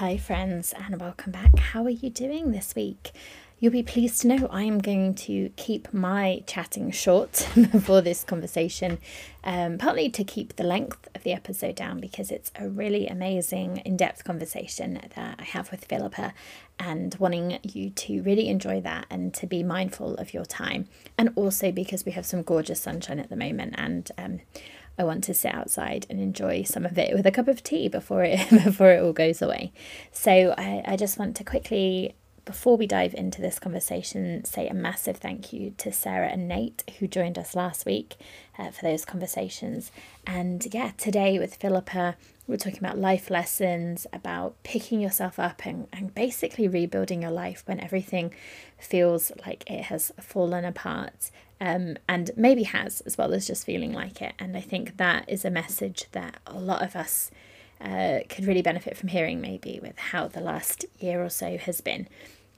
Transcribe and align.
Hi, 0.00 0.18
friends, 0.18 0.74
and 0.74 1.00
welcome 1.00 1.32
back. 1.32 1.58
How 1.58 1.82
are 1.84 1.88
you 1.88 2.10
doing 2.10 2.50
this 2.50 2.74
week? 2.74 3.12
You'll 3.58 3.72
be 3.72 3.82
pleased 3.82 4.20
to 4.20 4.28
know 4.28 4.46
I 4.50 4.64
am 4.64 4.78
going 4.78 5.14
to 5.14 5.48
keep 5.56 5.90
my 5.90 6.42
chatting 6.46 6.90
short 6.90 7.34
for 7.80 8.02
this 8.02 8.22
conversation, 8.22 8.98
um, 9.42 9.78
partly 9.78 10.10
to 10.10 10.22
keep 10.22 10.56
the 10.56 10.64
length 10.64 11.08
of 11.14 11.22
the 11.22 11.32
episode 11.32 11.76
down 11.76 11.98
because 11.98 12.30
it's 12.30 12.52
a 12.56 12.68
really 12.68 13.06
amazing, 13.06 13.78
in 13.86 13.96
depth 13.96 14.22
conversation 14.22 15.00
that 15.14 15.36
I 15.38 15.44
have 15.44 15.70
with 15.70 15.86
Philippa, 15.86 16.34
and 16.78 17.14
wanting 17.14 17.58
you 17.62 17.88
to 17.88 18.20
really 18.20 18.50
enjoy 18.50 18.82
that 18.82 19.06
and 19.08 19.32
to 19.32 19.46
be 19.46 19.62
mindful 19.62 20.16
of 20.16 20.34
your 20.34 20.44
time. 20.44 20.88
And 21.16 21.30
also 21.36 21.72
because 21.72 22.04
we 22.04 22.12
have 22.12 22.26
some 22.26 22.42
gorgeous 22.42 22.80
sunshine 22.80 23.18
at 23.18 23.30
the 23.30 23.36
moment, 23.36 23.74
and 23.78 24.12
um, 24.18 24.40
I 24.98 25.04
want 25.04 25.24
to 25.24 25.34
sit 25.34 25.54
outside 25.54 26.06
and 26.08 26.20
enjoy 26.20 26.62
some 26.62 26.86
of 26.86 26.96
it 26.98 27.14
with 27.14 27.26
a 27.26 27.30
cup 27.30 27.48
of 27.48 27.62
tea 27.62 27.88
before 27.88 28.24
it 28.24 28.48
before 28.64 28.92
it 28.92 29.02
all 29.02 29.12
goes 29.12 29.42
away. 29.42 29.72
So 30.12 30.54
I, 30.56 30.82
I 30.86 30.96
just 30.96 31.18
want 31.18 31.36
to 31.36 31.44
quickly 31.44 32.14
before 32.46 32.76
we 32.76 32.86
dive 32.86 33.12
into 33.12 33.42
this 33.42 33.58
conversation, 33.58 34.44
say 34.44 34.68
a 34.68 34.72
massive 34.72 35.16
thank 35.16 35.52
you 35.52 35.74
to 35.78 35.92
Sarah 35.92 36.28
and 36.28 36.46
Nate 36.46 36.84
who 36.98 37.08
joined 37.08 37.36
us 37.36 37.56
last 37.56 37.84
week 37.84 38.14
uh, 38.56 38.70
for 38.70 38.82
those 38.82 39.04
conversations. 39.04 39.90
And 40.26 40.64
yeah, 40.72 40.92
today 40.96 41.40
with 41.40 41.56
Philippa, 41.56 42.16
we're 42.46 42.56
talking 42.56 42.78
about 42.78 42.98
life 42.98 43.30
lessons, 43.30 44.06
about 44.12 44.54
picking 44.62 45.00
yourself 45.00 45.40
up 45.40 45.66
and, 45.66 45.88
and 45.92 46.14
basically 46.14 46.68
rebuilding 46.68 47.22
your 47.22 47.32
life 47.32 47.64
when 47.66 47.80
everything 47.80 48.32
feels 48.78 49.32
like 49.44 49.68
it 49.68 49.86
has 49.86 50.12
fallen 50.20 50.64
apart 50.64 51.32
um, 51.60 51.96
and 52.08 52.30
maybe 52.36 52.64
has 52.64 53.00
as 53.02 53.16
well 53.16 53.32
as 53.32 53.46
just 53.46 53.64
feeling 53.64 53.92
like 53.92 54.20
it. 54.20 54.34
And 54.38 54.56
I 54.56 54.60
think 54.60 54.96
that 54.98 55.28
is 55.28 55.44
a 55.44 55.50
message 55.50 56.06
that 56.12 56.38
a 56.46 56.58
lot 56.58 56.82
of 56.82 56.94
us 56.94 57.30
uh, 57.80 58.20
could 58.28 58.46
really 58.46 58.62
benefit 58.62 58.96
from 58.96 59.08
hearing, 59.08 59.40
maybe 59.40 59.80
with 59.82 59.98
how 59.98 60.28
the 60.28 60.40
last 60.40 60.84
year 60.98 61.22
or 61.24 61.30
so 61.30 61.56
has 61.56 61.80
been. 61.80 62.08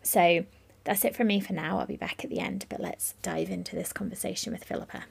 So 0.03 0.45
that's 0.85 1.05
it 1.05 1.15
from 1.15 1.27
me 1.29 1.41
for 1.41 1.53
now. 1.53 1.79
I'll 1.79 1.87
be 1.87 1.97
back 1.97 2.25
at 2.25 2.31
the 2.31 2.41
end, 2.41 2.67
but 2.69 2.81
let's 2.81 3.15
dive 3.23 3.51
into 3.51 3.77
this 3.77 3.93
conversation 3.93 4.53
with 4.53 4.65
Philippa. 4.65 5.05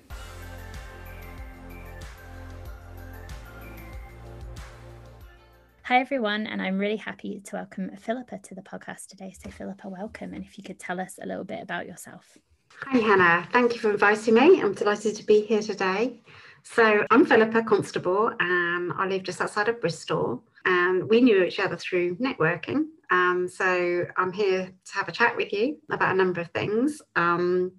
Hi, 5.83 6.01
everyone, 6.01 6.47
and 6.47 6.61
I'm 6.61 6.79
really 6.79 6.97
happy 6.97 7.39
to 7.39 7.55
welcome 7.55 7.95
Philippa 7.95 8.39
to 8.39 8.55
the 8.55 8.61
podcast 8.61 9.07
today. 9.07 9.33
So, 9.41 9.49
Philippa, 9.49 9.87
welcome. 9.87 10.33
And 10.33 10.43
if 10.43 10.57
you 10.57 10.63
could 10.63 10.79
tell 10.79 10.99
us 10.99 11.17
a 11.21 11.25
little 11.25 11.45
bit 11.45 11.63
about 11.63 11.87
yourself. 11.87 12.37
Hi, 12.83 12.99
Hannah. 12.99 13.47
Thank 13.51 13.73
you 13.73 13.79
for 13.79 13.89
inviting 13.89 14.35
me. 14.35 14.61
I'm 14.61 14.73
delighted 14.73 15.15
to 15.15 15.25
be 15.25 15.41
here 15.41 15.61
today. 15.61 16.21
So, 16.61 17.05
I'm 17.09 17.25
Philippa 17.25 17.63
Constable, 17.63 18.31
and 18.39 18.93
I 18.93 19.07
live 19.07 19.23
just 19.23 19.41
outside 19.41 19.67
of 19.67 19.81
Bristol. 19.81 20.43
And 20.63 21.09
we 21.09 21.19
knew 21.19 21.43
each 21.43 21.59
other 21.59 21.75
through 21.75 22.17
networking. 22.17 22.85
Um, 23.09 23.47
so, 23.49 24.05
I'm 24.15 24.31
here 24.31 24.67
to 24.67 24.93
have 24.93 25.09
a 25.09 25.11
chat 25.11 25.35
with 25.35 25.51
you 25.51 25.77
about 25.91 26.13
a 26.13 26.17
number 26.17 26.39
of 26.39 26.51
things. 26.51 27.01
Um, 27.15 27.71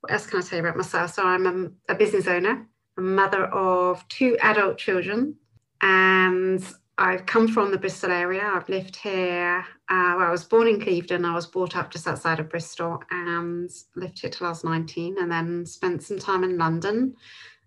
what 0.00 0.12
else 0.12 0.26
can 0.26 0.38
I 0.38 0.42
tell 0.42 0.58
you 0.58 0.64
about 0.64 0.76
myself? 0.76 1.14
So, 1.14 1.24
I'm 1.24 1.74
a, 1.88 1.92
a 1.92 1.96
business 1.96 2.28
owner, 2.28 2.64
a 2.96 3.00
mother 3.00 3.46
of 3.46 4.06
two 4.08 4.38
adult 4.40 4.78
children, 4.78 5.34
and 5.82 6.64
I've 6.96 7.26
come 7.26 7.48
from 7.48 7.72
the 7.72 7.78
Bristol 7.78 8.12
area. 8.12 8.44
I've 8.44 8.68
lived 8.68 8.94
here. 8.94 9.64
Uh, 9.88 10.14
well, 10.16 10.28
I 10.28 10.30
was 10.30 10.44
born 10.44 10.68
in 10.68 10.80
Clevedon. 10.80 11.24
I 11.24 11.34
was 11.34 11.46
brought 11.46 11.76
up 11.76 11.90
just 11.90 12.06
outside 12.06 12.38
of 12.38 12.48
Bristol 12.48 13.02
and 13.10 13.68
lived 13.96 14.20
here 14.20 14.30
till 14.30 14.46
I 14.46 14.50
was 14.50 14.62
19 14.62 15.16
and 15.18 15.28
then 15.30 15.66
spent 15.66 16.04
some 16.04 16.20
time 16.20 16.44
in 16.44 16.56
London. 16.56 17.16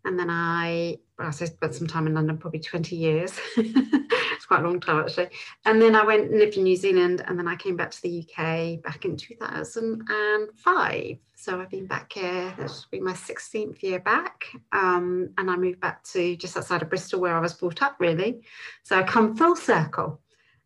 And 0.05 0.17
then 0.17 0.29
I, 0.29 0.99
well, 1.19 1.27
I 1.27 1.31
spent 1.31 1.75
some 1.75 1.87
time 1.87 2.07
in 2.07 2.13
London, 2.13 2.37
probably 2.37 2.61
20 2.61 2.95
years. 2.95 3.37
it's 3.57 4.45
quite 4.45 4.61
a 4.61 4.67
long 4.67 4.79
time 4.79 5.01
actually. 5.01 5.27
And 5.65 5.81
then 5.81 5.93
I 5.93 6.05
went 6.05 6.31
and 6.31 6.39
lived 6.39 6.55
in 6.55 6.63
New 6.63 6.77
Zealand 6.77 7.21
and 7.27 7.37
then 7.37 7.49
I 7.49 7.57
came 7.57 7.75
back 7.75 7.91
to 7.91 8.01
the 8.01 8.21
UK 8.21 8.81
back 8.81 9.03
in 9.03 9.17
2005. 9.17 11.17
So 11.39 11.61
I've 11.61 11.69
been 11.69 11.85
back 11.85 12.13
here, 12.13 12.51
this 12.57 12.87
will 12.91 12.97
be 12.97 12.99
my 12.99 13.13
16th 13.13 13.83
year 13.83 13.99
back. 13.99 14.45
Um, 14.71 15.29
and 15.37 15.51
I 15.51 15.55
moved 15.55 15.79
back 15.79 16.03
to 16.05 16.35
just 16.35 16.57
outside 16.57 16.81
of 16.81 16.89
Bristol 16.89 17.21
where 17.21 17.37
I 17.37 17.39
was 17.39 17.53
brought 17.53 17.83
up, 17.83 17.97
really. 17.99 18.41
So 18.81 18.97
I 18.97 19.03
come 19.03 19.37
full 19.37 19.55
circle 19.55 20.19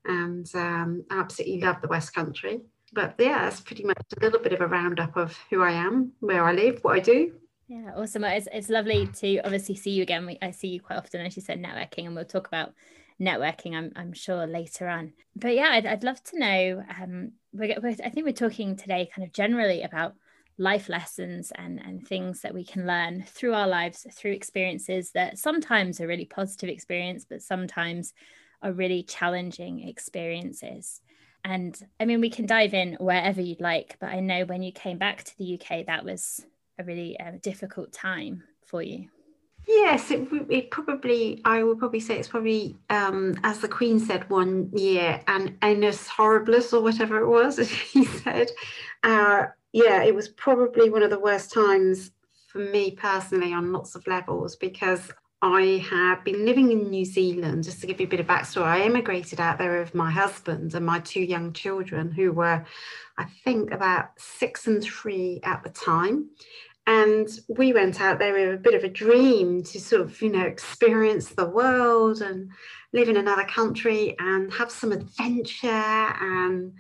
and 0.06 0.50
um, 0.56 1.04
I 1.12 1.20
absolutely 1.20 1.60
love 1.60 1.82
the 1.82 1.90
West 1.90 2.14
Country. 2.14 2.62
But 2.94 3.16
yeah, 3.20 3.44
that's 3.44 3.60
pretty 3.60 3.84
much 3.84 3.98
a 4.16 4.24
little 4.24 4.40
bit 4.40 4.54
of 4.54 4.62
a 4.62 4.68
roundup 4.68 5.18
of 5.18 5.38
who 5.50 5.62
I 5.62 5.72
am, 5.72 6.14
where 6.22 6.46
I 6.46 6.54
live, 6.54 6.80
what 6.84 6.96
I 6.96 7.00
do. 7.00 7.34
Yeah, 7.68 7.92
awesome. 7.98 8.24
It's, 8.24 8.48
it's 8.54 8.70
lovely 8.70 9.08
to 9.08 9.40
obviously 9.40 9.76
see 9.76 9.92
you 9.92 10.04
again. 10.04 10.38
I 10.42 10.52
see 10.52 10.70
you 10.70 10.80
quite 10.80 11.00
often, 11.00 11.20
as 11.26 11.36
you 11.36 11.42
said, 11.42 11.62
networking, 11.62 12.06
and 12.06 12.16
we'll 12.16 12.24
talk 12.24 12.48
about 12.48 12.74
networking, 13.20 13.76
I'm, 13.76 13.92
I'm 13.98 14.14
sure, 14.14 14.48
later 14.48 14.88
on. 14.88 15.12
But 15.36 15.54
yeah, 15.54 15.72
I'd, 15.72 15.86
I'd 15.86 16.04
love 16.06 16.24
to 16.24 16.40
know. 16.40 16.84
Um, 17.02 17.34
we're, 17.52 17.78
we're, 17.82 17.98
I 18.06 18.10
think 18.10 18.26
we're 18.26 18.32
talking 18.32 18.78
today 18.78 19.10
kind 19.14 19.28
of 19.28 19.34
generally 19.34 19.84
about 19.84 20.16
life 20.62 20.90
lessons 20.90 21.52
and, 21.56 21.82
and 21.84 22.08
things 22.08 22.42
that 22.42 22.54
we 22.54 22.64
can 22.64 22.86
learn 22.86 23.24
through 23.28 23.54
our 23.54 23.68
lives, 23.68 24.06
through 24.14 24.32
experiences 24.32 25.12
that 25.12 25.40
sometimes 25.40 26.00
are 26.00 26.08
really 26.08 26.26
positive 26.26 26.70
experience, 26.70 27.26
but 27.28 27.42
sometimes 27.42 28.14
are 28.62 28.72
really 28.72 29.02
challenging 29.02 29.88
experiences. 29.88 31.02
And 31.44 31.76
I 32.00 32.06
mean, 32.06 32.22
we 32.22 32.30
can 32.30 32.46
dive 32.46 32.76
in 32.76 32.94
wherever 33.00 33.42
you'd 33.42 33.60
like, 33.60 33.98
but 34.00 34.10
I 34.10 34.20
know 34.20 34.46
when 34.46 34.62
you 34.62 34.72
came 34.72 35.00
back 35.00 35.24
to 35.24 35.38
the 35.40 35.60
UK, 35.60 35.88
that 35.88 36.06
was 36.06 36.46
a 36.78 36.84
really 36.84 37.20
uh, 37.20 37.32
difficult 37.42 37.92
time 37.92 38.44
for 38.64 38.84
you. 38.84 39.08
Yes, 39.68 40.12
it, 40.12 40.28
it 40.50 40.72
probably, 40.72 41.42
I 41.46 41.64
would 41.64 41.80
probably 41.80 42.00
say 42.00 42.18
it's 42.18 42.28
probably, 42.28 42.78
um, 42.90 43.40
as 43.44 43.60
the 43.60 43.68
Queen 43.68 44.00
said 44.00 44.30
one 44.30 44.70
year, 44.74 45.22
and 45.28 45.58
Annus 45.62 46.08
Horribilis 46.08 46.74
or 46.74 46.82
whatever 46.82 47.20
it 47.20 47.28
was, 47.28 47.58
as 47.60 47.70
he 47.70 48.06
said. 48.06 48.52
Uh, 49.04 49.46
yeah, 49.74 50.04
it 50.04 50.14
was 50.14 50.28
probably 50.30 50.90
one 50.90 51.04
of 51.04 51.10
the 51.10 51.20
worst 51.20 51.54
times 51.54 52.12
for 52.48 52.60
me 52.60 52.92
personally 52.92 53.54
on 53.54 53.72
lots 53.72 53.96
of 53.96 54.06
levels 54.08 54.56
because 54.56 55.12
I 55.42 55.84
had 55.90 56.24
been 56.24 56.46
living 56.46 56.72
in 56.72 56.90
New 56.90 57.06
Zealand. 57.06 57.64
Just 57.64 57.82
to 57.82 57.88
give 57.88 58.00
you 58.00 58.06
a 58.06 58.10
bit 58.10 58.20
of 58.20 58.28
backstory, 58.28 58.66
I 58.66 58.82
emigrated 58.82 59.40
out 59.40 59.58
there 59.58 59.80
with 59.80 59.96
my 59.96 60.12
husband 60.12 60.76
and 60.76 60.86
my 60.86 61.00
two 61.00 61.22
young 61.22 61.52
children, 61.54 62.12
who 62.12 62.32
were, 62.32 62.64
I 63.18 63.26
think, 63.44 63.72
about 63.72 64.10
six 64.18 64.68
and 64.68 64.84
three 64.84 65.40
at 65.44 65.64
the 65.64 65.70
time. 65.70 66.30
And 66.86 67.28
we 67.48 67.74
went 67.74 68.02
out 68.02 68.20
there 68.20 68.34
with 68.34 68.54
a 68.54 68.58
bit 68.58 68.76
of 68.76 68.84
a 68.84 68.90
dream 68.90 69.64
to 69.64 69.80
sort 69.80 70.02
of, 70.02 70.22
you 70.22 70.32
know, 70.32 70.46
experience 70.46 71.30
the 71.30 71.50
world 71.50 72.22
and 72.22 72.50
live 72.94 73.10
in 73.10 73.18
another 73.18 73.46
country 73.46 74.16
and 74.20 74.54
have 74.54 74.72
some 74.72 74.92
adventure 74.92 75.68
and 75.68 76.74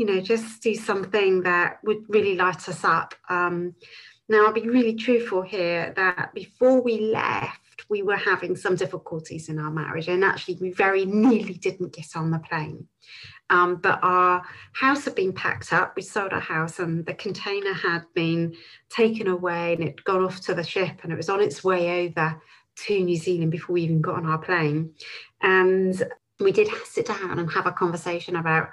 you 0.00 0.06
know, 0.06 0.18
just 0.18 0.62
do 0.62 0.74
something 0.74 1.42
that 1.42 1.78
would 1.84 2.02
really 2.08 2.34
light 2.34 2.66
us 2.70 2.84
up. 2.84 3.14
Um, 3.28 3.74
now, 4.30 4.46
I'll 4.46 4.52
be 4.52 4.66
really 4.66 4.94
truthful 4.94 5.42
here 5.42 5.92
that 5.94 6.32
before 6.32 6.80
we 6.80 7.12
left, 7.12 7.84
we 7.90 8.00
were 8.00 8.16
having 8.16 8.56
some 8.56 8.76
difficulties 8.76 9.50
in 9.50 9.58
our 9.58 9.70
marriage, 9.70 10.08
and 10.08 10.24
actually, 10.24 10.56
we 10.58 10.72
very 10.72 11.04
nearly 11.04 11.52
didn't 11.52 11.92
get 11.92 12.16
on 12.16 12.30
the 12.30 12.38
plane. 12.38 12.88
Um, 13.50 13.76
but 13.76 13.98
our 14.02 14.42
house 14.72 15.04
had 15.04 15.16
been 15.16 15.34
packed 15.34 15.70
up. 15.70 15.92
We 15.94 16.00
sold 16.00 16.32
our 16.32 16.40
house, 16.40 16.78
and 16.78 17.04
the 17.04 17.12
container 17.12 17.74
had 17.74 18.04
been 18.14 18.54
taken 18.88 19.26
away, 19.26 19.74
and 19.74 19.84
it 19.84 20.02
got 20.04 20.22
off 20.22 20.40
to 20.46 20.54
the 20.54 20.64
ship, 20.64 21.00
and 21.02 21.12
it 21.12 21.16
was 21.16 21.28
on 21.28 21.42
its 21.42 21.62
way 21.62 22.06
over 22.06 22.40
to 22.86 23.04
New 23.04 23.16
Zealand 23.16 23.50
before 23.50 23.74
we 23.74 23.82
even 23.82 24.00
got 24.00 24.16
on 24.16 24.24
our 24.24 24.38
plane. 24.38 24.94
And 25.42 26.02
we 26.38 26.52
did 26.52 26.68
sit 26.86 27.04
down 27.04 27.38
and 27.38 27.52
have 27.52 27.66
a 27.66 27.72
conversation 27.72 28.36
about 28.36 28.70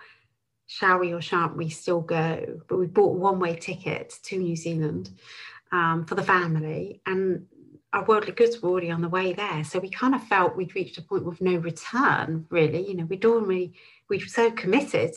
shall 0.67 0.99
we 0.99 1.13
or 1.13 1.21
shan't 1.21 1.57
we 1.57 1.69
still 1.69 2.01
go? 2.01 2.61
But 2.67 2.77
we 2.77 2.87
bought 2.87 3.15
one 3.15 3.39
way 3.39 3.55
ticket 3.55 4.13
to 4.23 4.37
New 4.37 4.55
Zealand 4.55 5.09
um, 5.71 6.05
for 6.05 6.15
the 6.15 6.23
family, 6.23 7.01
and 7.05 7.47
our 7.93 8.03
worldly 8.03 8.33
goods 8.33 8.61
were 8.61 8.69
already 8.69 8.91
on 8.91 9.01
the 9.01 9.09
way 9.09 9.33
there. 9.33 9.63
So 9.63 9.79
we 9.79 9.89
kind 9.89 10.13
of 10.13 10.23
felt 10.23 10.57
we'd 10.57 10.75
reached 10.75 10.97
a 10.97 11.01
point 11.01 11.25
with 11.25 11.41
no 11.41 11.55
return, 11.55 12.45
really. 12.49 12.87
You 12.87 12.95
know, 12.95 13.05
we'd 13.05 13.25
already, 13.25 13.73
we'd 14.09 14.29
so 14.29 14.51
committed, 14.51 15.15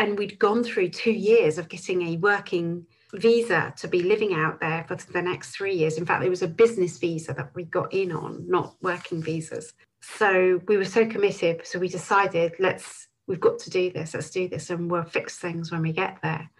and 0.00 0.18
we'd 0.18 0.38
gone 0.38 0.64
through 0.64 0.88
two 0.88 1.12
years 1.12 1.58
of 1.58 1.68
getting 1.68 2.02
a 2.02 2.16
working 2.16 2.86
visa 3.14 3.74
to 3.76 3.88
be 3.88 4.02
living 4.02 4.32
out 4.32 4.58
there 4.58 4.84
for 4.88 4.96
the 4.96 5.20
next 5.20 5.50
three 5.50 5.74
years. 5.74 5.98
In 5.98 6.06
fact, 6.06 6.24
it 6.24 6.30
was 6.30 6.42
a 6.42 6.48
business 6.48 6.96
visa 6.98 7.34
that 7.34 7.54
we 7.54 7.64
got 7.64 7.92
in 7.92 8.10
on, 8.10 8.48
not 8.48 8.74
working 8.80 9.22
visas. 9.22 9.74
So 10.00 10.60
we 10.66 10.78
were 10.78 10.86
so 10.86 11.06
committed. 11.06 11.66
So 11.66 11.78
we 11.78 11.88
decided, 11.88 12.54
let's, 12.58 13.08
we've 13.26 13.40
got 13.40 13.58
to 13.60 13.70
do 13.70 13.90
this, 13.90 14.14
let's 14.14 14.30
do 14.30 14.48
this, 14.48 14.70
and 14.70 14.90
we'll 14.90 15.04
fix 15.04 15.38
things 15.38 15.70
when 15.70 15.82
we 15.82 15.92
get 15.92 16.18
there. 16.22 16.50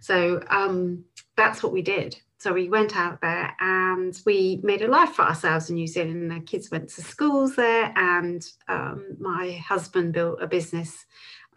So 0.00 0.42
um, 0.48 1.04
that's 1.36 1.62
what 1.62 1.72
we 1.72 1.82
did. 1.82 2.16
So 2.38 2.54
we 2.54 2.70
went 2.70 2.96
out 2.96 3.20
there 3.20 3.54
and 3.60 4.18
we 4.24 4.60
made 4.62 4.80
a 4.80 4.88
life 4.88 5.10
for 5.10 5.22
ourselves 5.22 5.68
in 5.68 5.76
New 5.76 5.86
Zealand. 5.86 6.30
The 6.30 6.40
kids 6.40 6.70
went 6.70 6.88
to 6.90 7.02
schools 7.02 7.54
there, 7.56 7.92
and 7.96 8.46
um, 8.68 9.16
my 9.18 9.52
husband 9.52 10.14
built 10.14 10.42
a 10.42 10.46
business, 10.46 11.04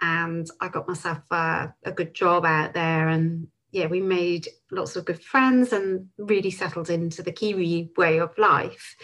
and 0.01 0.49
I 0.59 0.67
got 0.67 0.87
myself 0.87 1.19
a, 1.31 1.73
a 1.85 1.91
good 1.91 2.13
job 2.13 2.45
out 2.45 2.73
there. 2.73 3.07
And 3.07 3.47
yeah, 3.71 3.87
we 3.87 4.01
made 4.01 4.49
lots 4.71 4.95
of 4.95 5.05
good 5.05 5.21
friends 5.21 5.71
and 5.71 6.09
really 6.17 6.51
settled 6.51 6.89
into 6.89 7.23
the 7.23 7.31
Kiwi 7.31 7.91
way 7.97 8.19
of 8.19 8.37
life, 8.37 8.95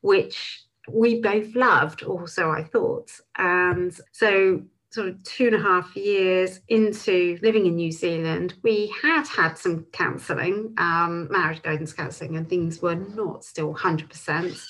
which 0.00 0.64
we 0.90 1.20
both 1.20 1.54
loved, 1.54 2.02
also, 2.02 2.50
I 2.50 2.64
thought. 2.64 3.12
And 3.36 3.96
so 4.12 4.62
sort 4.90 5.08
of 5.08 5.22
two 5.22 5.46
and 5.48 5.56
a 5.56 5.60
half 5.60 5.94
years 5.96 6.60
into 6.68 7.38
living 7.42 7.66
in 7.66 7.76
New 7.76 7.92
Zealand, 7.92 8.54
we 8.62 8.92
had 9.02 9.26
had 9.26 9.58
some 9.58 9.84
counselling, 9.92 10.74
um, 10.78 11.28
marriage 11.30 11.62
guidance 11.62 11.92
counselling, 11.92 12.36
and 12.36 12.48
things 12.48 12.80
were 12.80 12.94
not 12.94 13.44
still 13.44 13.74
100%. 13.74 14.64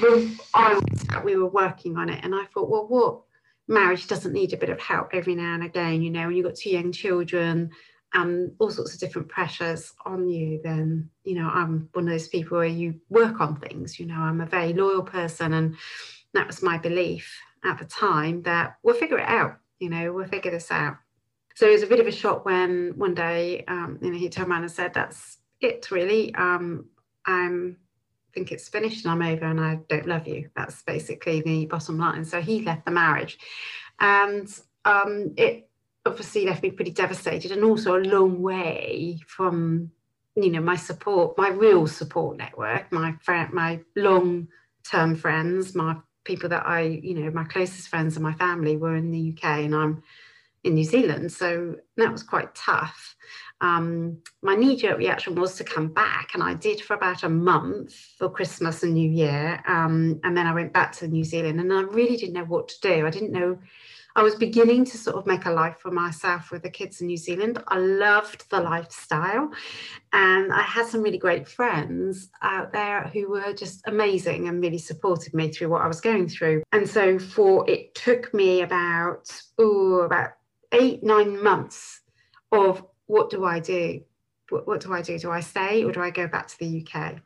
Well, 0.00 0.28
I 0.54 0.80
we 1.24 1.36
were 1.36 1.48
working 1.48 1.96
on 1.96 2.08
it, 2.08 2.24
and 2.24 2.34
I 2.34 2.44
thought, 2.46 2.70
well, 2.70 2.88
what 2.88 3.20
marriage 3.68 4.08
doesn't 4.08 4.32
need 4.32 4.52
a 4.52 4.56
bit 4.56 4.70
of 4.70 4.80
help 4.80 5.10
every 5.12 5.34
now 5.34 5.54
and 5.54 5.64
again, 5.64 6.02
you 6.02 6.10
know, 6.10 6.26
when 6.26 6.36
you've 6.36 6.46
got 6.46 6.56
two 6.56 6.70
young 6.70 6.90
children, 6.90 7.70
and 8.14 8.48
um, 8.50 8.52
all 8.58 8.70
sorts 8.70 8.92
of 8.92 9.00
different 9.00 9.28
pressures 9.28 9.92
on 10.04 10.28
you, 10.28 10.60
then, 10.62 11.08
you 11.24 11.34
know, 11.34 11.48
I'm 11.48 11.88
one 11.92 12.08
of 12.08 12.10
those 12.12 12.28
people 12.28 12.58
where 12.58 12.66
you 12.66 13.00
work 13.08 13.40
on 13.40 13.56
things, 13.56 13.98
you 13.98 14.06
know, 14.06 14.18
I'm 14.18 14.40
a 14.40 14.46
very 14.46 14.72
loyal 14.72 15.02
person, 15.02 15.52
and 15.54 15.76
that 16.34 16.46
was 16.46 16.62
my 16.62 16.78
belief 16.78 17.38
at 17.64 17.78
the 17.78 17.84
time 17.84 18.42
that 18.42 18.76
we'll 18.82 18.94
figure 18.94 19.18
it 19.18 19.28
out, 19.28 19.58
you 19.78 19.88
know, 19.88 20.12
we'll 20.12 20.26
figure 20.26 20.50
this 20.50 20.70
out. 20.70 20.96
So 21.54 21.68
it 21.68 21.72
was 21.72 21.82
a 21.82 21.86
bit 21.86 22.00
of 22.00 22.06
a 22.06 22.12
shock 22.12 22.44
when 22.44 22.92
one 22.96 23.14
day, 23.14 23.64
um, 23.68 23.98
you 24.00 24.10
know, 24.10 24.18
he 24.18 24.28
turned 24.28 24.48
around 24.48 24.62
and 24.62 24.70
said, 24.70 24.94
"That's 24.94 25.38
it, 25.60 25.90
really. 25.90 26.34
Um, 26.34 26.86
I'm 27.26 27.76
think 28.32 28.50
it's 28.50 28.68
finished 28.68 29.04
and 29.04 29.12
I'm 29.12 29.30
over 29.30 29.44
and 29.44 29.60
I 29.60 29.80
don't 29.88 30.06
love 30.06 30.26
you." 30.26 30.48
That's 30.56 30.82
basically 30.82 31.42
the 31.42 31.66
bottom 31.66 31.98
line. 31.98 32.24
So 32.24 32.40
he 32.40 32.62
left 32.62 32.86
the 32.86 32.90
marriage, 32.90 33.38
and 34.00 34.48
um, 34.84 35.34
it 35.36 35.68
obviously 36.06 36.46
left 36.46 36.62
me 36.62 36.70
pretty 36.70 36.90
devastated 36.90 37.52
and 37.52 37.64
also 37.64 37.96
a 37.96 38.02
long 38.02 38.42
way 38.42 39.20
from, 39.26 39.90
you 40.34 40.50
know, 40.50 40.60
my 40.60 40.76
support, 40.76 41.38
my 41.38 41.48
real 41.48 41.86
support 41.86 42.36
network, 42.36 42.90
my 42.90 43.12
friend, 43.20 43.52
my 43.52 43.80
long 43.94 44.48
term 44.90 45.14
friends, 45.14 45.74
my 45.74 45.96
people 46.24 46.48
that 46.50 46.66
I, 46.66 46.82
you 47.02 47.14
know, 47.14 47.30
my 47.30 47.44
closest 47.44 47.88
friends 47.88 48.16
and 48.16 48.22
my 48.22 48.34
family 48.34 48.76
were 48.76 48.96
in 48.96 49.10
the 49.10 49.34
UK 49.36 49.44
and 49.60 49.74
I'm 49.74 50.02
in 50.64 50.74
New 50.74 50.84
Zealand. 50.84 51.32
So 51.32 51.76
that 51.96 52.12
was 52.12 52.22
quite 52.22 52.54
tough. 52.54 53.16
Um, 53.60 54.18
my 54.42 54.56
knee 54.56 54.76
jerk 54.76 54.98
reaction 54.98 55.36
was 55.36 55.56
to 55.56 55.64
come 55.64 55.88
back, 55.88 56.30
and 56.34 56.42
I 56.42 56.54
did 56.54 56.80
for 56.80 56.94
about 56.94 57.22
a 57.22 57.28
month 57.28 57.94
for 58.18 58.28
Christmas 58.28 58.82
and 58.82 58.94
New 58.94 59.08
Year. 59.08 59.62
Um, 59.68 60.20
and 60.24 60.36
then 60.36 60.48
I 60.48 60.52
went 60.52 60.72
back 60.72 60.92
to 60.94 61.08
New 61.08 61.22
Zealand, 61.22 61.60
and 61.60 61.72
I 61.72 61.82
really 61.82 62.16
didn't 62.16 62.34
know 62.34 62.44
what 62.44 62.68
to 62.68 62.80
do. 62.80 63.06
I 63.06 63.10
didn't 63.10 63.30
know 63.30 63.58
I 64.14 64.22
was 64.22 64.34
beginning 64.34 64.84
to 64.86 64.98
sort 64.98 65.16
of 65.16 65.26
make 65.26 65.46
a 65.46 65.50
life 65.50 65.78
for 65.78 65.90
myself 65.90 66.50
with 66.50 66.62
the 66.62 66.70
kids 66.70 67.00
in 67.00 67.06
New 67.06 67.16
Zealand. 67.16 67.62
I 67.68 67.78
loved 67.78 68.48
the 68.50 68.60
lifestyle, 68.60 69.50
and 70.12 70.52
I 70.52 70.62
had 70.62 70.86
some 70.86 71.02
really 71.02 71.18
great 71.18 71.48
friends 71.48 72.28
out 72.42 72.72
there 72.72 73.10
who 73.12 73.30
were 73.30 73.52
just 73.52 73.82
amazing 73.86 74.48
and 74.48 74.62
really 74.62 74.78
supported 74.78 75.34
me 75.34 75.50
through 75.50 75.68
what 75.68 75.82
I 75.82 75.86
was 75.86 76.00
going 76.00 76.28
through. 76.28 76.62
And 76.72 76.88
so, 76.88 77.18
for 77.18 77.68
it 77.68 77.94
took 77.94 78.32
me 78.34 78.62
about 78.62 79.30
oh 79.58 80.00
about 80.00 80.30
eight 80.72 81.02
nine 81.02 81.42
months 81.42 82.00
of 82.50 82.84
what 83.06 83.30
do 83.30 83.44
I 83.44 83.60
do? 83.60 84.02
What, 84.50 84.66
what 84.66 84.80
do 84.80 84.92
I 84.92 85.02
do? 85.02 85.18
Do 85.18 85.30
I 85.30 85.40
stay 85.40 85.84
or 85.84 85.92
do 85.92 86.00
I 86.00 86.10
go 86.10 86.26
back 86.26 86.48
to 86.48 86.58
the 86.58 86.86
UK? 86.86 87.16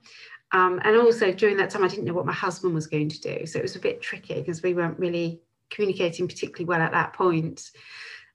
Um, 0.52 0.80
and 0.84 0.96
also 0.96 1.32
during 1.32 1.56
that 1.56 1.70
time, 1.70 1.84
I 1.84 1.88
didn't 1.88 2.04
know 2.04 2.14
what 2.14 2.26
my 2.26 2.32
husband 2.32 2.74
was 2.74 2.86
going 2.86 3.08
to 3.08 3.20
do. 3.20 3.46
So 3.46 3.58
it 3.58 3.62
was 3.62 3.76
a 3.76 3.80
bit 3.80 4.00
tricky 4.00 4.34
because 4.34 4.62
we 4.62 4.74
weren't 4.74 4.98
really 4.98 5.40
communicating 5.70 6.28
particularly 6.28 6.64
well 6.64 6.80
at 6.80 6.92
that 6.92 7.12
point. 7.12 7.70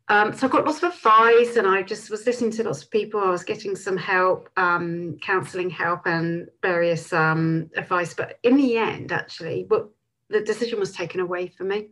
Um, 0.08 0.34
so 0.34 0.48
I 0.48 0.50
got 0.50 0.66
lots 0.66 0.84
of 0.84 0.94
advice 0.94 1.56
and 1.56 1.66
I 1.66 1.84
just 1.84 2.10
was 2.10 2.26
listening 2.26 2.52
to 2.52 2.64
lots 2.64 2.84
of 2.84 2.92
people. 2.92 3.22
I 3.22 3.30
was 3.30 3.44
getting 3.44 3.76
some 3.76 3.96
help, 3.96 4.50
um, 4.58 5.18
counselling 5.22 5.70
help 5.70 6.02
and 6.06 6.50
various 6.62 7.14
um, 7.14 7.70
advice. 7.78 8.14
But 8.14 8.38
in 8.44 8.58
the 8.58 8.78
end, 8.78 9.12
actually, 9.12 9.66
but 9.70 9.90
the 10.30 10.42
decision 10.42 10.80
was 10.80 10.92
taken 10.92 11.22
away 11.22 11.48
from 11.48 11.70
me. 11.70 11.90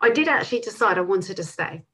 I 0.00 0.10
did 0.10 0.28
actually 0.28 0.60
decide 0.60 0.98
I 0.98 1.02
wanted 1.02 1.36
to 1.36 1.44
stay. 1.44 1.84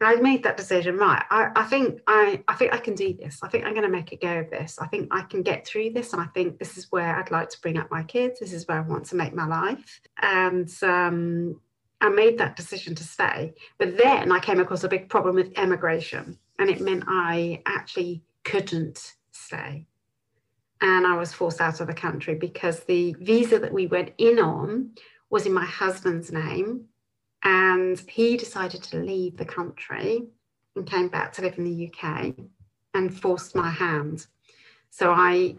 I 0.00 0.16
made 0.16 0.42
that 0.42 0.56
decision 0.56 0.96
right. 0.96 1.24
I, 1.30 1.50
I 1.56 1.64
think 1.64 2.00
I, 2.06 2.42
I 2.48 2.54
think 2.54 2.74
I 2.74 2.78
can 2.78 2.94
do 2.94 3.14
this. 3.14 3.38
I 3.42 3.48
think 3.48 3.64
I'm 3.64 3.72
going 3.72 3.86
to 3.86 3.88
make 3.88 4.12
a 4.12 4.16
go 4.16 4.40
of 4.40 4.50
this. 4.50 4.78
I 4.78 4.86
think 4.88 5.08
I 5.10 5.22
can 5.22 5.42
get 5.42 5.66
through 5.66 5.90
this, 5.90 6.12
and 6.12 6.20
I 6.20 6.26
think 6.26 6.58
this 6.58 6.76
is 6.76 6.90
where 6.90 7.16
I'd 7.16 7.30
like 7.30 7.48
to 7.50 7.60
bring 7.60 7.78
up 7.78 7.90
my 7.90 8.02
kids. 8.02 8.40
This 8.40 8.52
is 8.52 8.66
where 8.66 8.78
I 8.78 8.80
want 8.80 9.06
to 9.06 9.16
make 9.16 9.34
my 9.34 9.46
life. 9.46 10.00
And 10.20 10.70
um, 10.82 11.60
I 12.00 12.08
made 12.08 12.38
that 12.38 12.56
decision 12.56 12.94
to 12.96 13.04
stay. 13.04 13.54
But 13.78 13.96
then 13.96 14.32
I 14.32 14.38
came 14.38 14.60
across 14.60 14.84
a 14.84 14.88
big 14.88 15.08
problem 15.08 15.34
with 15.34 15.58
emigration, 15.58 16.38
and 16.58 16.68
it 16.68 16.80
meant 16.80 17.04
I 17.06 17.62
actually 17.66 18.22
couldn't 18.44 19.14
stay. 19.32 19.86
And 20.80 21.06
I 21.06 21.16
was 21.16 21.32
forced 21.32 21.60
out 21.60 21.80
of 21.80 21.86
the 21.86 21.94
country 21.94 22.34
because 22.34 22.80
the 22.80 23.14
visa 23.20 23.58
that 23.58 23.72
we 23.72 23.86
went 23.86 24.12
in 24.18 24.38
on 24.38 24.90
was 25.30 25.46
in 25.46 25.52
my 25.52 25.64
husband's 25.64 26.30
name. 26.30 26.84
And 27.42 27.98
he 28.08 28.36
decided 28.36 28.82
to 28.84 28.98
leave 28.98 29.36
the 29.36 29.44
country 29.44 30.26
and 30.76 30.86
came 30.86 31.08
back 31.08 31.32
to 31.34 31.42
live 31.42 31.58
in 31.58 31.64
the 31.64 31.90
UK 31.92 32.34
and 32.94 33.20
forced 33.20 33.54
my 33.54 33.70
hand. 33.70 34.26
So 34.90 35.12
I 35.12 35.56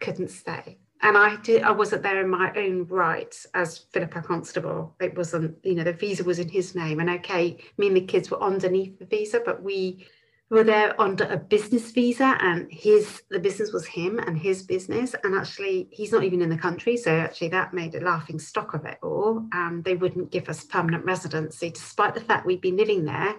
couldn't 0.00 0.30
stay 0.30 0.78
and 1.02 1.16
I 1.16 1.36
did 1.36 1.62
I 1.62 1.72
wasn't 1.72 2.02
there 2.02 2.20
in 2.20 2.28
my 2.28 2.52
own 2.56 2.86
right 2.86 3.34
as 3.54 3.78
Philippa 3.92 4.22
Constable. 4.22 4.94
It 5.00 5.16
wasn't, 5.16 5.56
you 5.62 5.74
know, 5.74 5.84
the 5.84 5.92
visa 5.92 6.24
was 6.24 6.38
in 6.38 6.48
his 6.48 6.74
name. 6.74 7.00
And 7.00 7.10
okay, 7.10 7.58
me 7.76 7.88
and 7.88 7.96
the 7.96 8.00
kids 8.00 8.30
were 8.30 8.42
underneath 8.42 8.98
the 8.98 9.04
visa, 9.04 9.40
but 9.44 9.62
we 9.62 10.06
were 10.48 10.64
there 10.64 10.98
under 11.00 11.24
a 11.24 11.36
business 11.36 11.90
visa 11.90 12.36
and 12.40 12.68
his 12.70 13.22
the 13.30 13.38
business 13.38 13.72
was 13.72 13.84
him 13.84 14.18
and 14.18 14.38
his 14.38 14.62
business. 14.62 15.14
And 15.22 15.34
actually 15.34 15.88
he's 15.90 16.12
not 16.12 16.24
even 16.24 16.40
in 16.40 16.48
the 16.48 16.56
country. 16.56 16.96
So 16.96 17.10
actually 17.10 17.48
that 17.48 17.74
made 17.74 17.94
a 17.94 18.00
laughing 18.00 18.38
stock 18.38 18.72
of 18.72 18.86
it 18.86 18.98
all. 19.02 19.46
And 19.52 19.84
they 19.84 19.96
wouldn't 19.96 20.32
give 20.32 20.48
us 20.48 20.64
permanent 20.64 21.04
residency, 21.04 21.70
despite 21.70 22.14
the 22.14 22.20
fact 22.20 22.46
we'd 22.46 22.60
been 22.62 22.76
living 22.76 23.04
there 23.04 23.34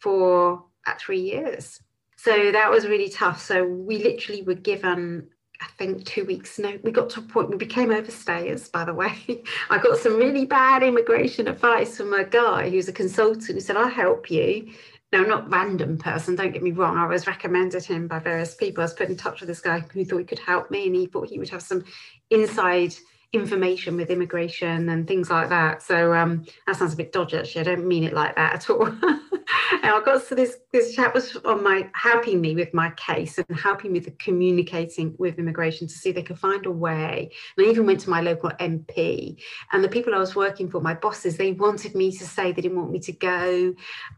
for 0.00 0.64
about 0.86 1.00
three 1.00 1.20
years. 1.20 1.80
So 2.16 2.52
that 2.52 2.70
was 2.70 2.86
really 2.86 3.08
tough. 3.08 3.40
So 3.40 3.64
we 3.64 4.02
literally 4.02 4.42
were 4.42 4.54
given 4.54 5.28
I 5.60 5.66
think 5.78 6.04
two 6.04 6.24
weeks 6.24 6.58
no 6.58 6.78
we 6.82 6.90
got 6.90 7.10
to 7.10 7.20
a 7.20 7.22
point 7.22 7.50
we 7.50 7.56
became 7.56 7.88
overstayers 7.88 8.70
by 8.70 8.84
the 8.84 8.94
way 8.94 9.14
I 9.70 9.78
got 9.78 9.98
some 9.98 10.16
really 10.16 10.44
bad 10.44 10.82
immigration 10.82 11.48
advice 11.48 11.96
from 11.96 12.12
a 12.12 12.24
guy 12.24 12.70
who's 12.70 12.88
a 12.88 12.92
consultant 12.92 13.54
who 13.54 13.60
said 13.60 13.76
I'll 13.76 13.88
help 13.88 14.30
you 14.30 14.70
now 15.12 15.22
not 15.22 15.50
random 15.50 15.96
person 15.96 16.34
don't 16.34 16.52
get 16.52 16.62
me 16.62 16.72
wrong 16.72 16.96
I 16.96 17.06
was 17.06 17.26
recommended 17.26 17.84
him 17.84 18.08
by 18.08 18.18
various 18.18 18.54
people 18.54 18.82
I 18.82 18.86
was 18.86 18.94
put 18.94 19.08
in 19.08 19.16
touch 19.16 19.40
with 19.40 19.48
this 19.48 19.60
guy 19.60 19.80
who 19.80 20.04
thought 20.04 20.18
he 20.18 20.24
could 20.24 20.40
help 20.40 20.70
me 20.70 20.86
and 20.86 20.96
he 20.96 21.06
thought 21.06 21.28
he 21.28 21.38
would 21.38 21.50
have 21.50 21.62
some 21.62 21.84
inside 22.30 22.94
information 23.34 23.96
with 23.96 24.10
immigration 24.10 24.88
and 24.88 25.06
things 25.06 25.28
like 25.28 25.48
that. 25.48 25.82
So 25.82 26.14
um, 26.14 26.46
that 26.66 26.76
sounds 26.76 26.94
a 26.94 26.96
bit 26.96 27.12
dodgy. 27.12 27.36
Actually, 27.36 27.60
I 27.62 27.64
don't 27.64 27.86
mean 27.86 28.04
it 28.04 28.14
like 28.14 28.36
that 28.36 28.54
at 28.54 28.70
all. 28.70 28.86
and 29.72 29.86
I 29.86 30.00
got 30.04 30.26
to 30.28 30.34
this 30.34 30.58
this 30.72 30.94
chat 30.94 31.14
was 31.14 31.36
on 31.44 31.62
my 31.62 31.88
helping 31.94 32.40
me 32.40 32.54
with 32.54 32.72
my 32.74 32.90
case 32.90 33.38
and 33.38 33.58
helping 33.58 33.92
me 33.92 34.00
with 34.00 34.18
communicating 34.18 35.14
with 35.18 35.38
immigration 35.38 35.86
to 35.88 35.94
see 35.94 36.12
they 36.12 36.22
could 36.22 36.38
find 36.38 36.66
a 36.66 36.70
way. 36.70 37.30
And 37.56 37.66
I 37.66 37.70
even 37.70 37.86
went 37.86 38.00
to 38.00 38.10
my 38.10 38.20
local 38.20 38.50
MP 38.50 39.40
and 39.72 39.82
the 39.82 39.88
people 39.88 40.14
I 40.14 40.18
was 40.18 40.34
working 40.34 40.70
for, 40.70 40.80
my 40.80 40.94
bosses, 40.94 41.36
they 41.36 41.52
wanted 41.52 41.94
me 41.94 42.12
to 42.12 42.26
say 42.26 42.52
they 42.52 42.62
didn't 42.62 42.78
want 42.78 42.90
me 42.90 43.00
to 43.00 43.12
go, 43.12 43.74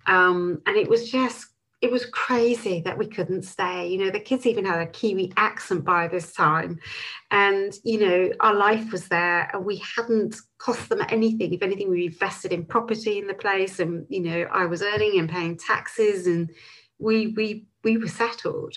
um, 0.07 0.63
and 0.67 0.77
it 0.77 0.89
was 0.89 1.11
just 1.11 1.47
it 1.87 1.93
was 1.93 2.07
crazy 2.07 2.81
that 2.81 2.99
we 2.99 3.07
couldn't 3.07 3.45
stay. 3.45 3.87
You 3.87 3.99
know, 3.99 4.11
the 4.11 4.19
kids 4.19 4.45
even 4.45 4.65
had 4.65 4.81
a 4.81 4.89
Kiwi 4.89 5.33
accent 5.37 5.85
by 5.85 6.09
this 6.09 6.33
time. 6.33 6.81
And, 7.31 7.73
you 7.85 8.01
know, 8.01 8.33
our 8.41 8.55
life 8.55 8.91
was 8.91 9.07
there 9.07 9.49
and 9.53 9.65
we 9.65 9.81
hadn't 9.97 10.35
cost 10.59 10.89
them 10.89 11.01
anything. 11.09 11.55
If 11.55 11.63
anything, 11.63 11.89
we 11.89 12.07
invested 12.07 12.53
in 12.53 12.65
property 12.65 13.21
in 13.21 13.29
the 13.29 13.35
place 13.35 13.79
and, 13.79 14.05
you 14.09 14.21
know, 14.21 14.49
I 14.51 14.67
was 14.67 14.83
earning 14.83 15.21
and 15.21 15.31
paying 15.31 15.57
taxes 15.57 16.27
and 16.27 16.51
we 16.99 17.29
we 17.29 17.67
we 17.85 17.99
were 17.99 18.09
settled. 18.09 18.75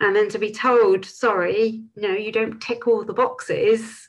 And 0.00 0.16
then 0.16 0.30
to 0.30 0.38
be 0.38 0.50
told, 0.50 1.04
sorry, 1.04 1.82
no, 1.96 2.12
you 2.12 2.32
don't 2.32 2.62
tick 2.62 2.86
all 2.86 3.04
the 3.04 3.12
boxes, 3.12 4.08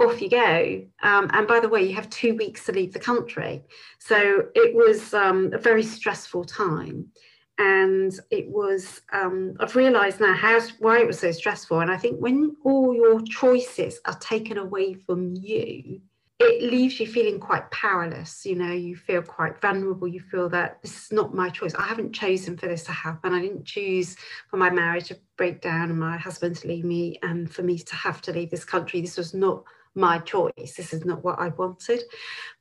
off 0.00 0.20
you 0.20 0.28
go. 0.28 0.82
Um, 1.04 1.30
and 1.32 1.46
by 1.46 1.60
the 1.60 1.68
way, 1.68 1.84
you 1.84 1.94
have 1.94 2.10
two 2.10 2.34
weeks 2.34 2.66
to 2.66 2.72
leave 2.72 2.92
the 2.92 2.98
country. 2.98 3.62
So 4.00 4.46
it 4.56 4.74
was 4.74 5.14
um, 5.14 5.52
a 5.52 5.58
very 5.58 5.84
stressful 5.84 6.46
time 6.46 7.12
and 7.58 8.18
it 8.30 8.48
was 8.48 9.00
um, 9.12 9.56
i've 9.60 9.76
realized 9.76 10.20
now 10.20 10.34
how 10.34 10.60
why 10.78 11.00
it 11.00 11.06
was 11.06 11.18
so 11.18 11.30
stressful. 11.32 11.80
And 11.80 11.90
i 11.90 11.96
think 11.96 12.20
when 12.20 12.56
all 12.64 12.94
your 12.94 13.20
choices 13.22 14.00
are 14.04 14.18
taken 14.18 14.58
away 14.58 14.94
from 14.94 15.34
you 15.34 16.00
it 16.38 16.62
leaves 16.62 17.00
you 17.00 17.06
feeling 17.06 17.40
quite 17.40 17.70
powerless. 17.70 18.44
You 18.44 18.56
know 18.56 18.72
you 18.72 18.94
feel 18.94 19.22
quite 19.22 19.60
vulnerable. 19.60 20.06
You 20.06 20.20
feel 20.20 20.48
that 20.50 20.82
this 20.82 21.06
is 21.06 21.12
not 21.12 21.34
my 21.34 21.48
choice. 21.48 21.74
I 21.74 21.84
haven't 21.84 22.12
chosen 22.12 22.58
for 22.58 22.66
this 22.66 22.84
to 22.84 22.92
happen. 22.92 23.32
I 23.32 23.40
didn't 23.40 23.64
choose 23.64 24.16
for 24.50 24.58
my 24.58 24.68
marriage 24.68 25.08
to 25.08 25.18
break 25.36 25.62
down 25.62 25.90
and 25.90 25.98
my 25.98 26.18
husband 26.18 26.56
to 26.56 26.68
leave 26.68 26.84
me 26.84 27.18
and 27.22 27.50
for 27.50 27.62
me 27.62 27.78
to 27.78 27.94
have 27.94 28.20
to 28.22 28.32
leave 28.32 28.50
this 28.50 28.64
country. 28.64 29.00
This 29.00 29.16
was 29.16 29.32
not 29.32 29.64
my 29.94 30.18
choice. 30.18 30.74
This 30.76 30.92
is 30.92 31.06
not 31.06 31.24
what 31.24 31.38
i 31.38 31.48
wanted. 31.48 32.02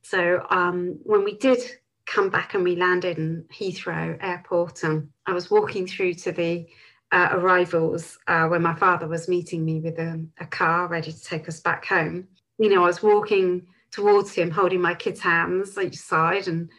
So 0.02 0.46
um, 0.50 0.98
when 1.04 1.26
we 1.26 1.38
did 1.38 1.60
come 2.06 2.30
back 2.30 2.54
and 2.54 2.64
we 2.64 2.76
landed 2.76 3.18
in 3.18 3.46
Heathrow 3.52 4.18
Airport 4.22 4.84
and 4.84 5.10
I 5.26 5.34
was 5.34 5.50
walking 5.50 5.88
through 5.88 6.14
to 6.16 6.32
the 6.32 6.68
uh, 7.12 7.30
arrivals 7.32 8.18
uh, 8.28 8.48
where 8.48 8.60
my 8.60 8.76
father 8.76 9.08
was 9.08 9.28
meeting 9.28 9.64
me 9.64 9.80
with 9.80 9.98
a, 10.00 10.24
a, 10.40 10.46
car 10.46 10.88
ready 10.88 11.12
to 11.12 11.24
take 11.24 11.48
us 11.48 11.60
back 11.60 11.86
home. 11.86 12.28
You 12.58 12.70
know, 12.70 12.84
I 12.84 12.88
was 12.88 13.04
walking 13.04 13.68
towards 13.92 14.34
him, 14.34 14.52
holding 14.52 14.82
my 14.82 14.94
kids' 14.96 15.22
hands 15.22 15.78
each 15.78 15.98
side 15.98 16.48
and 16.48 16.70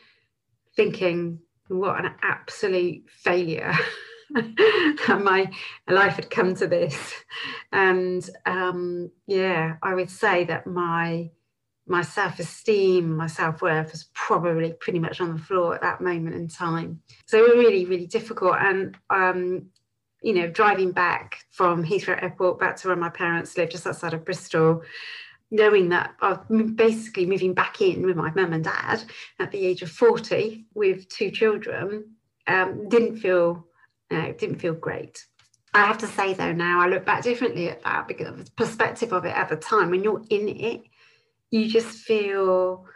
thinking, 0.74 1.38
what 1.68 2.04
an 2.04 2.12
absolute 2.22 3.08
failure. 3.08 3.72
my 5.08 5.50
life 5.88 6.16
had 6.16 6.30
come 6.30 6.54
to 6.56 6.66
this. 6.66 7.14
And 7.72 8.28
um, 8.44 9.10
yeah, 9.26 9.76
I 9.82 9.94
would 9.94 10.10
say 10.10 10.44
that 10.44 10.66
my 10.66 11.30
my 11.86 12.02
self-esteem, 12.02 13.16
my 13.16 13.28
self-worth 13.28 13.92
was 13.92 14.08
probably 14.14 14.72
pretty 14.72 14.98
much 14.98 15.20
on 15.20 15.32
the 15.32 15.38
floor 15.38 15.74
at 15.74 15.82
that 15.82 16.00
moment 16.00 16.34
in 16.34 16.48
time. 16.48 17.00
So 17.26 17.38
it 17.38 17.56
was 17.56 17.64
really, 17.64 17.84
really 17.84 18.06
difficult. 18.06 18.56
And 18.58 18.96
um, 19.08 19.66
you 20.22 20.32
know, 20.32 20.48
driving 20.48 20.90
back 20.90 21.44
from 21.50 21.84
Heathrow 21.84 22.20
Airport 22.20 22.58
back 22.58 22.76
to 22.76 22.88
where 22.88 22.96
my 22.96 23.10
parents 23.10 23.56
lived, 23.56 23.72
just 23.72 23.86
outside 23.86 24.14
of 24.14 24.24
Bristol, 24.24 24.82
knowing 25.50 25.90
that 25.90 26.14
I 26.20 26.30
was 26.48 26.70
basically 26.72 27.26
moving 27.26 27.54
back 27.54 27.80
in 27.80 28.04
with 28.04 28.16
my 28.16 28.32
mum 28.34 28.52
and 28.52 28.64
dad 28.64 29.04
at 29.38 29.52
the 29.52 29.64
age 29.64 29.82
of 29.82 29.90
40 29.90 30.66
with 30.74 31.08
two 31.08 31.30
children, 31.30 32.16
um, 32.48 32.88
didn't 32.88 33.18
feel 33.18 33.66
uh, 34.10 34.32
didn't 34.38 34.58
feel 34.58 34.74
great. 34.74 35.24
I 35.74 35.84
have 35.84 35.98
to 35.98 36.06
say 36.06 36.32
though, 36.32 36.52
now 36.52 36.80
I 36.80 36.88
look 36.88 37.04
back 37.04 37.22
differently 37.22 37.68
at 37.68 37.82
that 37.82 38.08
because 38.08 38.28
of 38.28 38.44
the 38.44 38.50
perspective 38.52 39.12
of 39.12 39.24
it 39.24 39.36
at 39.36 39.48
the 39.48 39.56
time. 39.56 39.90
When 39.90 40.02
you're 40.02 40.22
in 40.30 40.48
it, 40.48 40.82
you 41.50 41.68
just 41.68 41.98
feel 41.98 42.86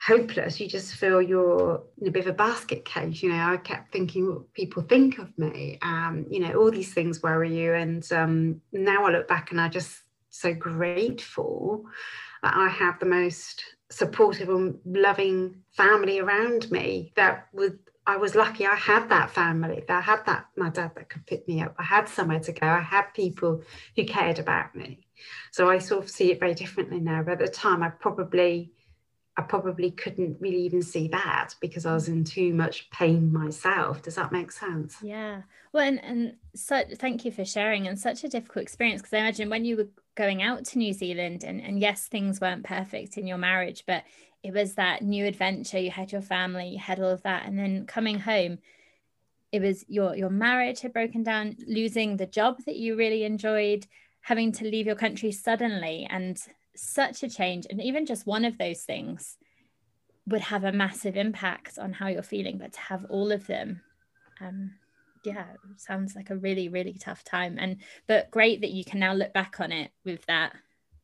hopeless. 0.00 0.60
You 0.60 0.68
just 0.68 0.94
feel 0.94 1.20
you're 1.20 1.82
in 2.00 2.08
a 2.08 2.10
bit 2.10 2.26
of 2.26 2.28
a 2.28 2.36
basket 2.36 2.84
case. 2.84 3.22
You 3.22 3.30
know, 3.30 3.38
I 3.38 3.56
kept 3.56 3.92
thinking 3.92 4.28
what 4.28 4.52
people 4.54 4.82
think 4.82 5.18
of 5.18 5.36
me. 5.38 5.78
Um, 5.82 6.26
you 6.30 6.40
know, 6.40 6.54
all 6.54 6.70
these 6.70 6.94
things 6.94 7.22
worry 7.22 7.54
you. 7.54 7.74
And 7.74 8.10
um, 8.12 8.60
now 8.72 9.04
I 9.04 9.10
look 9.10 9.28
back 9.28 9.50
and 9.50 9.60
I 9.60 9.68
just 9.68 10.02
so 10.30 10.54
grateful 10.54 11.84
that 12.42 12.54
I 12.56 12.68
have 12.68 12.98
the 13.00 13.06
most 13.06 13.64
supportive 13.90 14.48
and 14.48 14.78
loving 14.84 15.62
family 15.72 16.20
around 16.20 16.70
me 16.70 17.12
that 17.16 17.48
would 17.52 17.78
I 18.06 18.16
was 18.16 18.34
lucky 18.34 18.64
I 18.66 18.74
had 18.74 19.10
that 19.10 19.30
family, 19.30 19.84
that 19.86 19.98
I 19.98 20.00
had 20.00 20.24
that 20.24 20.46
my 20.56 20.70
dad 20.70 20.92
that 20.94 21.10
could 21.10 21.26
pick 21.26 21.46
me 21.46 21.60
up. 21.60 21.74
I 21.78 21.82
had 21.82 22.08
somewhere 22.08 22.40
to 22.40 22.52
go. 22.52 22.66
I 22.66 22.80
had 22.80 23.12
people 23.14 23.62
who 23.96 24.04
cared 24.04 24.38
about 24.38 24.74
me. 24.74 25.07
So 25.50 25.68
I 25.68 25.78
sort 25.78 26.04
of 26.04 26.10
see 26.10 26.30
it 26.30 26.40
very 26.40 26.54
differently 26.54 27.00
now. 27.00 27.22
But 27.22 27.32
at 27.32 27.38
the 27.38 27.48
time, 27.48 27.82
I 27.82 27.90
probably, 27.90 28.72
I 29.36 29.42
probably 29.42 29.90
couldn't 29.90 30.38
really 30.40 30.62
even 30.62 30.82
see 30.82 31.08
that 31.08 31.54
because 31.60 31.86
I 31.86 31.94
was 31.94 32.08
in 32.08 32.24
mm. 32.24 32.28
too 32.28 32.52
much 32.54 32.90
pain 32.90 33.32
myself. 33.32 34.02
Does 34.02 34.16
that 34.16 34.32
make 34.32 34.52
sense? 34.52 34.96
Yeah. 35.02 35.42
Well, 35.72 35.84
and 35.84 36.02
and 36.04 36.34
so 36.54 36.82
thank 36.96 37.24
you 37.24 37.32
for 37.32 37.44
sharing 37.44 37.86
and 37.86 37.98
such 37.98 38.24
a 38.24 38.28
difficult 38.28 38.62
experience 38.62 39.02
because 39.02 39.14
I 39.14 39.18
imagine 39.18 39.50
when 39.50 39.64
you 39.64 39.76
were 39.76 39.88
going 40.14 40.42
out 40.42 40.64
to 40.66 40.78
New 40.78 40.92
Zealand 40.92 41.44
and 41.44 41.60
and 41.60 41.80
yes, 41.80 42.06
things 42.06 42.40
weren't 42.40 42.64
perfect 42.64 43.16
in 43.16 43.26
your 43.26 43.38
marriage, 43.38 43.84
but 43.86 44.04
it 44.42 44.52
was 44.52 44.74
that 44.74 45.02
new 45.02 45.26
adventure. 45.26 45.78
You 45.78 45.90
had 45.90 46.12
your 46.12 46.22
family, 46.22 46.68
you 46.68 46.78
had 46.78 47.00
all 47.00 47.10
of 47.10 47.22
that, 47.22 47.46
and 47.46 47.58
then 47.58 47.86
coming 47.86 48.18
home 48.18 48.58
it 49.52 49.62
was 49.62 49.84
your 49.88 50.14
your 50.14 50.30
marriage 50.30 50.80
had 50.80 50.92
broken 50.92 51.22
down 51.22 51.56
losing 51.66 52.16
the 52.16 52.26
job 52.26 52.58
that 52.66 52.76
you 52.76 52.96
really 52.96 53.24
enjoyed 53.24 53.86
having 54.22 54.52
to 54.52 54.64
leave 54.64 54.86
your 54.86 54.96
country 54.96 55.32
suddenly 55.32 56.06
and 56.10 56.38
such 56.76 57.22
a 57.22 57.28
change 57.28 57.66
and 57.70 57.82
even 57.82 58.06
just 58.06 58.26
one 58.26 58.44
of 58.44 58.58
those 58.58 58.82
things 58.82 59.36
would 60.26 60.42
have 60.42 60.64
a 60.64 60.72
massive 60.72 61.16
impact 61.16 61.78
on 61.78 61.92
how 61.92 62.08
you're 62.08 62.22
feeling 62.22 62.58
but 62.58 62.72
to 62.72 62.80
have 62.80 63.04
all 63.06 63.32
of 63.32 63.46
them 63.46 63.80
um 64.40 64.70
yeah 65.24 65.46
sounds 65.76 66.14
like 66.14 66.30
a 66.30 66.36
really 66.36 66.68
really 66.68 66.94
tough 66.94 67.24
time. 67.24 67.56
And 67.58 67.78
but 68.06 68.30
great 68.30 68.60
that 68.60 68.70
you 68.70 68.84
can 68.84 69.00
now 69.00 69.14
look 69.14 69.32
back 69.32 69.60
on 69.60 69.72
it 69.72 69.90
with 70.04 70.24
that 70.26 70.52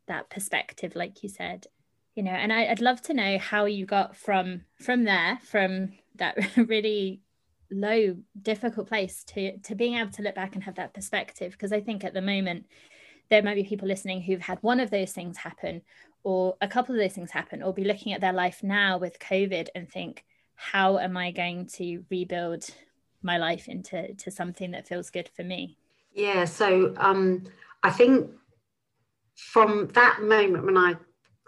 that 0.06 0.30
perspective 0.30 0.94
like 0.94 1.22
you 1.22 1.28
said 1.28 1.66
you 2.14 2.22
know 2.22 2.30
and 2.30 2.52
I, 2.52 2.66
i'd 2.66 2.82
love 2.82 3.00
to 3.02 3.14
know 3.14 3.38
how 3.38 3.64
you 3.64 3.86
got 3.86 4.14
from 4.14 4.62
from 4.78 5.04
there 5.04 5.38
from 5.42 5.92
that 6.16 6.36
really 6.56 7.22
low 7.70 8.16
difficult 8.40 8.86
place 8.86 9.24
to 9.28 9.56
to 9.58 9.74
being 9.74 9.94
able 9.94 10.12
to 10.12 10.22
look 10.22 10.34
back 10.34 10.54
and 10.54 10.64
have 10.64 10.74
that 10.74 10.92
perspective 10.92 11.52
because 11.52 11.72
i 11.72 11.80
think 11.80 12.04
at 12.04 12.12
the 12.12 12.20
moment 12.20 12.66
there 13.30 13.42
might 13.42 13.54
be 13.54 13.64
people 13.64 13.88
listening 13.88 14.22
who've 14.22 14.40
had 14.40 14.58
one 14.62 14.80
of 14.80 14.90
those 14.90 15.12
things 15.12 15.38
happen 15.38 15.82
or 16.22 16.56
a 16.60 16.68
couple 16.68 16.94
of 16.94 17.00
those 17.00 17.12
things 17.12 17.30
happen 17.30 17.62
or 17.62 17.72
be 17.72 17.84
looking 17.84 18.12
at 18.12 18.20
their 18.20 18.32
life 18.32 18.62
now 18.62 18.98
with 18.98 19.18
covid 19.18 19.68
and 19.74 19.90
think 19.90 20.24
how 20.54 20.98
am 20.98 21.16
i 21.16 21.30
going 21.30 21.66
to 21.66 22.04
rebuild 22.10 22.66
my 23.22 23.38
life 23.38 23.68
into 23.68 24.14
to 24.14 24.30
something 24.30 24.72
that 24.72 24.86
feels 24.86 25.10
good 25.10 25.30
for 25.34 25.42
me? 25.42 25.78
Yeah 26.12 26.44
so 26.44 26.94
um 26.96 27.44
i 27.82 27.90
think 27.90 28.30
from 29.36 29.88
that 29.94 30.22
moment 30.22 30.64
when 30.64 30.76
i 30.76 30.94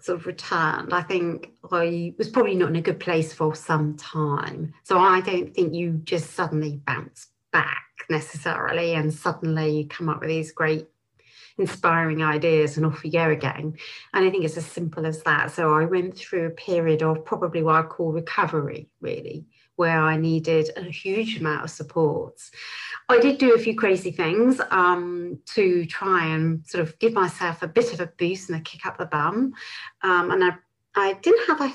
sort 0.00 0.18
of 0.21 0.26
returned 0.26 0.92
i 0.92 1.02
think 1.02 1.52
i 1.73 2.14
was 2.18 2.28
probably 2.28 2.54
not 2.54 2.68
in 2.71 2.76
a 2.76 2.83
good 2.83 3.00
place 3.00 3.33
for 3.33 3.54
some 3.54 3.97
time. 3.97 4.75
So 4.83 4.99
i 4.99 5.21
don't 5.21 5.54
think 5.54 5.75
you 5.75 6.00
just 6.04 6.33
suddenly 6.33 6.80
bounce 6.87 7.28
back 7.52 7.85
necessarily 8.11 8.95
and 8.95 9.12
suddenly 9.12 9.87
come 9.88 10.09
up 10.09 10.21
with 10.21 10.28
these 10.28 10.52
great 10.52 10.88
inspiring 11.58 12.22
ideas 12.22 12.76
and 12.76 12.84
off 12.84 13.02
we 13.02 13.10
go 13.10 13.30
again. 13.30 13.75
And 14.12 14.25
I 14.25 14.30
think 14.30 14.44
it's 14.44 14.56
as 14.56 14.66
simple 14.66 15.06
as 15.06 15.22
that. 15.22 15.50
So 15.50 15.75
I 15.75 15.84
went 15.84 16.16
through 16.16 16.46
a 16.46 16.50
period 16.50 17.02
of 17.02 17.25
probably 17.25 17.62
what 17.62 17.76
I 17.76 17.82
call 17.82 18.12
recovery, 18.12 18.88
really, 19.00 19.46
where 19.76 20.00
I 20.00 20.16
needed 20.16 20.70
a 20.76 20.82
huge 20.82 21.38
amount 21.38 21.64
of 21.64 21.70
support. 21.70 22.40
I 23.08 23.20
did 23.20 23.38
do 23.38 23.54
a 23.54 23.58
few 23.58 23.75
crazy 23.75 24.10
things 24.10 24.60
um, 24.70 25.38
to 25.54 25.86
try 25.86 26.26
and 26.26 26.66
sort 26.66 26.82
of 26.82 26.98
give 26.98 27.12
myself 27.12 27.62
a 27.62 27.68
bit 27.68 27.92
of 27.92 28.00
a 28.00 28.06
boost 28.06 28.50
and 28.50 28.58
a 28.58 28.62
kick 28.62 28.84
up 28.84 28.98
the 28.98 29.06
bum. 29.06 29.54
Um, 30.02 30.30
and 30.30 30.44
I, 30.44 30.50
I 30.94 31.12
didn't 31.14 31.46
have 31.46 31.60
a 31.60 31.75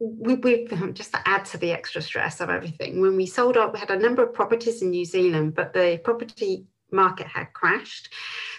we, 0.00 0.34
we 0.36 0.66
just 0.92 1.12
to 1.12 1.28
add 1.28 1.44
to 1.46 1.58
the 1.58 1.72
extra 1.72 2.00
stress 2.00 2.40
of 2.40 2.48
everything 2.48 3.00
when 3.00 3.16
we 3.16 3.26
sold 3.26 3.56
up 3.56 3.74
we 3.74 3.78
had 3.78 3.90
a 3.90 3.98
number 3.98 4.22
of 4.22 4.32
properties 4.32 4.80
in 4.80 4.90
new 4.90 5.04
zealand 5.04 5.54
but 5.54 5.74
the 5.74 6.00
property 6.02 6.64
market 6.92 7.26
had 7.26 7.52
crashed. 7.52 8.12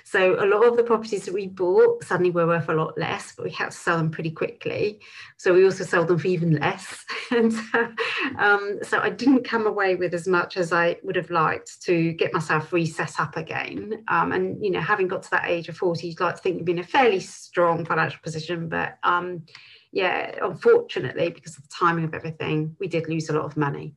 So 0.03 0.43
a 0.43 0.45
lot 0.45 0.65
of 0.65 0.75
the 0.75 0.83
properties 0.83 1.25
that 1.25 1.33
we 1.33 1.47
bought 1.47 2.03
suddenly 2.03 2.31
were 2.31 2.47
worth 2.47 2.67
a 2.67 2.73
lot 2.73 2.97
less, 2.97 3.33
but 3.35 3.45
we 3.45 3.51
had 3.51 3.71
to 3.71 3.77
sell 3.77 3.97
them 3.97 4.11
pretty 4.11 4.31
quickly. 4.31 4.99
So 5.37 5.53
we 5.53 5.63
also 5.63 5.83
sold 5.83 6.09
them 6.09 6.19
for 6.19 6.27
even 6.27 6.57
less. 6.57 7.05
and 7.31 7.53
um, 8.37 8.79
so 8.83 8.99
I 8.99 9.09
didn't 9.09 9.43
come 9.43 9.67
away 9.67 9.95
with 9.95 10.13
as 10.13 10.27
much 10.27 10.57
as 10.57 10.73
I 10.73 10.97
would 11.03 11.15
have 11.15 11.29
liked 11.29 11.81
to 11.83 12.13
get 12.13 12.33
myself 12.33 12.73
reset 12.73 13.19
up 13.19 13.37
again. 13.37 14.03
Um, 14.07 14.31
and, 14.31 14.63
you 14.63 14.71
know, 14.71 14.81
having 14.81 15.07
got 15.07 15.23
to 15.23 15.31
that 15.31 15.47
age 15.47 15.69
of 15.69 15.77
40, 15.77 16.07
you'd 16.07 16.19
like 16.19 16.35
to 16.35 16.41
think 16.41 16.57
you'd 16.57 16.65
be 16.65 16.73
in 16.73 16.79
a 16.79 16.83
fairly 16.83 17.19
strong 17.19 17.85
financial 17.85 18.19
position, 18.21 18.67
but 18.67 18.97
um, 19.03 19.43
yeah, 19.91 20.35
unfortunately, 20.41 21.29
because 21.29 21.57
of 21.57 21.63
the 21.63 21.69
timing 21.69 22.05
of 22.05 22.13
everything, 22.13 22.75
we 22.79 22.87
did 22.87 23.09
lose 23.09 23.29
a 23.29 23.33
lot 23.33 23.45
of 23.45 23.57
money. 23.57 23.95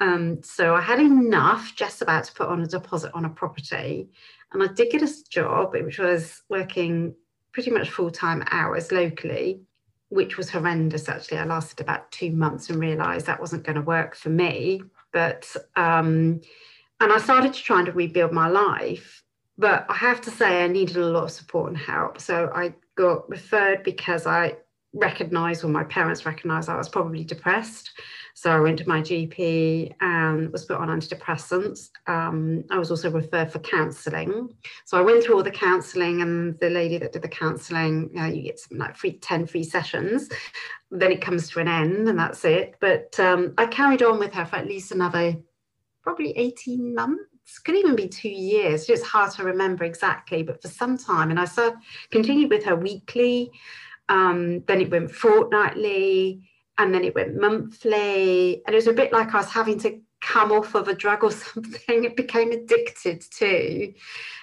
Um, 0.00 0.42
so 0.42 0.74
I 0.74 0.80
had 0.80 0.98
enough 0.98 1.74
just 1.76 2.00
about 2.00 2.24
to 2.24 2.32
put 2.32 2.48
on 2.48 2.62
a 2.62 2.66
deposit 2.66 3.12
on 3.14 3.26
a 3.26 3.30
property. 3.30 4.08
And 4.52 4.62
I 4.62 4.66
did 4.66 4.90
get 4.90 5.02
a 5.02 5.24
job, 5.28 5.74
which 5.74 5.98
was 5.98 6.42
working 6.48 7.14
pretty 7.52 7.70
much 7.70 7.90
full 7.90 8.10
time 8.10 8.42
hours 8.50 8.90
locally, 8.90 9.60
which 10.08 10.36
was 10.36 10.50
horrendous 10.50 11.08
actually. 11.08 11.38
I 11.38 11.44
lasted 11.44 11.80
about 11.80 12.10
two 12.10 12.32
months 12.32 12.70
and 12.70 12.80
realized 12.80 13.26
that 13.26 13.40
wasn't 13.40 13.64
going 13.64 13.76
to 13.76 13.82
work 13.82 14.16
for 14.16 14.30
me. 14.30 14.82
But, 15.12 15.54
um, 15.76 16.40
and 17.00 17.12
I 17.12 17.18
started 17.18 17.52
to 17.52 17.62
try 17.62 17.84
to 17.84 17.92
rebuild 17.92 18.32
my 18.32 18.48
life. 18.48 19.22
But 19.58 19.84
I 19.90 19.94
have 19.94 20.22
to 20.22 20.30
say, 20.30 20.64
I 20.64 20.68
needed 20.68 20.96
a 20.96 21.04
lot 21.04 21.24
of 21.24 21.30
support 21.30 21.68
and 21.68 21.76
help. 21.76 22.18
So 22.20 22.50
I 22.54 22.74
got 22.94 23.28
referred 23.28 23.82
because 23.82 24.26
I 24.26 24.56
recognized, 24.92 25.64
or 25.64 25.68
my 25.68 25.84
parents 25.84 26.26
recognized, 26.26 26.68
I 26.68 26.76
was 26.76 26.88
probably 26.88 27.24
depressed. 27.24 27.90
So 28.34 28.50
I 28.50 28.60
went 28.60 28.78
to 28.78 28.88
my 28.88 29.00
GP 29.00 29.94
and 30.00 30.50
was 30.52 30.64
put 30.64 30.78
on 30.78 30.88
antidepressants. 30.88 31.90
Um, 32.06 32.64
I 32.70 32.78
was 32.78 32.90
also 32.90 33.10
referred 33.10 33.52
for 33.52 33.58
counselling. 33.60 34.48
So 34.84 34.98
I 34.98 35.02
went 35.02 35.22
through 35.22 35.36
all 35.36 35.42
the 35.42 35.50
counselling, 35.50 36.22
and 36.22 36.58
the 36.58 36.70
lady 36.70 36.98
that 36.98 37.12
did 37.12 37.22
the 37.22 37.28
counselling, 37.28 38.10
uh, 38.18 38.26
you 38.26 38.42
get 38.42 38.60
like 38.70 38.96
free, 38.96 39.18
10 39.18 39.46
free 39.46 39.64
sessions. 39.64 40.28
Then 40.90 41.12
it 41.12 41.20
comes 41.20 41.48
to 41.50 41.60
an 41.60 41.68
end, 41.68 42.08
and 42.08 42.18
that's 42.18 42.44
it. 42.44 42.74
But 42.80 43.18
um, 43.20 43.54
I 43.58 43.66
carried 43.66 44.02
on 44.02 44.18
with 44.18 44.32
her 44.34 44.44
for 44.44 44.56
at 44.56 44.66
least 44.66 44.92
another 44.92 45.36
probably 46.02 46.36
18 46.36 46.94
months 46.94 47.24
could 47.64 47.74
even 47.74 47.96
be 47.96 48.08
two 48.08 48.28
years 48.28 48.88
it's 48.88 49.02
hard 49.02 49.30
to 49.32 49.42
remember 49.42 49.84
exactly 49.84 50.42
but 50.42 50.62
for 50.62 50.68
some 50.68 50.96
time 50.96 51.30
and 51.30 51.40
i 51.40 51.44
started 51.44 51.78
continued 52.10 52.48
with 52.48 52.64
her 52.64 52.76
weekly 52.76 53.50
um, 54.10 54.62
then 54.66 54.82
it 54.82 54.90
went 54.90 55.10
fortnightly 55.10 56.46
and 56.76 56.92
then 56.92 57.04
it 57.04 57.14
went 57.14 57.40
monthly 57.40 58.62
and 58.66 58.74
it 58.74 58.76
was 58.76 58.86
a 58.86 58.92
bit 58.92 59.12
like 59.12 59.34
i 59.34 59.38
was 59.38 59.50
having 59.50 59.78
to 59.78 60.00
come 60.20 60.52
off 60.52 60.74
of 60.74 60.88
a 60.88 60.94
drug 60.94 61.24
or 61.24 61.30
something. 61.30 62.04
It 62.04 62.16
became 62.16 62.52
addicted 62.52 63.22
to 63.38 63.92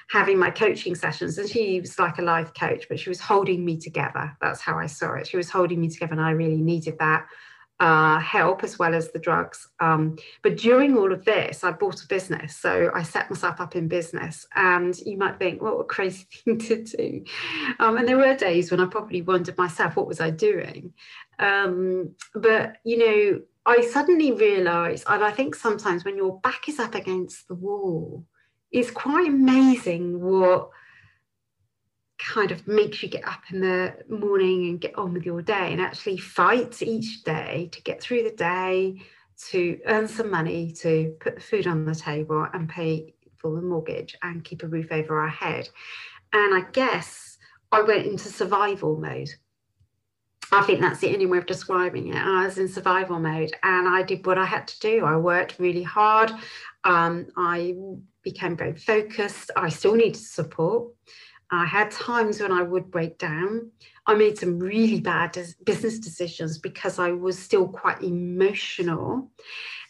having 0.10 0.38
my 0.38 0.50
coaching 0.50 0.96
sessions 0.96 1.38
and 1.38 1.50
she 1.50 1.82
was 1.82 2.00
like 2.00 2.18
a 2.18 2.22
life 2.22 2.54
coach 2.58 2.86
but 2.88 2.98
she 2.98 3.10
was 3.10 3.20
holding 3.20 3.66
me 3.66 3.78
together. 3.78 4.36
That's 4.40 4.62
how 4.62 4.78
i 4.78 4.86
saw 4.86 5.14
it. 5.16 5.28
She 5.28 5.38
was 5.38 5.50
holding 5.50 5.82
me 5.82 5.90
together 5.90 6.14
and 6.14 6.22
i 6.22 6.32
really 6.32 6.62
needed 6.62 6.98
that 7.00 7.28
uh, 7.80 8.20
help 8.20 8.64
as 8.64 8.80
well 8.80 8.96
as 8.96 9.12
the 9.12 9.20
drugs. 9.20 9.68
Um, 9.80 10.18
but 10.42 10.58
during 10.58 10.98
all 10.98 11.12
of 11.12 11.26
this, 11.26 11.64
I 11.64 11.72
bought 11.72 12.04
a 12.04 12.08
business. 12.08 12.56
So 12.56 12.92
I 12.94 13.04
set 13.04 13.30
myself 13.30 13.62
up 13.62 13.76
in 13.76 13.88
business. 13.88 14.48
And 14.56 14.98
you 15.00 15.18
might 15.18 15.38
think, 15.38 15.62
what 15.62 15.80
a 15.80 15.84
crazy 15.84 16.26
thing 16.44 16.58
to 16.60 16.84
do. 16.84 17.24
Um, 17.80 17.98
and 17.98 18.08
there 18.08 18.18
were 18.18 18.36
days 18.36 18.72
when 18.72 18.80
I 18.80 18.86
probably 18.86 19.22
wondered 19.22 19.58
myself, 19.58 19.96
what 19.96 20.08
was 20.08 20.20
I 20.20 20.32
doing? 20.32 20.94
Um, 21.40 22.16
but, 22.34 22.78
you 22.84 22.98
know, 22.98 23.42
I 23.66 23.82
suddenly 23.82 24.32
realized, 24.32 25.04
and 25.08 25.24
I 25.24 25.32
think 25.32 25.54
sometimes 25.54 26.04
when 26.04 26.18
your 26.18 26.40
back 26.40 26.70
is 26.70 26.80
up 26.80 26.96
against 26.96 27.48
the 27.48 27.56
wall, 27.56 28.26
it's 28.72 28.92
quite 28.92 29.28
amazing 29.28 30.20
what 30.20 30.70
kind 32.18 32.52
of 32.52 32.68
makes 32.68 33.04
you 33.04 33.10
get 33.10 33.28
up 33.28 33.42
in 33.52 33.62
the 33.62 33.96
morning 34.10 34.66
and 34.66 34.82
get 34.82 34.98
on 34.98 35.14
with 35.14 35.26
your 35.26 35.42
day 35.42 35.72
and 35.72 35.82
actually 35.82 36.18
fight 36.18 36.82
each 36.82 37.24
day 37.24 37.70
to 37.72 37.82
get 37.82 38.02
through 38.02 38.24
the 38.24 38.36
day, 38.36 39.02
to 39.50 39.80
earn 39.86 40.08
some 40.08 40.32
money, 40.32 40.72
to 40.72 41.16
put 41.20 41.36
the 41.36 41.42
food 41.42 41.68
on 41.68 41.86
the 41.86 41.96
table 41.96 42.48
and 42.54 42.68
pay 42.70 43.14
for 43.38 43.56
the 43.56 43.62
mortgage 43.62 44.16
and 44.24 44.44
keep 44.44 44.64
a 44.64 44.68
roof 44.68 44.92
over 44.92 45.20
our 45.20 45.30
head. 45.30 45.70
And 46.34 46.56
I 46.56 46.70
guess 46.72 47.38
I 47.72 47.82
went 47.82 48.06
into 48.08 48.30
survival 48.30 48.98
mode. 48.98 49.30
I 50.52 50.64
think 50.64 50.80
that's 50.80 51.00
the 51.00 51.14
only 51.14 51.26
way 51.26 51.38
of 51.38 51.46
describing 51.46 52.08
it. 52.08 52.16
I 52.16 52.46
was 52.46 52.58
in 52.58 52.70
survival 52.70 53.20
mode 53.20 53.52
and 53.64 53.88
I 53.88 54.02
did 54.02 54.26
what 54.26 54.38
I 54.38 54.46
had 54.46 54.68
to 54.68 54.80
do. 54.80 55.04
I 55.04 55.18
worked 55.18 55.60
really 55.60 55.84
hard. 55.84 56.32
Um, 56.86 57.28
I 57.36 57.76
became 58.24 58.56
very 58.56 58.76
focused. 58.76 59.52
I 59.58 59.70
still 59.70 59.96
needed 59.96 60.16
support. 60.16 60.94
I 61.52 61.66
had 61.66 61.92
times 61.92 62.42
when 62.42 62.52
I 62.52 62.62
would 62.62 62.92
break 62.92 63.18
down. 63.18 63.72
I 64.06 64.16
made 64.16 64.38
some 64.38 64.60
really 64.60 65.00
bad 65.00 65.38
business 65.64 66.00
decisions 66.00 66.58
because 66.58 67.00
I 67.00 67.12
was 67.12 67.40
still 67.40 67.68
quite 67.68 68.02
emotional. 68.04 69.32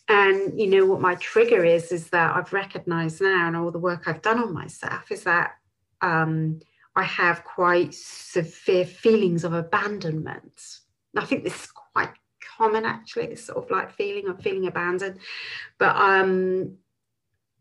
And 0.07 0.59
you 0.59 0.67
know 0.67 0.85
what 0.85 1.01
my 1.01 1.15
trigger 1.15 1.65
is 1.65 1.91
is 1.91 2.09
that 2.09 2.35
I've 2.35 2.53
recognized 2.53 3.21
now, 3.21 3.47
and 3.47 3.57
all 3.57 3.71
the 3.71 3.79
work 3.79 4.07
I've 4.07 4.21
done 4.21 4.39
on 4.39 4.53
myself 4.53 5.11
is 5.11 5.23
that 5.23 5.55
um, 6.01 6.59
I 6.95 7.03
have 7.03 7.43
quite 7.43 7.93
severe 7.93 8.85
feelings 8.85 9.43
of 9.43 9.53
abandonment. 9.53 10.79
I 11.15 11.25
think 11.25 11.43
this 11.43 11.65
is 11.65 11.71
quite 11.71 12.11
common 12.57 12.85
actually, 12.85 13.27
this 13.27 13.45
sort 13.45 13.63
of 13.63 13.69
like 13.69 13.91
feeling 13.91 14.27
of 14.27 14.41
feeling 14.41 14.67
abandoned. 14.67 15.19
But 15.77 15.95
um, 15.95 16.77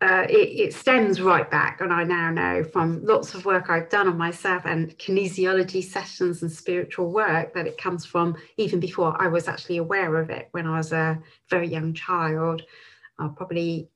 uh, 0.03 0.27
it, 0.29 0.35
it, 0.35 0.75
stems 0.75 1.23
right 1.23 1.51
back, 1.51 1.81
and 1.81 1.91
I 1.91 2.05
now 2.05 2.31
know 2.31 2.65
from 2.65 3.03
lots 3.03 3.35
of 3.35 3.47
work 3.47 3.71
I've 3.71 3.89
done 3.89 4.07
on 4.09 4.19
myself 4.19 4.67
and 4.67 4.97
kinesiology 4.99 5.83
sessions 5.83 6.43
and 6.43 6.53
spiritual 6.53 7.11
work 7.11 7.55
that 7.55 7.67
it 7.67 7.79
comes 7.79 8.05
from 8.05 8.37
even 8.59 8.79
before 8.79 9.17
I 9.19 9.29
was 9.29 9.49
actually 9.49 9.79
aware 9.79 10.17
of 10.17 10.29
it 10.29 10.49
when 10.51 10.67
I 10.67 10.77
was 10.77 10.93
a 10.93 11.19
very 11.49 11.69
young 11.69 11.95
child, 11.95 12.61
uh, 13.19 13.29
probably 13.29 13.89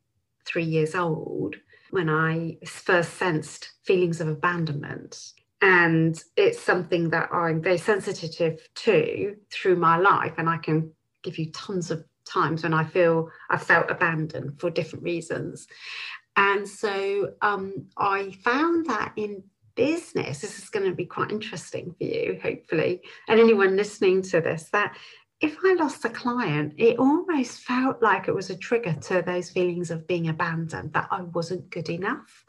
three 0.47 0.65
years 0.65 0.95
old, 0.95 1.57
when 1.91 2.09
I 2.09 2.57
first 2.65 3.19
sensed 3.19 3.73
feelings 3.85 4.23
of 4.23 4.29
abandonment. 4.29 5.35
And 5.61 6.19
it's 6.39 6.59
something 6.59 7.11
that 7.11 7.29
I'm 7.31 7.61
very 7.61 7.77
sensitive 7.77 8.67
to 8.75 9.37
through 9.51 9.77
my 9.77 9.99
life, 9.99 10.33
and 10.39 10.49
I 10.49 10.57
can 10.57 10.93
give 11.23 11.39
you 11.39 11.53
tons 11.53 11.91
of 11.91 12.03
times 12.31 12.63
when 12.63 12.75
I 12.75 12.85
feel 12.85 13.31
I 13.49 13.57
felt 13.57 13.91
abandoned 13.91 14.61
for 14.61 14.71
different 14.71 15.05
reasons. 15.05 15.67
And 16.37 16.67
so 16.67 17.33
um, 17.43 17.87
I 17.99 18.33
found 18.45 18.87
that 18.87 19.13
in 19.17 19.43
business, 19.75 20.41
this 20.41 20.59
is 20.59 20.71
going 20.71 20.89
to 20.89 20.95
be 20.95 21.07
quite 21.07 21.33
interesting 21.33 21.95
for 21.99 22.05
you, 22.05 22.39
hopefully, 22.43 23.01
and 23.29 23.41
anyone 23.41 23.77
listening 23.77 24.23
to 24.23 24.41
this, 24.41 24.69
that 24.73 24.97
if 25.41 25.57
I 25.65 25.73
lost 25.75 26.05
a 26.05 26.11
client, 26.11 26.75
it 26.77 26.99
almost 26.99 27.61
felt 27.61 28.03
like 28.03 28.29
it 28.29 28.35
was 28.35 28.51
a 28.51 28.57
trigger 28.57 28.93
to 28.93 29.23
those 29.23 29.51
feelings 29.51 29.91
of 29.91 30.07
being 30.07 30.29
abandoned, 30.29 30.93
that 30.93 31.09
I 31.11 31.23
wasn't 31.23 31.71
good 31.71 31.89
enough. 31.89 32.45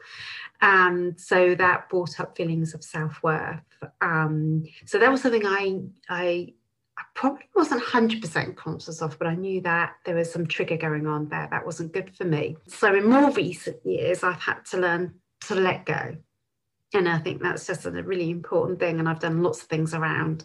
And 0.60 1.18
so 1.18 1.54
that 1.54 1.88
brought 1.88 2.20
up 2.20 2.36
feelings 2.36 2.74
of 2.74 2.84
self 2.84 3.22
worth. 3.22 3.60
Um, 4.00 4.64
so 4.84 4.98
that 4.98 5.10
was 5.10 5.22
something 5.22 5.46
I, 5.46 5.80
I 6.08 6.52
I 6.98 7.02
probably 7.14 7.48
wasn't 7.54 7.82
100% 7.82 8.56
conscious 8.56 9.00
of, 9.00 9.18
but 9.18 9.28
I 9.28 9.34
knew 9.34 9.60
that 9.62 9.94
there 10.04 10.14
was 10.14 10.32
some 10.32 10.46
trigger 10.46 10.76
going 10.76 11.06
on 11.06 11.28
there 11.28 11.48
that 11.50 11.64
wasn't 11.64 11.92
good 11.92 12.14
for 12.16 12.24
me. 12.24 12.56
So 12.68 12.94
in 12.94 13.08
more 13.08 13.30
recent 13.30 13.84
years, 13.84 14.22
I've 14.22 14.40
had 14.40 14.64
to 14.70 14.78
learn 14.78 15.14
to 15.46 15.54
let 15.54 15.86
go. 15.86 16.16
And 16.94 17.08
I 17.08 17.18
think 17.18 17.42
that's 17.42 17.66
just 17.66 17.86
a 17.86 17.90
really 17.90 18.30
important 18.30 18.78
thing. 18.78 18.98
And 18.98 19.08
I've 19.08 19.20
done 19.20 19.42
lots 19.42 19.62
of 19.62 19.68
things 19.68 19.94
around 19.94 20.44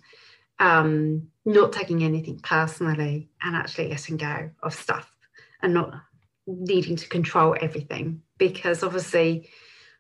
um, 0.60 1.28
not 1.46 1.74
taking 1.74 2.04
anything 2.04 2.40
personally 2.40 3.30
and 3.42 3.56
actually 3.56 3.90
letting 3.90 4.18
go 4.18 4.50
of 4.64 4.74
stuff 4.74 5.12
and 5.62 5.74
not 5.74 5.94
needing 6.48 6.96
to 6.96 7.10
control 7.10 7.56
everything. 7.60 8.22
Because 8.38 8.84
obviously, 8.84 9.50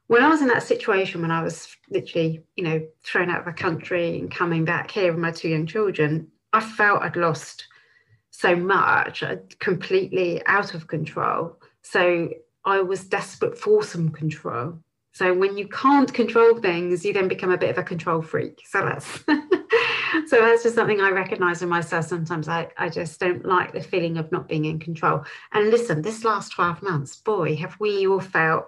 when 0.08 0.24
I 0.24 0.30
was 0.30 0.42
in 0.42 0.48
that 0.48 0.64
situation, 0.64 1.22
when 1.22 1.32
I 1.32 1.44
was 1.44 1.76
literally, 1.90 2.44
you 2.56 2.64
know, 2.64 2.88
thrown 3.04 3.30
out 3.30 3.40
of 3.40 3.46
the 3.46 3.54
country 3.54 4.18
and 4.18 4.32
coming 4.32 4.64
back 4.64 4.90
here 4.90 5.12
with 5.12 5.22
my 5.22 5.32
two 5.32 5.50
young 5.50 5.66
children, 5.66 6.32
I 6.54 6.60
felt 6.60 7.02
I'd 7.02 7.16
lost 7.16 7.68
so 8.32 8.56
much, 8.56 9.24
uh, 9.24 9.38
completely 9.60 10.46
out 10.46 10.74
of 10.74 10.88
control. 10.88 11.60
So 11.82 12.30
I 12.66 12.82
was 12.82 13.06
desperate 13.06 13.58
for 13.58 13.84
some 13.84 14.10
control. 14.10 14.80
So 15.14 15.34
when 15.34 15.58
you 15.58 15.68
can't 15.68 16.14
control 16.14 16.60
things, 16.60 17.04
you 17.04 17.14
then 17.14 17.28
become 17.28 17.52
a 17.52 17.58
bit 17.58 17.72
of 17.72 17.78
a 17.80 17.84
control 17.84 18.22
freak. 18.22 18.62
So 18.68 18.82
that's 18.82 19.08
so 20.28 20.40
that's 20.40 20.62
just 20.62 20.76
something 20.76 21.02
I 21.02 21.10
recognize 21.10 21.64
in 21.64 21.70
myself. 21.70 22.06
Sometimes 22.06 22.48
I, 22.48 22.68
I 22.78 22.90
just 22.90 23.20
don't 23.20 23.44
like 23.44 23.74
the 23.74 23.82
feeling 23.82 24.18
of 24.18 24.32
not 24.32 24.48
being 24.48 24.66
in 24.66 24.78
control. 24.78 25.24
And 25.54 25.72
listen, 25.72 26.04
this 26.04 26.24
last 26.24 26.52
12 26.52 26.84
months, 26.84 27.16
boy, 27.16 27.56
have 27.56 27.76
we 27.80 28.06
all 28.06 28.20
felt 28.20 28.68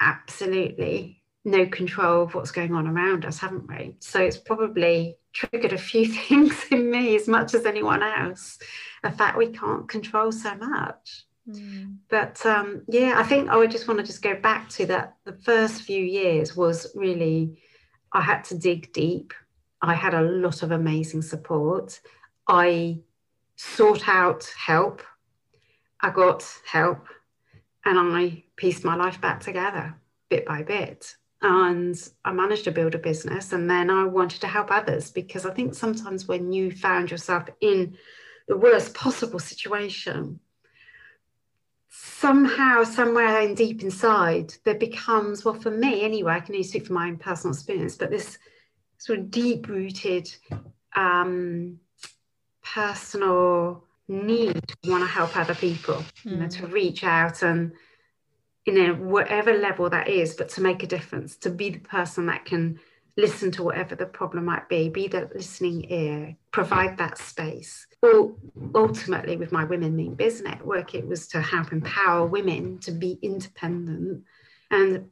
absolutely 0.00 1.22
no 1.46 1.66
control 1.66 2.24
of 2.24 2.34
what's 2.34 2.50
going 2.50 2.74
on 2.74 2.86
around 2.86 3.24
us, 3.24 3.38
haven't 3.38 3.66
we? 3.66 3.96
So 4.00 4.20
it's 4.20 4.36
probably 4.36 5.16
triggered 5.32 5.72
a 5.72 5.78
few 5.78 6.06
things 6.12 6.64
in 6.70 6.90
me 6.90 7.16
as 7.16 7.28
much 7.28 7.54
as 7.54 7.66
anyone 7.66 8.02
else. 8.02 8.58
The 9.02 9.10
fact 9.10 9.38
we 9.38 9.48
can't 9.48 9.88
control 9.88 10.32
so 10.32 10.54
much. 10.56 11.24
Mm. 11.48 11.96
But 12.08 12.44
um, 12.44 12.82
yeah, 12.88 13.14
I 13.16 13.22
think 13.22 13.48
I 13.48 13.56
would 13.56 13.70
just 13.70 13.88
want 13.88 14.00
to 14.00 14.06
just 14.06 14.22
go 14.22 14.34
back 14.34 14.68
to 14.70 14.86
that. 14.86 15.16
The 15.24 15.32
first 15.32 15.82
few 15.82 16.02
years 16.02 16.56
was 16.56 16.94
really, 16.94 17.58
I 18.12 18.20
had 18.20 18.44
to 18.44 18.58
dig 18.58 18.92
deep. 18.92 19.32
I 19.82 19.94
had 19.94 20.14
a 20.14 20.22
lot 20.22 20.62
of 20.62 20.70
amazing 20.70 21.22
support. 21.22 22.00
I 22.46 23.00
sought 23.56 24.08
out 24.08 24.52
help. 24.56 25.02
I 26.00 26.10
got 26.10 26.46
help 26.66 27.06
and 27.84 27.98
I 27.98 28.44
pieced 28.56 28.84
my 28.84 28.94
life 28.94 29.20
back 29.20 29.40
together 29.40 29.96
bit 30.28 30.46
by 30.46 30.62
bit 30.62 31.16
and 31.42 31.96
I 32.24 32.32
managed 32.32 32.64
to 32.64 32.72
build 32.72 32.94
a 32.94 32.98
business. 32.98 33.52
And 33.52 33.68
then 33.70 33.90
I 33.90 34.04
wanted 34.04 34.40
to 34.42 34.46
help 34.46 34.70
others 34.70 35.10
because 35.10 35.46
I 35.46 35.54
think 35.54 35.74
sometimes 35.74 36.28
when 36.28 36.52
you 36.52 36.70
found 36.70 37.10
yourself 37.10 37.44
in 37.60 37.96
the 38.46 38.56
worst 38.56 38.94
possible 38.94 39.38
situation, 39.38 40.40
somehow, 41.88 42.84
somewhere 42.84 43.40
in 43.40 43.54
deep 43.54 43.82
inside, 43.82 44.54
there 44.64 44.74
becomes, 44.74 45.44
well, 45.44 45.54
for 45.54 45.70
me 45.70 46.02
anyway, 46.02 46.34
I 46.34 46.40
can 46.40 46.54
only 46.54 46.66
speak 46.66 46.86
from 46.86 46.96
my 46.96 47.08
own 47.08 47.16
personal 47.16 47.54
experience, 47.54 47.96
but 47.96 48.10
this 48.10 48.38
sort 48.98 49.18
of 49.18 49.30
deep 49.30 49.68
rooted 49.68 50.30
um, 50.94 51.78
personal 52.62 53.84
need 54.08 54.60
to 54.66 54.90
want 54.90 55.02
to 55.02 55.08
help 55.08 55.36
other 55.36 55.54
people, 55.54 55.94
mm. 56.24 56.32
you 56.32 56.36
know, 56.36 56.48
to 56.48 56.66
hmm. 56.66 56.72
reach 56.72 57.04
out 57.04 57.42
and 57.42 57.72
you 58.66 58.72
know 58.74 58.94
whatever 58.94 59.56
level 59.56 59.88
that 59.88 60.08
is 60.08 60.34
but 60.34 60.48
to 60.48 60.60
make 60.60 60.82
a 60.82 60.86
difference 60.86 61.36
to 61.36 61.50
be 61.50 61.70
the 61.70 61.78
person 61.78 62.26
that 62.26 62.44
can 62.44 62.78
listen 63.16 63.50
to 63.50 63.62
whatever 63.62 63.94
the 63.94 64.06
problem 64.06 64.44
might 64.44 64.68
be 64.68 64.88
be 64.88 65.08
the 65.08 65.28
listening 65.34 65.90
ear 65.90 66.36
provide 66.52 66.96
that 66.98 67.18
space 67.18 67.86
well 68.02 68.36
ultimately 68.74 69.36
with 69.36 69.52
my 69.52 69.64
women 69.64 69.96
mean 69.96 70.14
biz 70.14 70.42
network 70.42 70.94
it 70.94 71.06
was 71.06 71.26
to 71.26 71.40
help 71.40 71.72
empower 71.72 72.26
women 72.26 72.78
to 72.78 72.92
be 72.92 73.18
independent 73.22 74.22
and 74.70 75.10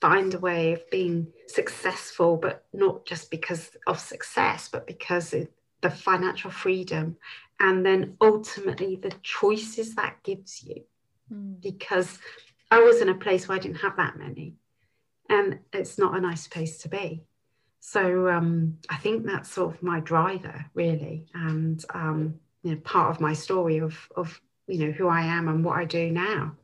find 0.00 0.34
a 0.34 0.38
way 0.38 0.72
of 0.72 0.90
being 0.90 1.26
successful 1.46 2.36
but 2.36 2.64
not 2.72 3.04
just 3.04 3.30
because 3.30 3.70
of 3.86 3.98
success 3.98 4.68
but 4.70 4.86
because 4.86 5.32
of 5.32 5.46
the 5.80 5.90
financial 5.90 6.50
freedom 6.50 7.16
and 7.60 7.84
then 7.84 8.16
ultimately 8.20 8.96
the 8.96 9.12
choices 9.22 9.94
that 9.94 10.16
gives 10.22 10.62
you 10.64 10.82
mm. 11.32 11.60
because 11.60 12.18
I 12.70 12.80
was 12.80 13.00
in 13.00 13.08
a 13.08 13.14
place 13.14 13.48
where 13.48 13.56
I 13.56 13.60
didn't 13.60 13.78
have 13.78 13.96
that 13.96 14.18
many. 14.18 14.56
And 15.28 15.60
it's 15.72 15.98
not 15.98 16.16
a 16.16 16.20
nice 16.20 16.46
place 16.46 16.78
to 16.78 16.88
be. 16.88 17.24
So 17.80 18.28
um, 18.28 18.78
I 18.88 18.96
think 18.96 19.26
that's 19.26 19.50
sort 19.50 19.74
of 19.74 19.82
my 19.82 20.00
driver, 20.00 20.64
really, 20.74 21.26
and 21.34 21.82
um, 21.94 22.34
you 22.62 22.72
know, 22.72 22.80
part 22.80 23.10
of 23.10 23.20
my 23.20 23.32
story 23.32 23.78
of 23.78 23.96
of 24.16 24.40
you 24.66 24.86
know 24.86 24.92
who 24.92 25.08
I 25.08 25.22
am 25.22 25.48
and 25.48 25.64
what 25.64 25.78
I 25.78 25.84
do 25.84 26.10
now. 26.10 26.56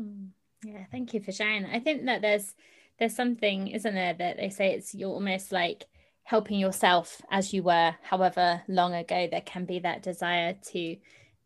Mm. 0.00 0.28
Yeah, 0.64 0.84
thank 0.90 1.12
you 1.14 1.20
for 1.20 1.32
sharing. 1.32 1.64
I 1.66 1.80
think 1.80 2.04
that 2.06 2.22
there's 2.22 2.54
there's 2.98 3.16
something, 3.16 3.68
isn't 3.68 3.94
there, 3.94 4.14
that 4.14 4.36
they 4.36 4.50
say 4.50 4.74
it's 4.74 4.94
you're 4.94 5.10
almost 5.10 5.50
like 5.50 5.86
helping 6.22 6.60
yourself 6.60 7.20
as 7.30 7.52
you 7.52 7.62
were 7.62 7.96
however 8.02 8.62
long 8.68 8.94
ago 8.94 9.26
there 9.28 9.40
can 9.40 9.64
be 9.64 9.80
that 9.80 10.02
desire 10.02 10.54
to 10.62 10.96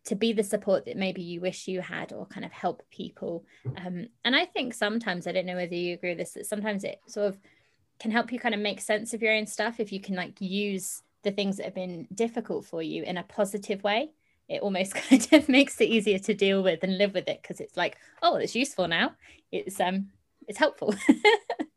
to 0.05 0.15
be 0.15 0.33
the 0.33 0.43
support 0.43 0.85
that 0.85 0.97
maybe 0.97 1.23
you 1.23 1.41
wish 1.41 1.67
you 1.67 1.81
had 1.81 2.13
or 2.13 2.27
kind 2.27 2.45
of 2.45 2.53
help 2.53 2.83
people. 2.91 3.45
Um, 3.85 4.09
and 4.25 4.37
i 4.37 4.45
think 4.45 4.75
sometimes 4.75 5.27
i 5.27 5.33
don't 5.33 5.47
know 5.47 5.57
whether 5.57 5.75
you 5.75 5.95
agree 5.95 6.11
with 6.11 6.19
this 6.19 6.33
that 6.33 6.47
sometimes 6.47 6.85
it 6.85 7.01
sort 7.07 7.29
of 7.29 7.39
can 7.99 8.11
help 8.11 8.33
you 8.33 8.39
kind 8.39 8.55
of 8.55 8.61
make 8.61 8.81
sense 8.81 9.15
of 9.15 9.23
your 9.23 9.33
own 9.33 9.47
stuff 9.47 9.81
if 9.81 9.93
you 9.93 10.01
can 10.01 10.15
like 10.15 10.41
use 10.41 11.03
the 11.23 11.31
things 11.31 11.57
that 11.57 11.65
have 11.65 11.75
been 11.75 12.07
difficult 12.15 12.65
for 12.65 12.83
you 12.83 13.03
in 13.03 13.17
a 13.17 13.23
positive 13.23 13.83
way. 13.83 14.11
It 14.49 14.61
almost 14.61 14.95
kind 15.09 15.27
of 15.33 15.49
makes 15.49 15.81
it 15.81 15.89
easier 15.89 16.19
to 16.21 16.35
deal 16.35 16.63
with 16.63 16.83
and 16.83 16.99
live 16.99 17.15
with 17.15 17.29
it 17.29 17.41
because 17.43 17.61
it's 17.61 17.77
like 17.77 17.97
oh 18.23 18.37
it's 18.37 18.55
useful 18.55 18.89
now. 18.89 19.13
It's 19.51 19.81
um 19.81 20.09
it's 20.47 20.59
helpful 20.59 20.95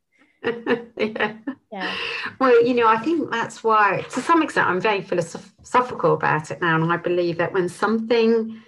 yeah. 0.97 1.33
yeah. 1.71 1.95
Well, 2.39 2.65
you 2.65 2.73
know, 2.73 2.87
I 2.87 2.97
think 2.97 3.31
that's 3.31 3.63
why, 3.63 4.05
to 4.11 4.21
some 4.21 4.41
extent, 4.41 4.67
I'm 4.67 4.81
very 4.81 5.01
philosophical 5.01 6.13
about 6.13 6.51
it 6.51 6.61
now. 6.61 6.75
And 6.75 6.91
I 6.91 6.97
believe 6.97 7.37
that 7.37 7.53
when 7.53 7.69
something 7.69 8.61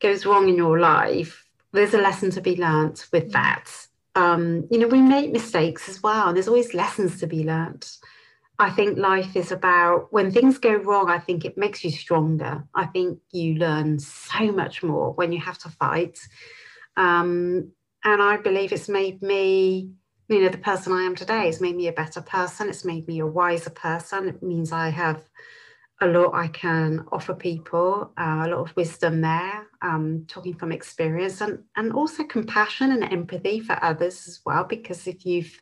goes 0.00 0.26
wrong 0.26 0.48
in 0.48 0.56
your 0.56 0.78
life, 0.78 1.46
there's 1.72 1.94
a 1.94 1.98
lesson 1.98 2.30
to 2.32 2.40
be 2.40 2.56
learnt 2.56 3.06
with 3.12 3.28
mm. 3.28 3.32
that. 3.32 3.70
Um, 4.14 4.66
you 4.70 4.78
know, 4.78 4.86
we 4.86 5.02
make 5.02 5.32
mistakes 5.32 5.88
as 5.88 6.02
well. 6.02 6.32
There's 6.32 6.48
always 6.48 6.72
lessons 6.72 7.18
to 7.20 7.26
be 7.26 7.42
learnt. 7.42 7.96
I 8.58 8.70
think 8.70 8.96
life 8.96 9.34
is 9.34 9.50
about 9.50 10.12
when 10.12 10.30
things 10.30 10.58
go 10.58 10.76
wrong, 10.76 11.10
I 11.10 11.18
think 11.18 11.44
it 11.44 11.58
makes 11.58 11.82
you 11.82 11.90
stronger. 11.90 12.64
I 12.72 12.86
think 12.86 13.18
you 13.32 13.54
learn 13.54 13.98
so 13.98 14.52
much 14.52 14.82
more 14.84 15.12
when 15.14 15.32
you 15.32 15.40
have 15.40 15.58
to 15.58 15.68
fight. 15.70 16.20
Um, 16.96 17.72
and 18.04 18.22
I 18.22 18.36
believe 18.36 18.72
it's 18.72 18.88
made 18.88 19.20
me 19.22 19.90
you 20.34 20.42
know 20.42 20.48
the 20.48 20.58
person 20.58 20.92
i 20.92 21.02
am 21.02 21.14
today. 21.14 21.46
Has 21.46 21.60
made 21.60 21.76
me 21.76 21.88
a 21.88 21.92
better 21.92 22.20
person. 22.20 22.68
It's 22.68 22.84
made 22.84 23.06
me 23.06 23.20
a 23.20 23.26
wiser 23.26 23.70
person. 23.70 24.28
It 24.28 24.42
means 24.42 24.72
i 24.72 24.88
have 24.88 25.22
a 26.00 26.06
lot 26.08 26.34
i 26.34 26.48
can 26.48 27.04
offer 27.12 27.34
people 27.34 28.12
uh, 28.18 28.42
a 28.44 28.48
lot 28.48 28.68
of 28.68 28.76
wisdom 28.76 29.20
there 29.20 29.66
um, 29.80 30.24
talking 30.26 30.54
from 30.54 30.72
experience 30.72 31.40
and 31.40 31.60
and 31.76 31.92
also 31.92 32.24
compassion 32.24 32.90
and 32.90 33.04
empathy 33.04 33.60
for 33.60 33.78
others 33.82 34.26
as 34.26 34.40
well 34.44 34.64
because 34.64 35.06
if 35.06 35.24
you've 35.24 35.60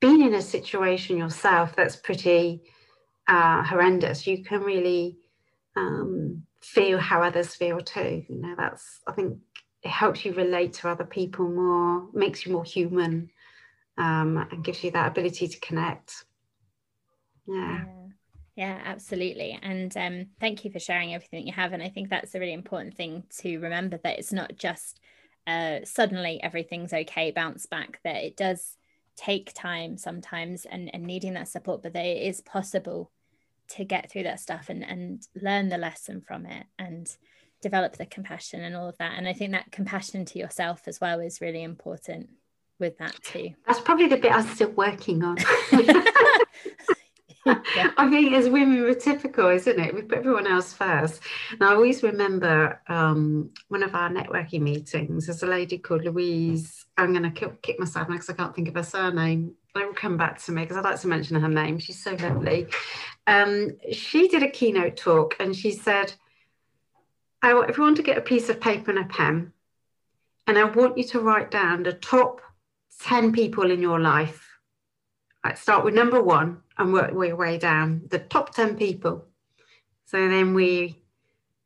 been 0.00 0.22
in 0.22 0.34
a 0.34 0.42
situation 0.42 1.18
yourself 1.18 1.74
that's 1.74 1.96
pretty 1.96 2.62
uh, 3.26 3.62
horrendous 3.64 4.24
you 4.26 4.44
can 4.44 4.60
really 4.60 5.18
um, 5.76 6.44
feel 6.60 6.98
how 6.98 7.22
others 7.22 7.54
feel 7.56 7.80
too. 7.80 8.24
You 8.28 8.40
know 8.40 8.54
that's 8.56 9.00
i 9.08 9.12
think 9.12 9.38
it 9.82 9.90
helps 9.90 10.24
you 10.24 10.32
relate 10.32 10.74
to 10.74 10.88
other 10.88 11.04
people 11.04 11.48
more 11.48 12.06
makes 12.12 12.46
you 12.46 12.52
more 12.52 12.64
human 12.64 13.30
um, 13.98 14.46
and 14.50 14.64
gives 14.64 14.82
you 14.82 14.90
that 14.92 15.08
ability 15.08 15.48
to 15.48 15.60
connect. 15.60 16.24
Yeah. 17.46 17.84
yeah. 18.56 18.80
Absolutely. 18.84 19.58
And 19.62 19.96
um, 19.96 20.26
thank 20.40 20.64
you 20.64 20.70
for 20.70 20.78
sharing 20.78 21.14
everything 21.14 21.46
you 21.46 21.52
have. 21.52 21.72
And 21.72 21.82
I 21.82 21.88
think 21.88 22.08
that's 22.08 22.34
a 22.34 22.40
really 22.40 22.52
important 22.52 22.94
thing 22.94 23.24
to 23.40 23.58
remember 23.58 23.98
that 24.02 24.18
it's 24.18 24.32
not 24.32 24.56
just 24.56 25.00
uh, 25.46 25.80
suddenly 25.84 26.42
everything's 26.42 26.92
okay, 26.92 27.30
bounce 27.30 27.66
back, 27.66 28.00
that 28.04 28.16
it 28.16 28.36
does 28.36 28.76
take 29.16 29.52
time 29.54 29.98
sometimes 29.98 30.64
and, 30.64 30.90
and 30.94 31.04
needing 31.04 31.34
that 31.34 31.48
support, 31.48 31.82
but 31.82 31.92
that 31.92 32.06
it 32.06 32.22
is 32.22 32.40
possible 32.40 33.10
to 33.68 33.84
get 33.84 34.10
through 34.10 34.22
that 34.24 34.40
stuff 34.40 34.68
and, 34.68 34.84
and 34.84 35.26
learn 35.34 35.68
the 35.68 35.78
lesson 35.78 36.20
from 36.20 36.46
it 36.46 36.66
and 36.78 37.16
develop 37.60 37.96
the 37.96 38.06
compassion 38.06 38.62
and 38.62 38.76
all 38.76 38.88
of 38.88 38.98
that. 38.98 39.16
And 39.16 39.28
I 39.28 39.32
think 39.32 39.52
that 39.52 39.72
compassion 39.72 40.24
to 40.26 40.38
yourself 40.38 40.82
as 40.86 41.00
well 41.00 41.20
is 41.20 41.40
really 41.40 41.62
important 41.62 42.30
with 42.82 42.98
that 42.98 43.18
too. 43.22 43.50
That's 43.66 43.80
probably 43.80 44.08
the 44.08 44.18
bit 44.18 44.32
I'm 44.32 44.46
still 44.46 44.70
working 44.70 45.24
on. 45.24 45.38
yeah. 45.72 46.02
I 47.46 48.08
think 48.08 48.32
as 48.34 48.48
women, 48.48 48.82
we're 48.82 48.94
typical, 48.94 49.48
isn't 49.48 49.78
it? 49.78 49.94
We 49.94 50.02
put 50.02 50.18
everyone 50.18 50.46
else 50.46 50.72
first. 50.72 51.20
And 51.50 51.62
I 51.62 51.74
always 51.74 52.02
remember 52.02 52.80
um, 52.88 53.50
one 53.68 53.82
of 53.82 53.94
our 53.94 54.10
networking 54.10 54.60
meetings, 54.60 55.26
there's 55.26 55.42
a 55.42 55.46
lady 55.46 55.78
called 55.78 56.04
Louise. 56.04 56.86
I'm 56.96 57.12
going 57.12 57.32
to 57.32 57.50
kick 57.62 57.80
myself 57.80 58.06
because 58.08 58.30
I 58.30 58.34
can't 58.34 58.54
think 58.54 58.68
of 58.68 58.74
her 58.74 58.82
surname. 58.82 59.54
It 59.74 59.86
will 59.86 59.94
come 59.94 60.16
back 60.16 60.40
to 60.44 60.52
me 60.52 60.62
because 60.62 60.76
I'd 60.76 60.84
like 60.84 61.00
to 61.00 61.08
mention 61.08 61.40
her 61.40 61.48
name. 61.48 61.78
She's 61.78 62.02
so 62.02 62.12
lovely. 62.12 62.68
Um, 63.26 63.70
she 63.90 64.28
did 64.28 64.42
a 64.42 64.50
keynote 64.50 64.96
talk 64.96 65.34
and 65.40 65.56
she 65.56 65.72
said, 65.72 66.12
I 67.42 67.54
want 67.54 67.70
everyone 67.70 67.96
to 67.96 68.02
get 68.02 68.18
a 68.18 68.22
piece 68.22 68.48
of 68.50 68.60
paper 68.60 68.92
and 68.92 69.00
a 69.00 69.04
pen, 69.04 69.52
and 70.46 70.56
I 70.56 70.62
want 70.62 70.96
you 70.96 71.02
to 71.04 71.20
write 71.20 71.50
down 71.50 71.82
the 71.82 71.92
top 71.92 72.40
10 73.02 73.32
people 73.32 73.70
in 73.70 73.80
your 73.80 74.00
life. 74.00 74.48
Right, 75.44 75.58
start 75.58 75.84
with 75.84 75.94
number 75.94 76.22
one 76.22 76.62
and 76.78 76.92
work 76.92 77.12
your 77.12 77.36
way 77.36 77.58
down, 77.58 78.02
the 78.08 78.20
top 78.20 78.54
10 78.54 78.76
people. 78.76 79.26
So 80.04 80.28
then 80.28 80.54
we 80.54 81.02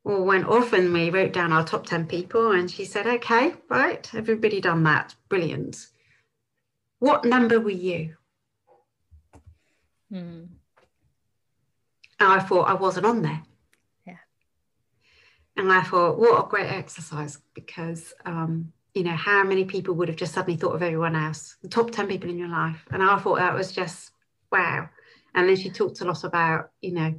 all 0.04 0.24
went 0.24 0.46
off 0.46 0.72
and 0.72 0.92
we 0.92 1.10
wrote 1.10 1.32
down 1.32 1.52
our 1.52 1.64
top 1.64 1.84
10 1.84 2.06
people. 2.06 2.52
And 2.52 2.70
she 2.70 2.84
said, 2.86 3.06
okay, 3.06 3.54
right, 3.68 4.08
everybody 4.14 4.60
done 4.60 4.84
that. 4.84 5.14
Brilliant. 5.28 5.88
What 7.00 7.24
number 7.24 7.60
were 7.60 7.70
you? 7.70 8.16
Hmm. 10.10 10.44
And 12.18 12.32
I 12.32 12.40
thought 12.40 12.68
I 12.68 12.74
wasn't 12.74 13.04
on 13.04 13.20
there. 13.20 13.42
Yeah. 14.06 14.16
And 15.56 15.70
I 15.70 15.82
thought, 15.82 16.18
what 16.18 16.46
a 16.46 16.48
great 16.48 16.70
exercise 16.70 17.38
because 17.52 18.14
um, 18.24 18.72
you 18.96 19.04
know, 19.04 19.14
how 19.14 19.44
many 19.44 19.66
people 19.66 19.94
would 19.94 20.08
have 20.08 20.16
just 20.16 20.32
suddenly 20.32 20.58
thought 20.58 20.74
of 20.74 20.82
everyone 20.82 21.14
else, 21.14 21.56
the 21.60 21.68
top 21.68 21.90
10 21.90 22.08
people 22.08 22.30
in 22.30 22.38
your 22.38 22.48
life. 22.48 22.82
And 22.90 23.02
I 23.02 23.18
thought 23.18 23.36
that 23.36 23.52
was 23.52 23.70
just 23.70 24.10
wow. 24.50 24.88
And 25.34 25.46
then 25.46 25.56
she 25.56 25.68
talked 25.68 26.00
a 26.00 26.06
lot 26.06 26.24
about, 26.24 26.70
you 26.80 26.92
know, 26.92 27.14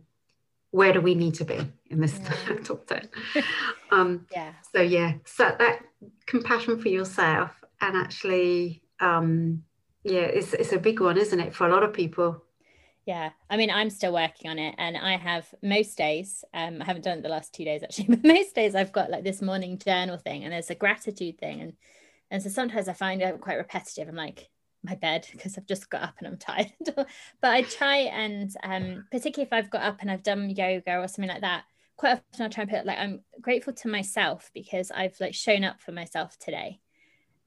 where 0.72 0.92
do 0.92 1.02
we 1.02 1.14
need 1.14 1.36
to 1.36 1.46
be 1.46 1.60
in 1.92 2.02
this 2.02 2.20
yeah. 2.20 2.56
top 2.64 2.88
10? 2.88 3.08
Um, 3.90 4.26
yeah. 4.34 4.52
So, 4.76 4.82
yeah, 4.82 5.14
so 5.24 5.56
that 5.60 5.80
compassion 6.26 6.78
for 6.78 6.90
yourself 6.90 7.52
and 7.80 7.96
actually, 7.96 8.82
um, 9.00 9.64
yeah, 10.04 10.24
it's, 10.24 10.54
it's 10.54 10.74
a 10.74 10.78
big 10.78 11.00
one, 11.00 11.18
isn't 11.18 11.40
it, 11.40 11.56
for 11.56 11.68
a 11.68 11.72
lot 11.72 11.84
of 11.84 11.94
people? 11.94 12.44
Yeah, 13.08 13.30
I 13.50 13.56
mean, 13.56 13.72
I'm 13.72 13.90
still 13.90 14.12
working 14.12 14.52
on 14.52 14.60
it, 14.60 14.76
and 14.78 14.98
I 14.98 15.16
have 15.16 15.48
most 15.64 15.98
days. 15.98 16.44
Um, 16.54 16.82
I 16.82 16.86
haven't 16.86 17.04
done 17.06 17.20
it 17.20 17.22
the 17.22 17.30
last 17.30 17.54
two 17.54 17.64
days 17.64 17.82
actually, 17.82 18.06
but 18.10 18.26
most 18.26 18.54
days 18.54 18.76
I've 18.76 18.92
got 18.92 19.10
like 19.10 19.24
this 19.24 19.42
morning 19.42 19.78
journal 19.80 20.18
thing, 20.18 20.44
and 20.44 20.52
there's 20.52 20.70
a 20.70 20.76
gratitude 20.76 21.40
thing, 21.40 21.62
and 21.62 21.74
and 22.32 22.44
so 22.44 22.50
sometimes 22.50 22.90
I 22.90 22.94
find 22.94 23.22
it 23.22 23.40
quite 23.40 23.56
repetitive. 23.56 24.10
I'm 24.10 24.16
like 24.16 24.50
my 24.84 24.96
bed 24.96 25.26
because 25.34 25.58
I've 25.58 25.66
just 25.68 25.90
got 25.90 26.04
up 26.04 26.16
and 26.20 26.28
I'm 26.28 26.38
tired, 26.40 26.74
but 26.86 27.08
I 27.44 27.62
try 27.62 27.98
and 27.98 28.52
um, 28.64 29.06
particularly 29.10 29.48
if 29.48 29.54
I've 29.54 29.72
got 29.72 29.84
up 29.84 30.00
and 30.02 30.12
I've 30.12 30.24
done 30.24 30.50
yoga 30.50 30.98
or 31.00 31.08
something 31.08 31.30
like 31.30 31.42
that, 31.42 31.64
quite 31.96 32.12
often 32.12 32.44
I'll 32.44 32.50
try 32.50 32.64
and 32.64 32.72
put 32.72 32.86
like 32.86 33.00
I'm 33.00 33.22
grateful 33.42 33.72
to 33.74 33.88
myself 33.88 34.52
because 34.54 34.92
I've 34.92 35.16
like 35.22 35.34
shown 35.34 35.64
up 35.64 35.82
for 35.82 35.94
myself 35.94 36.38
today 36.40 36.82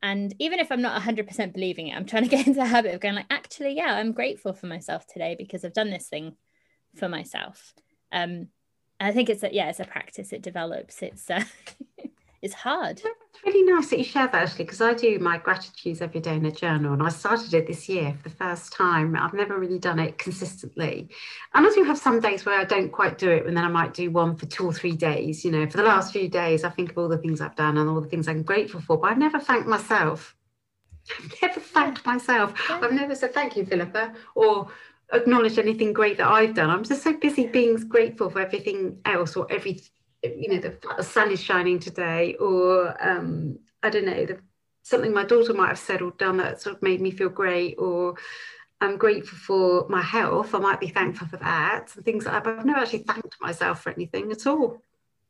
and 0.02 0.34
even 0.38 0.58
if 0.58 0.70
i'm 0.72 0.82
not 0.82 1.00
100% 1.02 1.52
believing 1.52 1.88
it 1.88 1.96
i'm 1.96 2.06
trying 2.06 2.22
to 2.24 2.28
get 2.28 2.46
into 2.46 2.58
the 2.58 2.66
habit 2.66 2.94
of 2.94 3.00
going 3.00 3.14
like 3.14 3.26
actually 3.30 3.74
yeah 3.74 3.94
i'm 3.94 4.12
grateful 4.12 4.52
for 4.52 4.66
myself 4.66 5.06
today 5.06 5.34
because 5.38 5.64
i've 5.64 5.72
done 5.72 5.90
this 5.90 6.08
thing 6.08 6.36
for 6.96 7.08
myself. 7.08 7.74
Um 8.12 8.48
i 8.98 9.12
think 9.12 9.28
it's 9.28 9.42
a 9.42 9.52
yeah 9.52 9.68
it's 9.68 9.80
a 9.80 9.84
practice. 9.84 10.32
It 10.32 10.42
develops. 10.42 11.02
It's 11.02 11.30
uh, 11.30 11.44
it's 12.42 12.54
hard. 12.54 13.02
It's 13.04 13.44
really 13.44 13.70
nice 13.70 13.90
that 13.90 13.98
you 13.98 14.04
share 14.04 14.26
that 14.26 14.34
actually, 14.34 14.64
because 14.64 14.80
I 14.80 14.94
do 14.94 15.18
my 15.18 15.38
gratitudes 15.38 16.00
every 16.00 16.20
day 16.20 16.36
in 16.36 16.46
a 16.46 16.50
journal, 16.50 16.92
and 16.94 17.02
I 17.02 17.08
started 17.10 17.52
it 17.52 17.66
this 17.66 17.88
year 17.88 18.14
for 18.14 18.28
the 18.28 18.34
first 18.34 18.72
time. 18.72 19.14
I've 19.14 19.34
never 19.34 19.58
really 19.58 19.78
done 19.78 19.98
it 19.98 20.18
consistently, 20.18 21.08
and 21.54 21.66
I 21.66 21.70
do 21.70 21.84
have 21.84 21.98
some 21.98 22.20
days 22.20 22.46
where 22.46 22.58
I 22.58 22.64
don't 22.64 22.90
quite 22.90 23.18
do 23.18 23.30
it, 23.30 23.46
and 23.46 23.56
then 23.56 23.64
I 23.64 23.68
might 23.68 23.94
do 23.94 24.10
one 24.10 24.36
for 24.36 24.46
two 24.46 24.66
or 24.66 24.72
three 24.72 24.96
days. 24.96 25.44
You 25.44 25.50
know, 25.50 25.68
for 25.68 25.76
the 25.76 25.82
last 25.82 26.12
few 26.12 26.28
days, 26.28 26.64
I 26.64 26.70
think 26.70 26.90
of 26.90 26.98
all 26.98 27.08
the 27.08 27.18
things 27.18 27.40
I've 27.40 27.56
done 27.56 27.76
and 27.76 27.88
all 27.88 28.00
the 28.00 28.08
things 28.08 28.26
I'm 28.26 28.42
grateful 28.42 28.80
for, 28.80 28.96
but 28.98 29.10
I've 29.10 29.18
never 29.18 29.38
thanked 29.38 29.68
myself. 29.68 30.34
I've 31.18 31.42
never 31.42 31.60
thanked 31.60 32.06
myself. 32.06 32.54
I've 32.70 32.92
never 32.92 33.14
said 33.14 33.34
thank 33.34 33.56
you, 33.56 33.66
Philippa, 33.66 34.14
or 34.34 34.68
acknowledged 35.12 35.58
anything 35.58 35.92
great 35.92 36.16
that 36.18 36.28
I've 36.28 36.54
done. 36.54 36.70
I'm 36.70 36.84
just 36.84 37.02
so 37.02 37.12
busy 37.12 37.46
being 37.46 37.76
grateful 37.88 38.30
for 38.30 38.40
everything 38.40 38.98
else 39.04 39.36
or 39.36 39.50
every 39.50 39.80
you 40.22 40.48
know 40.48 40.60
the 40.60 41.02
sun 41.02 41.30
is 41.30 41.42
shining 41.42 41.78
today 41.78 42.34
or 42.34 42.94
um, 43.06 43.58
i 43.82 43.90
don't 43.90 44.04
know 44.04 44.26
the, 44.26 44.38
something 44.82 45.12
my 45.12 45.24
daughter 45.24 45.54
might 45.54 45.68
have 45.68 45.78
said 45.78 46.02
or 46.02 46.10
done 46.12 46.36
that 46.36 46.60
sort 46.60 46.76
of 46.76 46.82
made 46.82 47.00
me 47.00 47.10
feel 47.10 47.28
great 47.28 47.74
or 47.78 48.14
i'm 48.80 48.96
grateful 48.96 49.38
for 49.38 49.88
my 49.88 50.02
health 50.02 50.54
i 50.54 50.58
might 50.58 50.80
be 50.80 50.88
thankful 50.88 51.26
for 51.26 51.38
that 51.38 51.90
and 51.96 52.04
things 52.04 52.24
like 52.24 52.34
that 52.34 52.44
but 52.44 52.58
i've 52.58 52.66
never 52.66 52.80
actually 52.80 52.98
thanked 53.00 53.36
myself 53.40 53.82
for 53.82 53.90
anything 53.90 54.30
at 54.30 54.46
all 54.46 54.82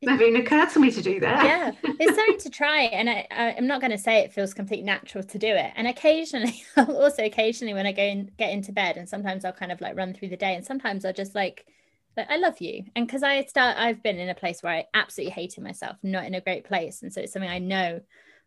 never 0.03 0.23
even 0.23 0.41
occurred 0.41 0.69
to 0.69 0.79
me 0.79 0.91
to 0.91 1.01
do 1.01 1.19
that. 1.19 1.43
yeah, 1.43 1.71
it's 1.83 2.15
something 2.15 2.37
to 2.39 2.49
try, 2.49 2.83
and 2.83 3.09
I, 3.09 3.27
I 3.31 3.51
am 3.51 3.67
not 3.67 3.81
going 3.81 3.91
to 3.91 3.97
say 3.97 4.19
it 4.19 4.33
feels 4.33 4.53
completely 4.53 4.85
natural 4.85 5.23
to 5.23 5.37
do 5.37 5.47
it. 5.47 5.71
And 5.75 5.87
occasionally, 5.87 6.63
also 6.77 7.23
occasionally 7.23 7.73
when 7.73 7.85
I 7.85 7.91
go 7.91 8.01
and 8.01 8.35
get 8.37 8.51
into 8.51 8.71
bed, 8.71 8.97
and 8.97 9.07
sometimes 9.07 9.45
I'll 9.45 9.53
kind 9.53 9.71
of 9.71 9.81
like 9.81 9.95
run 9.95 10.13
through 10.13 10.29
the 10.29 10.37
day, 10.37 10.55
and 10.55 10.65
sometimes 10.65 11.05
I'll 11.05 11.13
just 11.13 11.35
like, 11.35 11.65
like 12.17 12.29
I 12.29 12.37
love 12.37 12.59
you, 12.59 12.85
and 12.95 13.07
because 13.07 13.23
I 13.23 13.43
start, 13.45 13.77
I've 13.77 14.03
been 14.03 14.19
in 14.19 14.29
a 14.29 14.35
place 14.35 14.61
where 14.61 14.73
I 14.73 14.85
absolutely 14.93 15.31
hated 15.31 15.63
myself, 15.63 15.97
not 16.03 16.25
in 16.25 16.35
a 16.35 16.41
great 16.41 16.65
place, 16.65 17.01
and 17.01 17.13
so 17.13 17.21
it's 17.21 17.33
something 17.33 17.49
I 17.49 17.59
know 17.59 18.01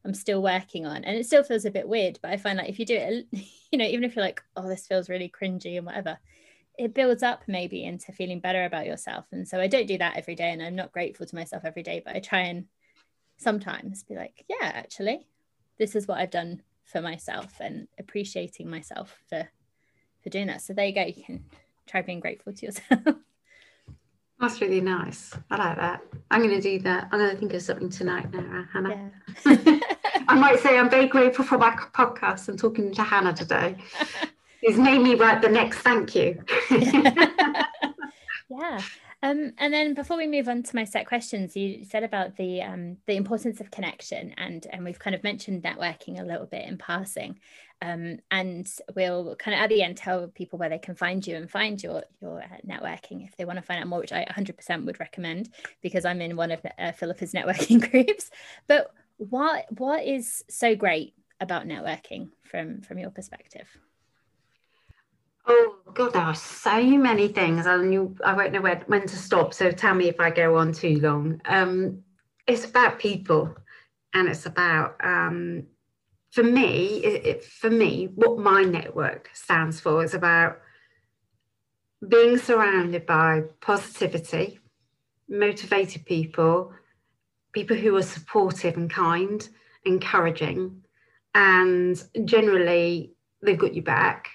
I'm 0.04 0.14
still 0.14 0.42
working 0.42 0.86
on, 0.86 1.04
and 1.04 1.16
it 1.16 1.26
still 1.26 1.44
feels 1.44 1.64
a 1.64 1.70
bit 1.70 1.88
weird. 1.88 2.18
But 2.22 2.32
I 2.32 2.36
find 2.36 2.58
like 2.58 2.68
if 2.68 2.78
you 2.78 2.86
do 2.86 2.96
it, 2.96 3.26
you 3.72 3.78
know, 3.78 3.86
even 3.86 4.04
if 4.04 4.16
you're 4.16 4.24
like, 4.24 4.42
oh, 4.56 4.68
this 4.68 4.86
feels 4.86 5.08
really 5.08 5.32
cringy 5.34 5.76
and 5.76 5.86
whatever 5.86 6.18
it 6.76 6.94
builds 6.94 7.22
up 7.22 7.42
maybe 7.46 7.84
into 7.84 8.12
feeling 8.12 8.40
better 8.40 8.64
about 8.64 8.86
yourself. 8.86 9.26
And 9.32 9.46
so 9.46 9.60
I 9.60 9.68
don't 9.68 9.86
do 9.86 9.98
that 9.98 10.16
every 10.16 10.34
day 10.34 10.50
and 10.50 10.62
I'm 10.62 10.74
not 10.74 10.92
grateful 10.92 11.26
to 11.26 11.34
myself 11.34 11.64
every 11.64 11.82
day, 11.82 12.02
but 12.04 12.16
I 12.16 12.20
try 12.20 12.40
and 12.40 12.66
sometimes 13.36 14.02
be 14.02 14.16
like, 14.16 14.44
yeah, 14.48 14.72
actually, 14.74 15.26
this 15.78 15.94
is 15.94 16.08
what 16.08 16.18
I've 16.18 16.30
done 16.30 16.62
for 16.84 17.00
myself 17.00 17.54
and 17.60 17.88
appreciating 17.98 18.68
myself 18.68 19.16
for 19.28 19.48
for 20.22 20.30
doing 20.30 20.46
that. 20.46 20.62
So 20.62 20.72
there 20.72 20.86
you 20.86 20.94
go. 20.94 21.04
You 21.04 21.22
can 21.22 21.44
try 21.86 22.00
being 22.00 22.20
grateful 22.20 22.54
to 22.54 22.66
yourself. 22.66 23.00
That's 24.40 24.60
really 24.60 24.80
nice. 24.80 25.32
I 25.50 25.56
like 25.56 25.76
that. 25.76 26.02
I'm 26.30 26.42
going 26.42 26.54
to 26.54 26.60
do 26.60 26.78
that. 26.80 27.08
I'm 27.12 27.18
going 27.18 27.30
to 27.30 27.36
think 27.36 27.52
of 27.54 27.62
something 27.62 27.88
tonight 27.88 28.32
now, 28.32 28.64
Hannah. 28.72 29.12
Yeah. 29.46 29.80
I 30.28 30.34
might 30.34 30.58
say 30.58 30.78
I'm 30.78 30.90
very 30.90 31.06
grateful 31.06 31.44
for 31.44 31.56
my 31.58 31.70
podcast 31.70 32.48
and 32.48 32.58
talking 32.58 32.92
to 32.94 33.02
Hannah 33.02 33.32
today. 33.32 33.76
It's 34.62 34.78
made 34.78 35.00
me 35.00 35.14
write 35.14 35.42
the 35.42 35.48
next 35.48 35.78
thank 35.78 36.14
you. 36.14 36.42
yeah. 38.48 38.80
Um, 39.22 39.52
and 39.56 39.72
then 39.72 39.94
before 39.94 40.18
we 40.18 40.26
move 40.26 40.48
on 40.48 40.62
to 40.62 40.76
my 40.76 40.84
set 40.84 41.06
questions, 41.06 41.56
you 41.56 41.84
said 41.84 42.02
about 42.02 42.36
the 42.36 42.60
um, 42.60 42.98
the 43.06 43.16
importance 43.16 43.58
of 43.60 43.70
connection, 43.70 44.34
and 44.36 44.66
and 44.70 44.84
we've 44.84 44.98
kind 44.98 45.16
of 45.16 45.24
mentioned 45.24 45.62
networking 45.62 46.20
a 46.20 46.24
little 46.24 46.44
bit 46.44 46.66
in 46.66 46.76
passing, 46.76 47.38
um, 47.84 48.18
and 48.30 48.66
we'll 48.94 49.36
kind 49.36 49.54
of 49.54 49.62
at 49.62 49.68
the 49.68 49.82
end 49.82 49.98
tell 49.98 50.28
people 50.28 50.58
where 50.58 50.70
they 50.70 50.78
can 50.78 50.94
find 50.94 51.26
you 51.26 51.36
and 51.36 51.50
find 51.50 51.82
your 51.82 52.04
your 52.22 52.40
uh, 52.40 52.56
networking 52.66 53.26
if 53.26 53.36
they 53.36 53.44
want 53.44 53.58
to 53.58 53.62
find 53.62 53.80
out 53.80 53.86
more, 53.86 54.00
which 54.00 54.12
I 54.12 54.24
100% 54.24 54.86
would 54.86 55.00
recommend 55.00 55.50
because 55.82 56.06
I'm 56.06 56.22
in 56.22 56.34
one 56.34 56.50
of 56.50 56.60
uh, 56.78 56.92
Philippa's 56.92 57.32
networking 57.32 57.90
groups. 57.90 58.30
But 58.66 58.90
what 59.18 59.66
what 59.78 60.04
is 60.04 60.44
so 60.48 60.74
great 60.74 61.14
about 61.40 61.66
networking 61.66 62.30
from 62.42 62.80
from 62.80 62.98
your 62.98 63.10
perspective? 63.10 63.68
Oh 65.46 65.76
God, 65.92 66.14
there 66.14 66.22
are 66.22 66.34
so 66.34 66.82
many 66.82 67.28
things, 67.28 67.66
and 67.66 67.92
you, 67.92 68.16
I 68.24 68.32
won't 68.32 68.52
know 68.52 68.62
where, 68.62 68.82
when 68.86 69.02
to 69.02 69.16
stop. 69.16 69.52
So 69.52 69.70
tell 69.70 69.94
me 69.94 70.08
if 70.08 70.18
I 70.18 70.30
go 70.30 70.56
on 70.56 70.72
too 70.72 70.98
long. 71.00 71.42
Um, 71.44 72.02
it's 72.46 72.64
about 72.64 72.98
people, 72.98 73.54
and 74.14 74.26
it's 74.26 74.46
about 74.46 74.96
um, 75.04 75.66
for 76.34 76.42
me. 76.42 77.04
It, 77.04 77.44
for 77.44 77.70
me, 77.70 78.08
what 78.14 78.38
my 78.38 78.62
network 78.62 79.30
stands 79.32 79.80
for 79.80 80.02
is 80.04 80.14
about 80.14 80.60
being 82.06 82.36
surrounded 82.38 83.06
by 83.06 83.44
positivity, 83.60 84.58
motivated 85.28 86.04
people, 86.04 86.72
people 87.52 87.76
who 87.76 87.96
are 87.96 88.02
supportive 88.02 88.76
and 88.76 88.90
kind, 88.90 89.48
encouraging, 89.84 90.82
and 91.34 92.02
generally 92.24 93.14
they've 93.42 93.58
got 93.58 93.74
you 93.74 93.82
back 93.82 94.28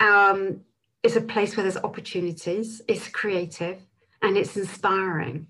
um, 0.00 0.62
it's 1.02 1.16
a 1.16 1.20
place 1.20 1.56
where 1.56 1.62
there's 1.62 1.76
opportunities, 1.76 2.82
it's 2.88 3.08
creative, 3.08 3.80
and 4.22 4.36
it's 4.36 4.56
inspiring. 4.56 5.46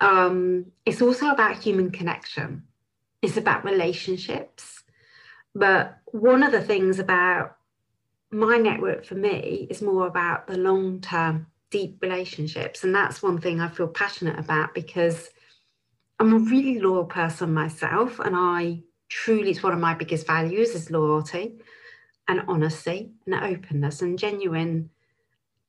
Um, 0.00 0.66
it's 0.86 1.02
also 1.02 1.30
about 1.30 1.62
human 1.62 1.90
connection, 1.90 2.62
it's 3.20 3.36
about 3.36 3.64
relationships. 3.64 4.82
But 5.54 5.98
one 6.06 6.42
of 6.42 6.52
the 6.52 6.60
things 6.60 6.98
about 6.98 7.56
my 8.30 8.56
network 8.56 9.04
for 9.04 9.14
me 9.14 9.68
is 9.70 9.82
more 9.82 10.06
about 10.06 10.46
the 10.46 10.56
long 10.56 11.00
term, 11.00 11.46
deep 11.70 11.98
relationships. 12.02 12.82
And 12.82 12.94
that's 12.94 13.22
one 13.22 13.40
thing 13.40 13.60
I 13.60 13.68
feel 13.68 13.88
passionate 13.88 14.38
about 14.38 14.74
because 14.74 15.30
I'm 16.18 16.32
a 16.32 16.38
really 16.38 16.80
loyal 16.80 17.04
person 17.04 17.54
myself. 17.54 18.18
And 18.18 18.34
I 18.36 18.80
truly, 19.08 19.50
it's 19.50 19.62
one 19.62 19.72
of 19.72 19.78
my 19.78 19.94
biggest 19.94 20.26
values 20.26 20.70
is 20.70 20.90
loyalty 20.90 21.60
and 22.28 22.42
honesty 22.48 23.12
and 23.26 23.34
openness 23.34 24.02
and 24.02 24.18
genuine 24.18 24.90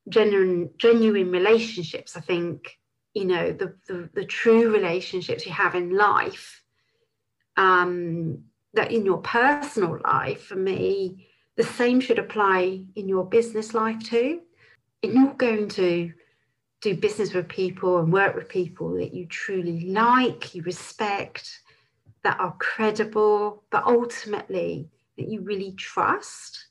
genuine 0.08 0.70
genuine 0.78 1.30
relationships 1.30 2.16
i 2.16 2.20
think 2.20 2.78
you 3.14 3.24
know 3.24 3.52
the 3.52 3.74
the, 3.88 4.08
the 4.14 4.24
true 4.24 4.72
relationships 4.72 5.44
you 5.44 5.52
have 5.52 5.74
in 5.74 5.96
life 5.96 6.62
um 7.56 8.44
that 8.76 8.92
in 8.92 9.04
your 9.04 9.18
personal 9.18 9.98
life 10.04 10.42
for 10.42 10.56
me 10.56 11.26
the 11.56 11.62
same 11.62 12.00
should 12.00 12.18
apply 12.18 12.80
in 12.94 13.08
your 13.08 13.24
business 13.24 13.74
life 13.74 13.98
too 14.02 14.40
and 15.02 15.12
you're 15.12 15.34
going 15.34 15.68
to 15.68 16.12
do 16.80 16.96
business 16.96 17.32
with 17.32 17.48
people 17.48 17.98
and 17.98 18.12
work 18.12 18.34
with 18.34 18.48
people 18.48 18.94
that 18.94 19.14
you 19.14 19.26
truly 19.26 19.90
like 19.90 20.54
you 20.54 20.62
respect 20.62 21.60
that 22.22 22.38
are 22.38 22.54
credible 22.58 23.64
but 23.70 23.84
ultimately 23.86 24.88
that 25.16 25.28
you 25.28 25.40
really 25.40 25.72
trust. 25.72 26.66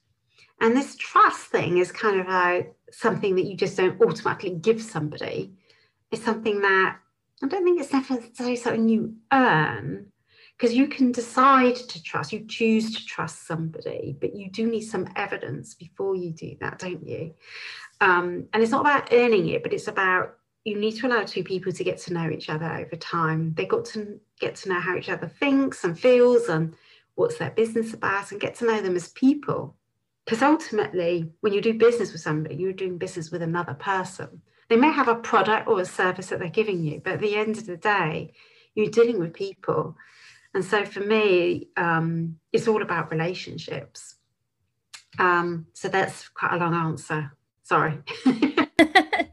And 0.62 0.76
this 0.76 0.96
trust 0.96 1.48
thing 1.48 1.78
is 1.78 1.91
kind 1.91 2.20
of 2.20 2.28
like 2.28 2.74
something 2.91 3.36
that 3.36 3.46
you 3.46 3.56
just 3.56 3.78
don't 3.78 4.00
automatically 4.02 4.52
give 4.52 4.82
somebody. 4.82 5.54
It's 6.12 6.24
something 6.24 6.62
that 6.62 6.98
I 7.44 7.48
don't 7.48 7.63
think 7.63 7.82
it's 7.82 7.91
necessarily 7.91 8.56
something 8.56 8.88
you 8.88 9.15
earn 9.34 10.12
because 10.58 10.74
you 10.74 10.88
can 10.88 11.12
decide 11.12 11.76
to 11.76 12.02
trust, 12.02 12.32
you 12.32 12.46
choose 12.48 12.96
to 12.96 13.06
trust 13.06 13.46
somebody, 13.46 14.15
but 14.20 14.36
you 14.36 14.50
do 14.50 14.68
need 14.68 14.82
some 14.82 15.08
evidence 15.15 15.74
before 15.74 16.15
you 16.15 16.32
do 16.32 16.56
that, 16.62 16.80
don't 16.80 17.06
you? 17.06 17.34
Um, 18.00 18.48
and 18.54 18.63
it's 18.63 18.72
not 18.72 18.82
about 18.82 19.12
earning 19.12 19.50
it, 19.50 19.63
but 19.63 19.74
it's 19.74 19.88
about 19.88 20.38
you 20.63 20.80
need 20.80 20.94
to 20.94 21.08
allow 21.08 21.24
two 21.24 21.44
people 21.44 21.72
to 21.72 21.84
get 21.84 21.98
to 22.00 22.13
know 22.13 22.30
each 22.30 22.50
other 22.50 22.65
over 22.65 22.96
time. 22.96 23.54
They 23.56 23.65
got 23.65 23.86
to 23.86 24.20
get 24.39 24.56
to 24.58 24.70
know 24.70 24.80
how 24.80 24.96
each 24.96 25.10
other 25.10 25.28
thinks 25.28 25.84
and 25.84 25.98
feels 26.00 26.48
and 26.48 26.74
what's 27.15 27.38
their 27.38 27.52
business 27.52 27.94
about, 27.94 28.32
and 28.32 28.41
get 28.41 28.56
to 28.56 28.65
know 28.65 28.82
them 28.82 28.96
as 28.96 29.10
people. 29.10 29.76
Because 30.26 30.41
ultimately, 30.41 31.32
when 31.41 31.54
you 31.54 31.62
do 31.62 31.74
business 31.76 32.12
with 32.12 32.22
somebody, 32.22 32.56
you're 32.56 32.74
doing 32.74 32.98
business 32.98 33.30
with 33.30 33.44
another 33.44 33.76
person. 33.76 34.41
They 34.70 34.76
may 34.76 34.91
have 34.91 35.08
a 35.08 35.15
product 35.15 35.68
or 35.68 35.80
a 35.80 35.86
service 35.86 36.28
that 36.28 36.39
they're 36.39 36.50
giving 36.50 36.84
you, 36.84 37.00
but 37.04 37.13
at 37.13 37.20
the 37.20 37.36
end 37.36 37.58
of 37.58 37.68
the 37.68 37.78
day, 37.78 38.34
you're 38.74 38.89
dealing 38.89 39.20
with 39.20 39.34
people. 39.34 39.96
And 40.56 40.65
so 40.65 40.86
for 40.86 41.02
me, 41.02 41.68
um, 41.78 42.38
it's 42.52 42.68
all 42.68 42.82
about 42.82 43.12
relationships. 43.12 44.15
Um, 45.20 45.68
so 45.74 45.88
that's 45.88 46.30
quite 46.30 46.54
a 46.54 46.58
long 46.58 46.74
answer. 46.74 47.32
Sorry. 47.63 48.00
no, 48.26 48.34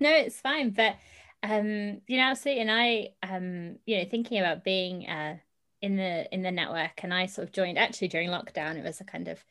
it's 0.01 0.41
fine. 0.41 0.71
But 0.71 0.97
um, 1.43 2.01
you 2.07 2.19
know, 2.19 2.25
absolutely. 2.25 2.63
And 2.63 2.71
I, 2.71 3.09
um, 3.23 3.77
you 3.87 3.99
know, 3.99 4.05
thinking 4.05 4.39
about 4.39 4.65
being 4.65 5.09
uh, 5.09 5.37
in 5.83 5.97
the 5.97 6.33
in 6.33 6.43
the 6.43 6.51
network 6.51 7.03
and 7.03 7.13
I 7.13 7.27
sort 7.27 7.49
of 7.49 7.53
joined 7.53 7.77
actually 7.77 8.09
during 8.09 8.31
lockdown 8.31 8.77
it 8.77 8.85
was 8.85 9.01
a 9.01 9.05
kind 9.05 9.27
of 9.27 9.45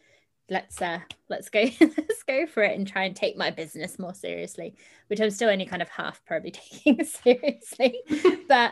let's 0.49 0.81
uh 0.81 0.99
let's 1.29 1.49
go 1.49 1.65
let's 1.81 2.23
go 2.23 2.47
for 2.47 2.63
it 2.63 2.77
and 2.77 2.87
try 2.87 3.03
and 3.03 3.15
take 3.15 3.37
my 3.37 3.51
business 3.51 3.99
more 3.99 4.13
seriously 4.13 4.75
which 5.07 5.19
I'm 5.19 5.29
still 5.29 5.49
only 5.49 5.65
kind 5.65 5.81
of 5.81 5.89
half 5.89 6.23
probably 6.25 6.51
taking 6.51 7.03
seriously 7.03 7.99
but 8.47 8.71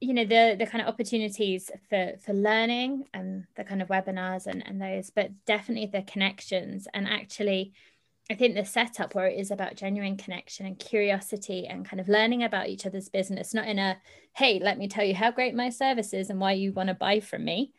you 0.00 0.14
know 0.14 0.24
the 0.24 0.56
the 0.58 0.66
kind 0.66 0.82
of 0.82 0.88
opportunities 0.88 1.70
for 1.88 2.12
for 2.24 2.32
learning 2.32 3.04
and 3.12 3.44
the 3.56 3.64
kind 3.64 3.82
of 3.82 3.88
webinars 3.88 4.46
and 4.46 4.64
and 4.66 4.80
those 4.80 5.10
but 5.10 5.30
definitely 5.46 5.86
the 5.86 6.02
connections 6.02 6.86
and 6.94 7.08
actually 7.08 7.72
I 8.30 8.34
think 8.34 8.54
the 8.54 8.64
setup 8.64 9.14
where 9.14 9.26
it 9.26 9.38
is 9.38 9.50
about 9.50 9.76
genuine 9.76 10.16
connection 10.16 10.64
and 10.64 10.78
curiosity 10.78 11.66
and 11.66 11.86
kind 11.86 12.00
of 12.00 12.08
learning 12.08 12.42
about 12.42 12.68
each 12.68 12.86
other's 12.86 13.10
business, 13.10 13.52
not 13.52 13.68
in 13.68 13.78
a, 13.78 13.98
hey, 14.32 14.58
let 14.62 14.78
me 14.78 14.88
tell 14.88 15.04
you 15.04 15.14
how 15.14 15.30
great 15.30 15.54
my 15.54 15.68
service 15.68 16.14
is 16.14 16.30
and 16.30 16.40
why 16.40 16.52
you 16.52 16.72
want 16.72 16.88
to 16.88 16.94
buy 16.94 17.20
from 17.20 17.44
me. 17.44 17.74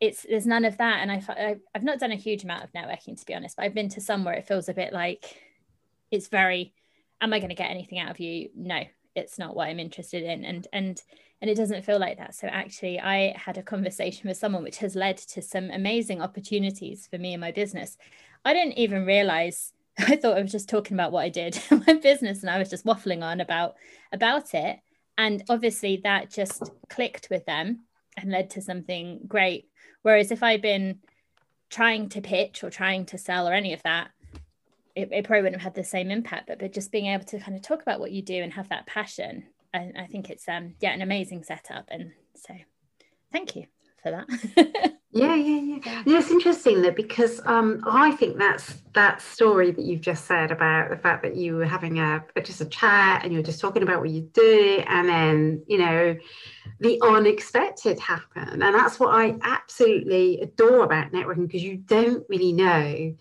It's 0.00 0.24
there's 0.26 0.46
none 0.46 0.64
of 0.64 0.78
that. 0.78 1.00
And 1.02 1.12
I, 1.12 1.56
I've 1.74 1.84
not 1.84 1.98
done 1.98 2.10
a 2.10 2.16
huge 2.16 2.42
amount 2.42 2.64
of 2.64 2.72
networking, 2.72 3.20
to 3.20 3.26
be 3.26 3.34
honest, 3.34 3.56
but 3.56 3.64
I've 3.64 3.74
been 3.74 3.90
to 3.90 4.00
some 4.00 4.24
where 4.24 4.34
it 4.34 4.48
feels 4.48 4.70
a 4.70 4.74
bit 4.74 4.94
like 4.94 5.36
it's 6.10 6.28
very, 6.28 6.72
am 7.20 7.34
I 7.34 7.38
going 7.38 7.50
to 7.50 7.54
get 7.54 7.70
anything 7.70 7.98
out 7.98 8.10
of 8.10 8.20
you? 8.20 8.48
No, 8.56 8.82
it's 9.14 9.38
not 9.38 9.54
what 9.54 9.68
I'm 9.68 9.80
interested 9.80 10.22
in. 10.22 10.44
And, 10.44 10.66
and, 10.72 11.02
and 11.40 11.50
it 11.50 11.56
doesn't 11.56 11.84
feel 11.84 11.98
like 11.98 12.18
that. 12.18 12.34
So 12.34 12.46
actually, 12.48 13.00
I 13.00 13.36
had 13.36 13.58
a 13.58 13.62
conversation 13.62 14.28
with 14.28 14.36
someone 14.36 14.62
which 14.62 14.78
has 14.78 14.96
led 14.96 15.18
to 15.18 15.42
some 15.42 15.70
amazing 15.70 16.22
opportunities 16.22 17.06
for 17.06 17.18
me 17.18 17.34
and 17.34 17.40
my 17.40 17.52
business. 17.52 17.96
I 18.44 18.54
didn't 18.54 18.78
even 18.78 19.04
realize. 19.06 19.72
I 19.98 20.16
thought 20.16 20.36
I 20.36 20.42
was 20.42 20.52
just 20.52 20.68
talking 20.68 20.96
about 20.96 21.12
what 21.12 21.24
I 21.24 21.28
did 21.28 21.60
my 21.86 21.94
business, 21.94 22.40
and 22.40 22.50
I 22.50 22.58
was 22.58 22.70
just 22.70 22.84
waffling 22.84 23.22
on 23.22 23.40
about 23.40 23.74
about 24.12 24.54
it. 24.54 24.78
And 25.16 25.44
obviously, 25.48 26.00
that 26.02 26.30
just 26.30 26.70
clicked 26.88 27.28
with 27.30 27.44
them 27.44 27.84
and 28.16 28.30
led 28.30 28.50
to 28.50 28.62
something 28.62 29.20
great. 29.28 29.68
Whereas 30.02 30.30
if 30.30 30.42
I'd 30.42 30.62
been 30.62 31.00
trying 31.70 32.08
to 32.10 32.20
pitch 32.20 32.64
or 32.64 32.70
trying 32.70 33.06
to 33.06 33.18
sell 33.18 33.48
or 33.48 33.52
any 33.52 33.72
of 33.72 33.82
that, 33.82 34.10
it, 34.94 35.08
it 35.12 35.24
probably 35.24 35.42
wouldn't 35.42 35.60
have 35.62 35.74
had 35.74 35.82
the 35.82 35.88
same 35.88 36.10
impact. 36.10 36.46
But, 36.46 36.58
but 36.58 36.72
just 36.72 36.92
being 36.92 37.06
able 37.06 37.24
to 37.24 37.38
kind 37.38 37.56
of 37.56 37.62
talk 37.62 37.82
about 37.82 38.00
what 38.00 38.12
you 38.12 38.22
do 38.22 38.42
and 38.42 38.52
have 38.52 38.68
that 38.68 38.86
passion 38.86 39.44
I, 39.74 39.92
I 39.98 40.06
think 40.06 40.30
it's 40.30 40.48
um 40.48 40.74
yeah 40.80 40.92
an 40.92 41.02
amazing 41.02 41.42
setup, 41.42 41.88
and 41.90 42.12
so 42.34 42.54
thank 43.32 43.56
you 43.56 43.66
for 44.02 44.10
that. 44.12 44.26
yeah, 45.10 45.34
yeah, 45.34 45.78
yeah. 45.84 46.18
it's 46.18 46.30
interesting 46.30 46.82
that 46.82 46.94
because 46.94 47.40
um, 47.44 47.82
I 47.86 48.12
think 48.12 48.38
that's 48.38 48.74
that 48.94 49.20
story 49.20 49.72
that 49.72 49.84
you've 49.84 50.00
just 50.00 50.26
said 50.26 50.52
about 50.52 50.90
the 50.90 50.96
fact 50.96 51.22
that 51.22 51.36
you 51.36 51.56
were 51.56 51.66
having 51.66 51.98
a 51.98 52.24
just 52.42 52.60
a 52.60 52.66
chat 52.66 53.24
and 53.24 53.32
you're 53.32 53.42
just 53.42 53.60
talking 53.60 53.82
about 53.82 54.00
what 54.00 54.10
you 54.10 54.30
do, 54.32 54.84
and 54.86 55.08
then 55.08 55.62
you 55.66 55.78
know 55.78 56.16
the 56.78 57.00
unexpected 57.02 57.98
happen, 57.98 58.62
and 58.62 58.74
that's 58.74 59.00
what 59.00 59.12
I 59.12 59.36
absolutely 59.42 60.40
adore 60.40 60.84
about 60.84 61.12
networking 61.12 61.48
because 61.48 61.64
you 61.64 61.78
don't 61.78 62.24
really 62.28 62.52
know 62.52 63.16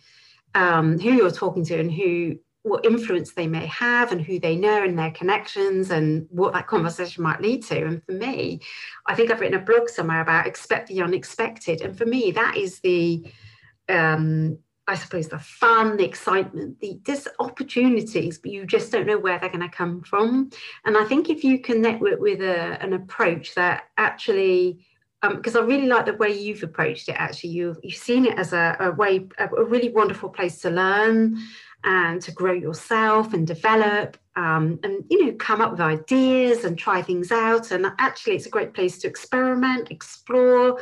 um, 0.55 0.99
who 0.99 1.11
you're 1.13 1.31
talking 1.31 1.65
to 1.65 1.79
and 1.79 1.91
who 1.91 2.37
what 2.63 2.85
influence 2.85 3.33
they 3.33 3.45
may 3.45 3.65
have 3.65 4.13
and 4.13 4.21
who 4.21 4.39
they 4.39 4.55
know 4.55 4.83
and 4.83 4.97
their 4.97 5.11
connections 5.11 5.91
and 5.91 6.25
what 6.29 6.53
that 6.53 6.65
conversation 6.65 7.21
might 7.21 7.41
lead 7.41 7.61
to. 7.61 7.85
And 7.85 8.01
for 8.05 8.13
me, 8.13 8.61
I 9.05 9.15
think 9.15 9.29
I've 9.29 9.41
written 9.41 9.59
a 9.59 9.63
blog 9.63 9.89
somewhere 9.89 10.21
about 10.21 10.47
expect 10.47 10.87
the 10.87 11.01
unexpected. 11.01 11.81
And 11.81 11.97
for 11.97 12.05
me, 12.05 12.31
that 12.31 12.55
is 12.55 12.79
the 12.79 13.25
um, 13.89 14.57
I 14.87 14.95
suppose 14.95 15.29
the 15.29 15.39
fun, 15.39 15.95
the 15.95 16.05
excitement, 16.05 16.79
the 16.81 16.99
there's 17.05 17.27
opportunities, 17.39 18.37
but 18.37 18.51
you 18.51 18.65
just 18.65 18.91
don't 18.91 19.07
know 19.07 19.19
where 19.19 19.39
they're 19.39 19.49
going 19.49 19.61
to 19.61 19.69
come 19.69 20.01
from. 20.01 20.49
And 20.85 20.97
I 20.97 21.05
think 21.05 21.29
if 21.29 21.43
you 21.43 21.59
can 21.59 21.81
network 21.81 22.19
with 22.19 22.41
a, 22.41 22.81
an 22.81 22.93
approach 22.93 23.55
that 23.55 23.83
actually 23.97 24.85
because 25.29 25.55
um, 25.55 25.63
I 25.63 25.67
really 25.67 25.87
like 25.87 26.05
the 26.05 26.13
way 26.13 26.31
you've 26.31 26.63
approached 26.63 27.07
it. 27.07 27.15
Actually, 27.17 27.51
you've 27.51 27.79
you've 27.81 27.95
seen 27.95 28.25
it 28.25 28.37
as 28.37 28.53
a, 28.53 28.75
a 28.79 28.91
way, 28.91 29.27
a, 29.37 29.47
a, 29.47 29.63
really 29.63 29.89
wonderful 29.89 30.29
place 30.29 30.59
to 30.61 30.69
learn, 30.69 31.37
and 31.83 32.21
to 32.21 32.31
grow 32.31 32.53
yourself 32.53 33.33
and 33.33 33.47
develop 33.47 34.17
um, 34.35 34.79
and 34.83 35.03
you 35.09 35.25
know 35.25 35.33
come 35.33 35.61
up 35.61 35.71
with 35.71 35.79
ideas 35.79 36.63
and 36.65 36.77
try 36.77 37.01
things 37.01 37.31
out. 37.31 37.71
And 37.71 37.87
actually 37.99 38.35
it's 38.35 38.45
a 38.45 38.49
great 38.49 38.73
place 38.73 38.97
to 38.99 39.07
experiment 39.07 39.91
explore 39.91 40.79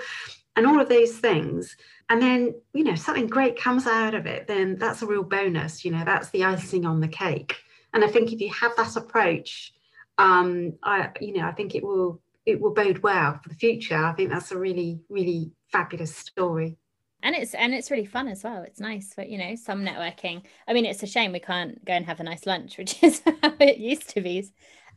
and 0.56 0.66
all 0.66 0.80
of 0.80 0.90
those 0.90 1.18
things. 1.18 1.76
And 2.10 2.22
then 2.22 2.56
you 2.74 2.84
know 2.84 2.96
something 2.96 3.28
great 3.28 3.60
comes 3.60 3.88
out 3.88 4.16
of 4.16 4.26
it 4.26 4.48
then 4.48 4.78
that's 4.78 5.02
a 5.02 5.06
real 5.06 5.24
bonus 5.24 5.86
you 5.86 5.92
know 5.92 6.04
that's 6.04 6.30
the 6.30 6.44
icing 6.44 6.86
on 6.86 7.00
the 7.00 7.08
cake. 7.08 7.58
And 7.94 8.04
i 8.04 8.08
think 8.08 8.32
if 8.32 8.42
you 8.42 8.52
have 8.52 8.76
that 8.78 8.96
approach 8.96 9.74
um 10.18 10.74
i 10.84 11.10
you 11.22 11.34
know 11.34 11.46
i 11.48 11.52
think 11.52 11.74
it 11.74 11.84
will 11.84 12.22
it 12.46 12.60
will 12.60 12.74
bode 12.74 13.00
well 13.00 13.40
for 13.42 13.50
the 13.50 13.56
future. 13.56 13.98
I 13.98 14.14
think 14.14 14.32
that's 14.32 14.52
a 14.52 14.58
really 14.58 15.02
really 15.10 15.52
fabulous 15.72 16.16
story. 16.16 16.78
And 17.24 17.36
it's 17.36 17.54
and 17.54 17.74
it's 17.74 17.92
really 17.92 18.06
fun 18.06 18.28
as 18.28 18.44
well. 18.44 18.64
It's 18.64 18.80
nice 18.80 19.14
for 19.14 19.24
you 19.24 19.38
know 19.38 19.56
some 19.56 19.86
networking. 19.86 20.44
I 20.68 20.74
mean 20.74 20.86
it's 20.86 21.04
a 21.04 21.08
shame 21.08 21.32
we 21.32 21.40
can't 21.40 21.84
go 21.86 21.94
and 21.94 22.06
have 22.06 22.20
a 22.20 22.24
nice 22.24 22.46
lunch 22.46 22.78
which 22.80 23.02
is 23.04 23.22
how 23.42 23.54
it 23.60 23.78
used 23.78 24.10
to 24.10 24.22
be. 24.22 24.48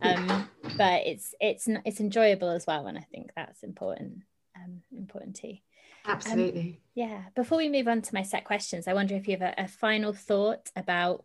Um, 0.00 0.48
but 0.76 1.06
it's 1.06 1.34
it's 1.40 1.68
it's 1.84 2.00
enjoyable 2.00 2.50
as 2.50 2.66
well 2.66 2.86
and 2.86 2.98
i 2.98 3.06
think 3.12 3.30
that's 3.36 3.62
important 3.62 4.22
um, 4.56 4.82
important 4.96 5.36
too. 5.36 5.54
Absolutely. 6.06 6.60
Um, 6.60 6.76
yeah 6.94 7.22
before 7.34 7.58
we 7.58 7.68
move 7.68 7.88
on 7.88 8.02
to 8.02 8.14
my 8.14 8.22
set 8.22 8.44
questions 8.44 8.86
i 8.86 8.94
wonder 8.94 9.14
if 9.14 9.26
you 9.26 9.36
have 9.36 9.54
a, 9.58 9.62
a 9.64 9.68
final 9.68 10.12
thought 10.12 10.70
about 10.76 11.24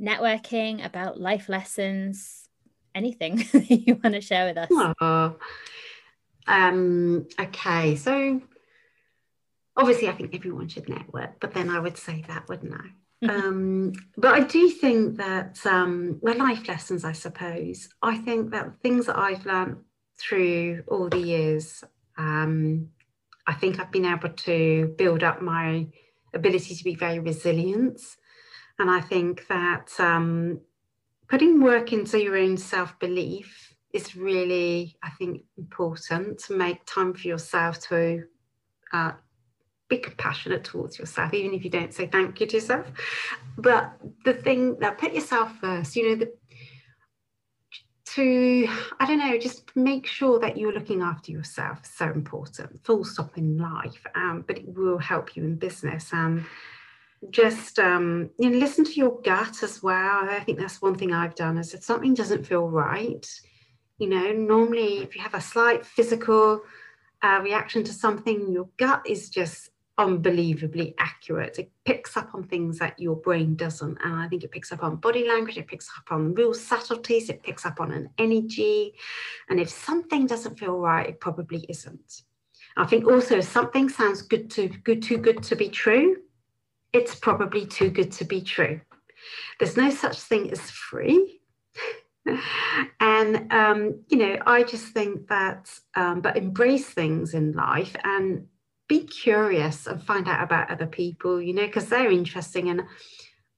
networking 0.00 0.84
about 0.84 1.20
life 1.20 1.48
lessons 1.48 2.43
anything 2.94 3.44
you 3.68 3.98
want 4.02 4.14
to 4.14 4.20
share 4.20 4.46
with 4.46 4.58
us 4.58 4.68
oh, 5.00 5.36
um 6.46 7.26
okay 7.40 7.96
so 7.96 8.40
obviously, 9.76 10.08
I 10.08 10.12
think 10.12 10.34
everyone 10.34 10.68
should 10.68 10.88
network, 10.88 11.40
but 11.40 11.54
then 11.54 11.70
I 11.70 11.80
would 11.80 11.96
say 11.96 12.24
that, 12.28 12.48
wouldn't 12.48 12.74
I? 12.74 12.90
um, 13.28 13.92
but 14.16 14.34
I 14.34 14.40
do 14.40 14.68
think 14.68 15.16
that, 15.16 15.58
um, 15.64 16.18
well, 16.20 16.36
life 16.36 16.68
lessons, 16.68 17.04
I 17.04 17.12
suppose. 17.12 17.88
I 18.02 18.18
think 18.18 18.50
that 18.50 18.80
things 18.82 19.06
that 19.06 19.18
I've 19.18 19.46
learned 19.46 19.78
through 20.18 20.84
all 20.88 21.08
the 21.08 21.18
years, 21.18 21.82
um, 22.18 22.88
I 23.46 23.54
think 23.54 23.80
I've 23.80 23.90
been 23.90 24.04
able 24.04 24.28
to 24.30 24.94
build 24.98 25.22
up 25.22 25.40
my 25.40 25.86
ability 26.34 26.74
to 26.74 26.84
be 26.84 26.94
very 26.94 27.18
resilient. 27.18 28.00
And 28.78 28.90
I 28.90 29.00
think 29.00 29.46
that 29.48 29.88
um, 29.98 30.60
putting 31.28 31.62
work 31.62 31.92
into 31.92 32.22
your 32.22 32.36
own 32.36 32.56
self 32.56 32.98
belief 32.98 33.74
is 33.92 34.16
really, 34.16 34.96
I 35.02 35.10
think, 35.10 35.44
important 35.56 36.38
to 36.40 36.56
make 36.56 36.84
time 36.84 37.14
for 37.14 37.28
yourself 37.28 37.80
to 37.88 38.24
uh, 38.92 39.12
be 39.88 39.98
compassionate 39.98 40.64
towards 40.64 40.98
yourself, 40.98 41.32
even 41.32 41.54
if 41.54 41.64
you 41.64 41.70
don't 41.70 41.94
say 41.94 42.06
thank 42.06 42.40
you 42.40 42.46
to 42.46 42.56
yourself. 42.56 42.86
But 43.56 43.92
the 44.24 44.34
thing 44.34 44.78
that 44.80 44.98
put 44.98 45.14
yourself 45.14 45.56
first, 45.60 45.94
you 45.96 46.08
know, 46.08 46.16
the 46.16 46.32
to 48.06 48.68
I 49.00 49.06
don't 49.06 49.18
know, 49.18 49.38
just 49.38 49.74
make 49.74 50.06
sure 50.06 50.38
that 50.38 50.56
you're 50.56 50.72
looking 50.72 51.02
after 51.02 51.32
yourself 51.32 51.82
is 51.84 51.90
so 51.90 52.06
important. 52.06 52.84
Full 52.84 53.04
stop 53.04 53.36
in 53.38 53.58
life, 53.58 54.04
um, 54.14 54.44
but 54.46 54.58
it 54.58 54.68
will 54.68 54.98
help 54.98 55.36
you 55.36 55.44
in 55.44 55.56
business 55.56 56.10
and 56.12 56.44
just 57.30 57.78
um, 57.78 58.30
you 58.38 58.50
know 58.50 58.58
listen 58.58 58.84
to 58.84 58.92
your 58.92 59.20
gut 59.22 59.62
as 59.62 59.82
well. 59.82 60.28
I 60.28 60.40
think 60.40 60.58
that's 60.58 60.82
one 60.82 60.94
thing 60.94 61.12
I've 61.12 61.34
done 61.34 61.58
is 61.58 61.74
if 61.74 61.84
something 61.84 62.14
doesn't 62.14 62.46
feel 62.46 62.68
right, 62.68 63.26
you 63.98 64.08
know, 64.08 64.32
normally 64.32 64.98
if 64.98 65.14
you 65.14 65.22
have 65.22 65.34
a 65.34 65.40
slight 65.40 65.86
physical 65.86 66.62
uh, 67.22 67.40
reaction 67.42 67.84
to 67.84 67.92
something, 67.92 68.52
your 68.52 68.68
gut 68.76 69.02
is 69.06 69.30
just 69.30 69.70
unbelievably 69.96 70.94
accurate. 70.98 71.58
It 71.58 71.70
picks 71.84 72.16
up 72.16 72.34
on 72.34 72.44
things 72.44 72.78
that 72.78 72.98
your 72.98 73.16
brain 73.16 73.54
doesn't. 73.54 73.98
And 74.04 74.14
I 74.16 74.28
think 74.28 74.42
it 74.42 74.50
picks 74.50 74.72
up 74.72 74.82
on 74.82 74.96
body 74.96 75.26
language, 75.28 75.56
it 75.56 75.68
picks 75.68 75.88
up 75.96 76.10
on 76.10 76.34
real 76.34 76.52
subtleties, 76.52 77.30
it 77.30 77.42
picks 77.42 77.64
up 77.64 77.80
on 77.80 77.92
an 77.92 78.10
energy. 78.18 78.94
And 79.48 79.60
if 79.60 79.68
something 79.68 80.26
doesn't 80.26 80.58
feel 80.58 80.76
right, 80.76 81.08
it 81.08 81.20
probably 81.20 81.64
isn't. 81.68 82.22
I 82.76 82.86
think 82.86 83.06
also 83.06 83.38
if 83.38 83.44
something 83.44 83.88
sounds 83.88 84.22
good 84.22 84.50
to 84.52 84.68
good 84.68 85.00
too 85.00 85.16
good 85.16 85.44
to 85.44 85.54
be 85.54 85.68
true, 85.68 86.16
it's 86.94 87.14
probably 87.14 87.66
too 87.66 87.90
good 87.90 88.12
to 88.12 88.24
be 88.24 88.40
true. 88.40 88.80
There's 89.58 89.76
no 89.76 89.90
such 89.90 90.20
thing 90.20 90.50
as 90.50 90.70
free. 90.70 91.40
and 93.00 93.52
um, 93.52 94.04
you 94.08 94.16
know, 94.16 94.38
I 94.46 94.62
just 94.62 94.86
think 94.86 95.28
that, 95.28 95.70
um, 95.94 96.20
but 96.20 96.36
embrace 96.36 96.88
things 96.88 97.34
in 97.34 97.52
life 97.52 97.94
and 98.04 98.46
be 98.88 99.04
curious 99.04 99.86
and 99.86 100.02
find 100.02 100.28
out 100.28 100.42
about 100.42 100.70
other 100.70 100.86
people, 100.86 101.40
you 101.40 101.52
know, 101.52 101.66
because 101.66 101.86
they're 101.86 102.10
interesting. 102.10 102.70
And 102.70 102.84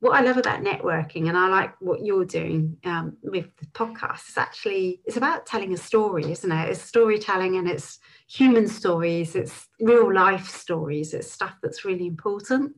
what 0.00 0.12
I 0.12 0.22
love 0.22 0.36
about 0.36 0.62
networking, 0.62 1.28
and 1.28 1.36
I 1.36 1.48
like 1.48 1.74
what 1.80 2.04
you're 2.04 2.24
doing 2.24 2.76
um, 2.84 3.16
with 3.22 3.46
the 3.56 3.66
podcast, 3.66 4.28
is 4.28 4.38
actually 4.38 5.00
it's 5.04 5.16
about 5.16 5.46
telling 5.46 5.72
a 5.72 5.76
story, 5.76 6.30
isn't 6.30 6.52
it? 6.52 6.70
It's 6.70 6.82
storytelling 6.82 7.56
and 7.56 7.68
it's 7.68 7.98
human 8.28 8.68
stories, 8.68 9.34
it's 9.34 9.68
real 9.80 10.12
life 10.12 10.48
stories, 10.48 11.12
it's 11.12 11.30
stuff 11.30 11.54
that's 11.62 11.84
really 11.84 12.06
important. 12.06 12.76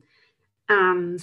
And 0.69 1.19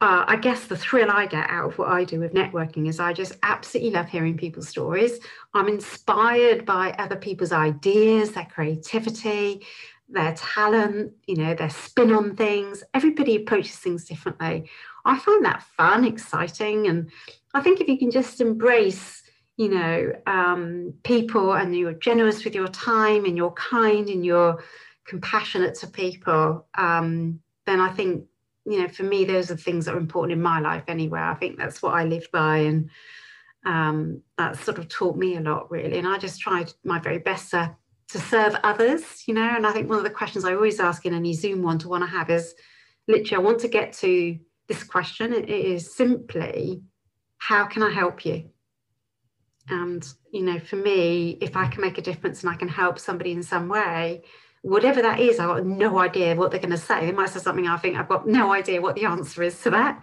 uh, 0.00 0.24
I 0.26 0.36
guess 0.36 0.66
the 0.66 0.76
thrill 0.76 1.10
I 1.10 1.26
get 1.26 1.48
out 1.48 1.70
of 1.70 1.78
what 1.78 1.88
I 1.88 2.04
do 2.04 2.20
with 2.20 2.34
networking 2.34 2.88
is 2.88 2.98
I 2.98 3.12
just 3.12 3.36
absolutely 3.42 3.92
love 3.92 4.08
hearing 4.08 4.36
people's 4.36 4.68
stories. 4.68 5.18
I'm 5.54 5.68
inspired 5.68 6.66
by 6.66 6.90
other 6.98 7.16
people's 7.16 7.52
ideas, 7.52 8.32
their 8.32 8.46
creativity, 8.46 9.64
their 10.08 10.34
talent, 10.34 11.12
you 11.26 11.36
know, 11.36 11.54
their 11.54 11.70
spin 11.70 12.12
on 12.12 12.36
things. 12.36 12.82
Everybody 12.92 13.36
approaches 13.36 13.76
things 13.76 14.04
differently. 14.04 14.68
I 15.04 15.18
find 15.18 15.44
that 15.44 15.62
fun, 15.76 16.04
exciting. 16.04 16.88
And 16.88 17.10
I 17.54 17.62
think 17.62 17.80
if 17.80 17.88
you 17.88 17.98
can 17.98 18.10
just 18.10 18.40
embrace, 18.40 19.22
you 19.56 19.68
know, 19.68 20.12
um, 20.26 20.94
people 21.04 21.54
and 21.54 21.74
you're 21.76 21.94
generous 21.94 22.44
with 22.44 22.54
your 22.54 22.68
time 22.68 23.24
and 23.24 23.36
you're 23.36 23.52
kind 23.52 24.08
and 24.08 24.26
you're 24.26 24.62
compassionate 25.06 25.76
to 25.76 25.86
people, 25.86 26.66
um, 26.76 27.40
then 27.64 27.80
I 27.80 27.90
think, 27.90 28.24
you 28.66 28.82
know, 28.82 28.88
for 28.88 29.02
me, 29.02 29.24
those 29.24 29.50
are 29.50 29.54
the 29.54 29.62
things 29.62 29.84
that 29.84 29.94
are 29.94 29.98
important 29.98 30.32
in 30.32 30.42
my 30.42 30.60
life 30.60 30.84
anyway. 30.88 31.20
I 31.20 31.34
think 31.34 31.58
that's 31.58 31.82
what 31.82 31.94
I 31.94 32.04
live 32.04 32.26
by. 32.32 32.58
And 32.58 32.90
um, 33.66 34.22
that 34.38 34.56
sort 34.56 34.78
of 34.78 34.88
taught 34.88 35.16
me 35.16 35.36
a 35.36 35.40
lot, 35.40 35.70
really. 35.70 35.98
And 35.98 36.08
I 36.08 36.18
just 36.18 36.40
tried 36.40 36.72
my 36.84 36.98
very 36.98 37.18
best 37.18 37.50
to 37.50 37.76
to 38.08 38.18
serve 38.18 38.54
others, 38.62 39.24
you 39.26 39.34
know. 39.34 39.48
And 39.56 39.66
I 39.66 39.72
think 39.72 39.88
one 39.88 39.98
of 39.98 40.04
the 40.04 40.10
questions 40.10 40.44
I 40.44 40.54
always 40.54 40.78
ask 40.78 41.06
in 41.06 41.14
any 41.14 41.32
Zoom 41.32 41.62
one 41.62 41.78
to 41.78 41.88
one 41.88 42.02
I 42.02 42.06
have 42.06 42.30
is 42.30 42.54
literally, 43.08 43.42
I 43.42 43.46
want 43.46 43.60
to 43.60 43.68
get 43.68 43.92
to 43.94 44.38
this 44.68 44.84
question. 44.84 45.32
It 45.32 45.48
is 45.48 45.96
simply, 45.96 46.82
how 47.38 47.64
can 47.64 47.82
I 47.82 47.90
help 47.90 48.24
you? 48.24 48.50
And, 49.68 50.06
you 50.30 50.42
know, 50.42 50.58
for 50.58 50.76
me, 50.76 51.38
if 51.40 51.56
I 51.56 51.66
can 51.66 51.80
make 51.80 51.96
a 51.96 52.02
difference 52.02 52.42
and 52.42 52.52
I 52.52 52.56
can 52.56 52.68
help 52.68 52.98
somebody 52.98 53.32
in 53.32 53.42
some 53.42 53.68
way, 53.68 54.22
whatever 54.64 55.02
that 55.02 55.20
is, 55.20 55.38
I've 55.38 55.48
got 55.48 55.66
no 55.66 55.98
idea 55.98 56.34
what 56.34 56.50
they're 56.50 56.58
going 56.58 56.70
to 56.70 56.78
say. 56.78 57.04
They 57.04 57.12
might 57.12 57.28
say 57.28 57.38
something 57.38 57.66
I 57.66 57.76
think 57.76 57.98
I've 57.98 58.08
got 58.08 58.26
no 58.26 58.50
idea 58.50 58.80
what 58.80 58.94
the 58.94 59.04
answer 59.04 59.42
is 59.42 59.60
to 59.60 59.70
that. 59.70 60.02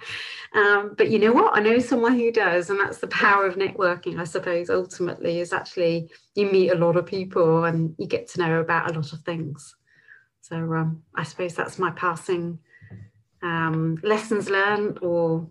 Um, 0.54 0.94
but 0.96 1.10
you 1.10 1.18
know 1.18 1.34
what? 1.34 1.58
I 1.58 1.62
know 1.62 1.80
someone 1.80 2.14
who 2.14 2.32
does, 2.32 2.70
and 2.70 2.80
that's 2.80 3.00
the 3.00 3.08
power 3.08 3.48
of 3.48 3.56
networking, 3.56 4.20
I 4.20 4.24
suppose, 4.24 4.70
ultimately, 4.70 5.40
is 5.40 5.52
actually 5.52 6.12
you 6.36 6.46
meet 6.52 6.70
a 6.70 6.76
lot 6.76 6.96
of 6.96 7.08
people 7.08 7.64
and 7.64 7.96
you 7.98 8.06
get 8.06 8.28
to 8.30 8.40
know 8.40 8.60
about 8.60 8.92
a 8.92 8.94
lot 8.94 9.12
of 9.12 9.22
things. 9.22 9.76
So 10.42 10.56
um, 10.56 11.02
I 11.16 11.24
suppose 11.24 11.56
that's 11.56 11.80
my 11.80 11.90
passing 11.92 12.60
um, 13.42 13.98
lessons 14.04 14.48
learned 14.48 15.00
or 15.02 15.50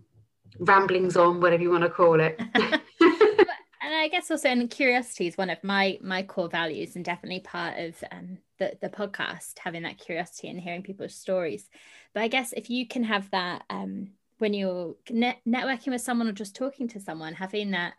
ramblings 0.61 1.17
on, 1.17 1.41
whatever 1.41 1.65
you 1.65 1.71
want 1.71 1.83
to 1.83 1.91
call 1.91 2.21
it. 2.21 2.41
and 2.61 3.93
I 3.93 4.09
guess 4.09 4.31
also 4.31 4.49
and 4.49 4.71
curiosity 4.71 5.27
is 5.27 5.37
one 5.37 5.51
of 5.51 5.65
my 5.65 5.99
my 6.01 6.23
core 6.23 6.49
values 6.49 6.95
and 6.95 7.05
definitely 7.05 7.41
part 7.41 7.77
of 7.77 8.05
um, 8.13 8.39
the 8.61 8.77
the 8.81 8.89
podcast 8.89 9.59
having 9.59 9.83
that 9.83 9.99
curiosity 9.99 10.49
and 10.49 10.61
hearing 10.61 10.85
people's 10.85 11.17
stories. 11.17 11.69
But 12.15 12.23
I 12.23 12.29
guess 12.29 12.53
if 12.53 12.71
you 12.71 12.87
can 12.87 13.03
have 13.03 13.29
that 13.33 13.65
um, 13.69 14.11
when 14.39 14.55
you're 14.55 14.95
net- 15.11 15.41
networking 15.47 15.89
with 15.89 16.03
someone 16.03 16.29
or 16.29 16.33
just 16.33 16.55
talking 16.55 16.87
to 16.89 17.01
someone, 17.01 17.35
having 17.35 17.73
that 17.73 17.95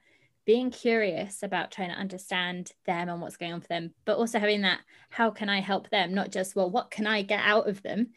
being 0.46 0.72
curious 0.72 1.44
about 1.44 1.72
trying 1.72 1.90
to 1.90 1.96
understand 1.96 2.72
them 2.86 3.10
and 3.10 3.22
what's 3.22 3.38
going 3.38 3.54
on 3.54 3.62
for 3.62 3.68
them, 3.68 3.94
but 4.06 4.18
also 4.18 4.40
having 4.40 4.62
that 4.62 4.80
how 5.10 5.30
can 5.30 5.50
I 5.50 5.60
help 5.60 5.90
them, 5.90 6.14
not 6.14 6.32
just 6.32 6.56
well 6.56 6.70
what 6.70 6.92
can 6.92 7.06
I 7.06 7.24
get 7.24 7.42
out 7.44 7.68
of 7.68 7.84
them. 7.84 8.12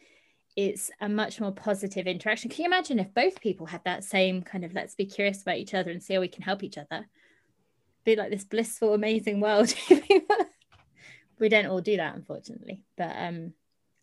It's 0.55 0.89
a 1.01 1.09
much 1.09 1.41
more 1.41 1.51
positive 1.51 2.07
interaction. 2.07 2.49
Can 2.49 2.63
you 2.63 2.69
imagine 2.69 2.97
if 2.97 3.13
both 3.13 3.41
people 3.41 3.65
had 3.65 3.83
that 3.83 4.05
same 4.05 4.41
kind 4.41 4.63
of 4.63 4.73
let's 4.73 4.95
be 4.95 5.05
curious 5.05 5.41
about 5.41 5.57
each 5.57 5.73
other 5.73 5.91
and 5.91 6.01
see 6.01 6.13
how 6.13 6.21
we 6.21 6.29
can 6.29 6.43
help 6.43 6.63
each 6.63 6.77
other? 6.77 7.05
be 8.05 8.15
like 8.15 8.29
this 8.29 8.45
blissful, 8.45 8.93
amazing 8.93 9.41
world. 9.41 9.73
we 11.39 11.49
don't 11.49 11.67
all 11.67 11.81
do 11.81 11.97
that, 11.97 12.15
unfortunately. 12.15 12.83
But 12.97 13.15
um, 13.17 13.53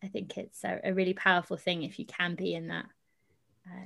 I 0.03 0.09
think 0.09 0.37
it's 0.37 0.65
a, 0.65 0.81
a 0.85 0.93
really 0.93 1.15
powerful 1.15 1.57
thing 1.57 1.83
if 1.83 1.99
you 1.99 2.07
can 2.07 2.35
be 2.35 2.55
in 2.55 2.69
that 2.69 2.87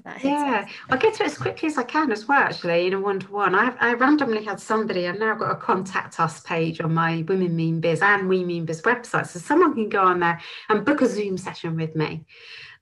uh, 0.05 0.15
yeah, 0.23 0.67
I'll 0.89 0.99
get 0.99 1.15
to 1.15 1.25
it 1.25 1.27
as 1.27 1.39
quickly 1.39 1.69
as 1.69 1.77
I 1.77 1.83
can 1.83 2.11
as 2.11 2.27
well, 2.27 2.41
actually, 2.41 2.87
in 2.87 2.95
a 2.95 3.01
one 3.01 3.21
to 3.21 3.31
one. 3.31 3.55
I 3.55 3.93
randomly 3.95 4.43
had 4.43 4.59
somebody, 4.59 5.07
I've 5.07 5.19
now 5.19 5.35
got 5.35 5.51
a 5.51 5.57
contact 5.57 6.19
us 6.19 6.41
page 6.41 6.81
on 6.81 6.95
my 6.95 7.25
Women 7.29 7.55
Mean 7.55 7.81
Biz 7.81 8.01
and 8.01 8.29
We 8.29 8.43
Mean 8.45 8.65
Biz 8.65 8.83
website. 8.83 9.27
So 9.27 9.39
someone 9.39 9.75
can 9.75 9.89
go 9.89 10.03
on 10.03 10.21
there 10.21 10.41
and 10.69 10.85
book 10.85 11.03
a 11.03 11.07
Zoom 11.07 11.37
session 11.37 11.77
with 11.77 11.95
me. 11.95 12.25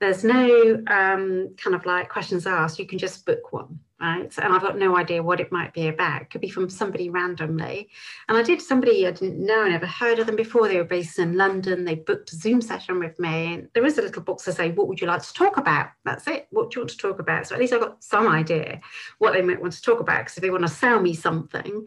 There's 0.05 0.23
no 0.23 0.83
um, 0.89 1.55
kind 1.57 1.75
of 1.75 1.87
like 1.87 2.11
questions 2.11 2.47
asked, 2.47 2.79
you 2.79 2.87
can 2.87 2.99
just 2.99 3.25
book 3.25 3.55
one 3.55 3.81
right? 4.05 4.39
And 4.39 4.53
I've 4.53 4.63
got 4.63 4.77
no 4.77 4.97
idea 4.97 5.23
what 5.23 5.41
it 5.41 5.53
might 5.53 5.73
be 5.73 5.89
about. 5.89 6.23
It 6.23 6.31
could 6.31 6.41
be 6.41 6.51
from 6.51 6.69
somebody 6.69 7.09
randomly. 7.11 7.89
And 8.29 8.37
I 8.37 8.43
did 8.43 8.61
somebody 8.61 9.07
I 9.07 9.13
didn't 9.13 9.45
know, 9.45 9.63
I 9.63 9.71
never 9.71 9.87
heard 9.87 10.19
of 10.19 10.27
them 10.27 10.37
before. 10.37 10.69
They 10.69 10.77
were 10.77 10.85
based 10.85 11.19
in 11.19 11.37
London. 11.37 11.85
They 11.85 11.95
booked 11.95 12.33
a 12.33 12.37
Zoom 12.37 12.61
session 12.61 12.99
with 12.99 13.19
me. 13.19 13.55
And 13.55 13.69
there 13.73 13.87
is 13.87 13.99
a 13.99 14.03
little 14.03 14.23
box 14.23 14.45
to 14.45 14.53
say, 14.53 14.73
what 14.73 14.89
would 14.89 15.01
you 15.01 15.07
like 15.07 15.23
to 15.23 15.33
talk 15.33 15.57
about? 15.57 15.89
That's 16.05 16.27
it. 16.27 16.49
What 16.51 16.71
do 16.71 16.77
you 16.77 16.81
want 16.83 16.91
to 16.91 16.97
talk 16.99 17.19
about? 17.19 17.47
So 17.47 17.55
at 17.55 17.61
least 17.61 17.73
I've 17.73 17.81
got 17.81 18.03
some 18.03 18.29
idea 18.29 18.81
what 19.19 19.33
they 19.33 19.43
might 19.43 19.61
want 19.61 19.73
to 19.75 19.83
talk 19.83 20.01
about. 20.01 20.19
Because 20.19 20.37
if 20.37 20.43
they 20.43 20.51
want 20.51 20.67
to 20.67 20.69
sell 20.69 21.01
me 21.01 21.15
something, 21.15 21.87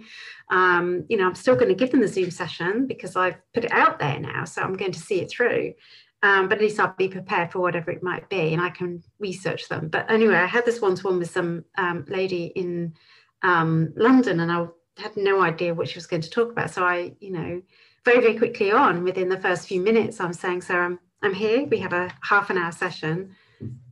um, 0.49 1.05
you 1.09 1.17
know, 1.17 1.27
I'm 1.27 1.35
still 1.35 1.55
going 1.55 1.69
to 1.69 1.75
give 1.75 1.91
them 1.91 2.01
the 2.01 2.07
Zoom 2.07 2.31
session 2.31 2.87
because 2.87 3.15
I've 3.15 3.35
put 3.53 3.65
it 3.65 3.71
out 3.71 3.99
there 3.99 4.19
now. 4.19 4.45
So 4.45 4.61
I'm 4.61 4.73
going 4.73 4.93
to 4.93 4.99
see 4.99 5.21
it 5.21 5.29
through. 5.29 5.73
Um, 6.23 6.49
but 6.49 6.57
at 6.57 6.61
least 6.61 6.79
I'll 6.79 6.95
be 6.97 7.09
prepared 7.09 7.51
for 7.51 7.59
whatever 7.59 7.91
it 7.91 8.01
might 8.01 8.27
be 8.27 8.51
and 8.53 8.61
I 8.61 8.71
can 8.71 9.03
research 9.19 9.69
them. 9.69 9.87
But 9.87 10.09
anyway, 10.09 10.35
I 10.35 10.47
had 10.47 10.65
this 10.65 10.81
one 10.81 10.95
to 10.95 11.07
one 11.07 11.19
with 11.19 11.29
some 11.29 11.63
um, 11.77 12.05
lady 12.07 12.45
in 12.55 12.95
um, 13.43 13.93
London 13.95 14.39
and 14.39 14.51
I 14.51 14.65
had 14.97 15.15
no 15.15 15.41
idea 15.41 15.75
what 15.75 15.89
she 15.89 15.97
was 15.97 16.07
going 16.07 16.23
to 16.23 16.29
talk 16.29 16.51
about. 16.51 16.71
So 16.71 16.83
I, 16.83 17.13
you 17.19 17.31
know, 17.31 17.61
very, 18.03 18.21
very 18.21 18.37
quickly 18.37 18.71
on 18.71 19.03
within 19.03 19.29
the 19.29 19.39
first 19.39 19.67
few 19.67 19.81
minutes, 19.81 20.19
I'm 20.19 20.33
saying, 20.33 20.61
Sarah, 20.61 20.85
I'm, 20.85 20.99
I'm 21.21 21.33
here. 21.33 21.65
We 21.65 21.79
have 21.79 21.93
a 21.93 22.11
half 22.21 22.49
an 22.49 22.57
hour 22.57 22.71
session. 22.71 23.35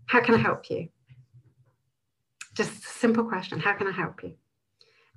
How 0.08 0.22
can 0.22 0.36
I 0.36 0.38
help 0.40 0.70
you? 0.70 0.90
Just 2.54 2.86
a 2.86 2.88
simple 2.88 3.26
question. 3.26 3.60
How 3.60 3.74
can 3.74 3.88
I 3.88 3.92
help 3.92 4.24
you? 4.24 4.36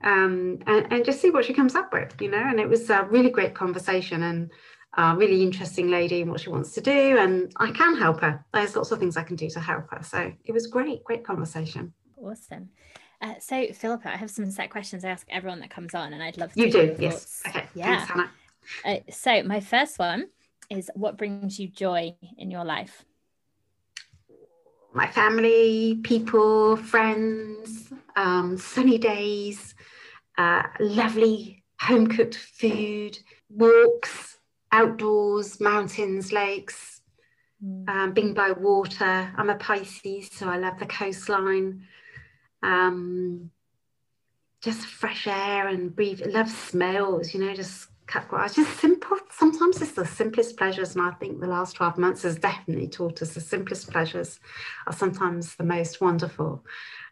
Um, 0.02 0.58
and, 0.66 0.92
and 0.92 1.04
just 1.04 1.20
see 1.20 1.30
what 1.30 1.44
she 1.44 1.54
comes 1.54 1.74
up 1.74 1.92
with, 1.92 2.14
you 2.20 2.30
know, 2.30 2.38
and 2.38 2.60
it 2.60 2.68
was 2.68 2.88
a 2.90 3.04
really 3.04 3.30
great 3.30 3.54
conversation. 3.54 4.22
And 4.22 4.50
really 4.96 5.42
interesting 5.42 5.90
lady 5.90 6.22
and 6.22 6.30
what 6.30 6.40
she 6.40 6.50
wants 6.50 6.72
to 6.72 6.80
do, 6.80 7.18
and 7.18 7.52
I 7.56 7.70
can 7.70 7.96
help 7.96 8.20
her. 8.20 8.44
There's 8.52 8.76
lots 8.76 8.90
of 8.90 8.98
things 8.98 9.16
I 9.16 9.22
can 9.22 9.36
do 9.36 9.48
to 9.50 9.60
help 9.60 9.90
her. 9.90 10.02
So 10.02 10.32
it 10.44 10.52
was 10.52 10.66
great, 10.66 11.04
great 11.04 11.24
conversation. 11.24 11.92
Awesome. 12.16 12.70
Uh, 13.20 13.34
so, 13.40 13.66
Philippa, 13.72 14.08
I 14.12 14.16
have 14.16 14.30
some 14.30 14.50
set 14.50 14.70
questions 14.70 15.04
I 15.04 15.08
ask 15.08 15.26
everyone 15.28 15.60
that 15.60 15.70
comes 15.70 15.94
on, 15.94 16.12
and 16.12 16.22
I'd 16.22 16.38
love 16.38 16.52
to. 16.52 16.60
You 16.60 16.70
do, 16.70 16.96
yes. 16.98 17.42
Okay. 17.48 17.66
Yeah. 17.74 17.96
Thanks, 17.96 18.10
Hannah. 18.10 18.30
Uh, 18.84 19.10
so, 19.10 19.42
my 19.42 19.60
first 19.60 19.98
one 19.98 20.28
is 20.70 20.90
what 20.94 21.16
brings 21.16 21.58
you 21.58 21.68
joy 21.68 22.14
in 22.36 22.50
your 22.50 22.64
life? 22.64 23.04
My 24.94 25.08
family, 25.08 25.98
people, 26.02 26.76
friends, 26.76 27.92
um, 28.16 28.56
sunny 28.56 28.98
days, 28.98 29.74
uh, 30.36 30.62
lovely 30.78 31.64
home 31.80 32.06
cooked 32.06 32.36
food, 32.36 33.18
walks, 33.48 34.37
outdoors, 34.72 35.60
mountains, 35.60 36.32
lakes, 36.32 37.00
mm. 37.64 37.88
um, 37.88 38.12
being 38.12 38.34
by 38.34 38.52
water. 38.52 39.32
I'm 39.36 39.50
a 39.50 39.56
Pisces, 39.56 40.30
so 40.32 40.48
I 40.48 40.58
love 40.58 40.78
the 40.78 40.86
coastline. 40.86 41.86
Um, 42.62 43.50
just 44.62 44.86
fresh 44.86 45.26
air 45.26 45.68
and 45.68 45.94
breathe. 45.94 46.22
I 46.24 46.30
love 46.30 46.50
smells, 46.50 47.32
you 47.32 47.40
know, 47.40 47.54
just 47.54 47.88
cut 48.06 48.26
grass. 48.28 48.56
Just 48.56 48.80
simple. 48.80 49.16
Sometimes 49.30 49.80
it's 49.80 49.92
the 49.92 50.04
simplest 50.04 50.56
pleasures, 50.56 50.96
and 50.96 51.04
I 51.04 51.12
think 51.12 51.40
the 51.40 51.46
last 51.46 51.76
12 51.76 51.98
months 51.98 52.22
has 52.22 52.38
definitely 52.38 52.88
taught 52.88 53.22
us 53.22 53.34
the 53.34 53.40
simplest 53.40 53.90
pleasures 53.90 54.40
are 54.86 54.92
sometimes 54.92 55.54
the 55.54 55.64
most 55.64 56.00
wonderful. 56.00 56.64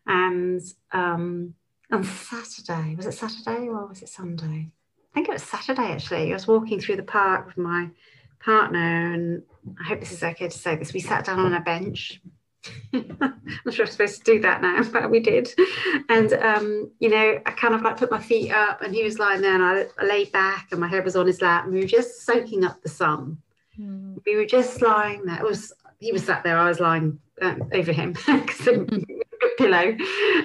And 0.07 0.61
um, 0.93 1.55
on 1.93 2.03
Saturday, 2.03 2.97
was 2.97 3.07
it 3.07 3.15
Saturday 3.15 3.69
or 3.69 3.87
was 3.87 4.03
it 4.03 4.09
Sunday? 4.09 4.71
Think 5.17 5.31
it 5.31 5.33
was 5.33 5.45
Saturday 5.45 5.93
actually. 5.93 6.31
I 6.31 6.35
was 6.35 6.47
walking 6.47 6.79
through 6.79 6.97
the 6.97 7.03
park 7.03 7.47
with 7.47 7.57
my 7.57 7.89
partner, 8.39 9.15
and 9.15 9.43
I 9.81 9.85
hope 9.85 10.01
this 10.01 10.13
is 10.13 10.23
okay 10.23 10.49
to 10.49 10.59
say 10.59 10.77
this. 10.77 10.93
We 10.93 11.01
sat 11.01 11.25
down 11.25 11.39
on 11.39 11.55
a 11.55 11.61
bench. 11.61 12.21
I'm 12.93 13.41
not 13.65 13.73
sure 13.73 13.87
I'm 13.87 13.91
supposed 13.91 14.19
to 14.19 14.35
do 14.35 14.41
that 14.43 14.61
now, 14.61 14.83
but 14.93 15.11
we 15.11 15.21
did. 15.21 15.49
And 16.11 16.35
um, 16.35 16.91
you 16.99 17.09
know, 17.09 17.41
I 17.47 17.51
kind 17.53 17.75
of 17.75 17.81
like 17.81 17.97
put 17.97 18.11
my 18.11 18.21
feet 18.21 18.53
up, 18.53 18.83
and 18.83 18.95
he 18.95 19.03
was 19.03 19.19
lying 19.19 19.41
there, 19.41 19.55
and 19.55 19.65
I, 19.65 19.87
I 19.99 20.07
laid 20.07 20.33
back, 20.33 20.69
and 20.71 20.81
my 20.81 20.87
head 20.87 21.05
was 21.05 21.17
on 21.17 21.27
his 21.27 21.41
lap, 21.41 21.65
and 21.65 21.73
we 21.73 21.81
were 21.81 21.87
just 21.87 22.27
soaking 22.27 22.63
up 22.63 22.83
the 22.83 22.91
sun. 22.91 23.39
Mm. 23.81 24.21
We 24.27 24.37
were 24.37 24.45
just 24.45 24.83
lying 24.83 25.25
there. 25.25 25.39
It 25.39 25.49
was 25.49 25.73
he 25.99 26.13
was 26.13 26.25
sat 26.25 26.45
there, 26.45 26.59
I 26.59 26.69
was 26.69 26.79
lying 26.79 27.19
um, 27.41 27.71
over 27.73 27.91
him, 27.91 28.13
pillow, 29.59 29.97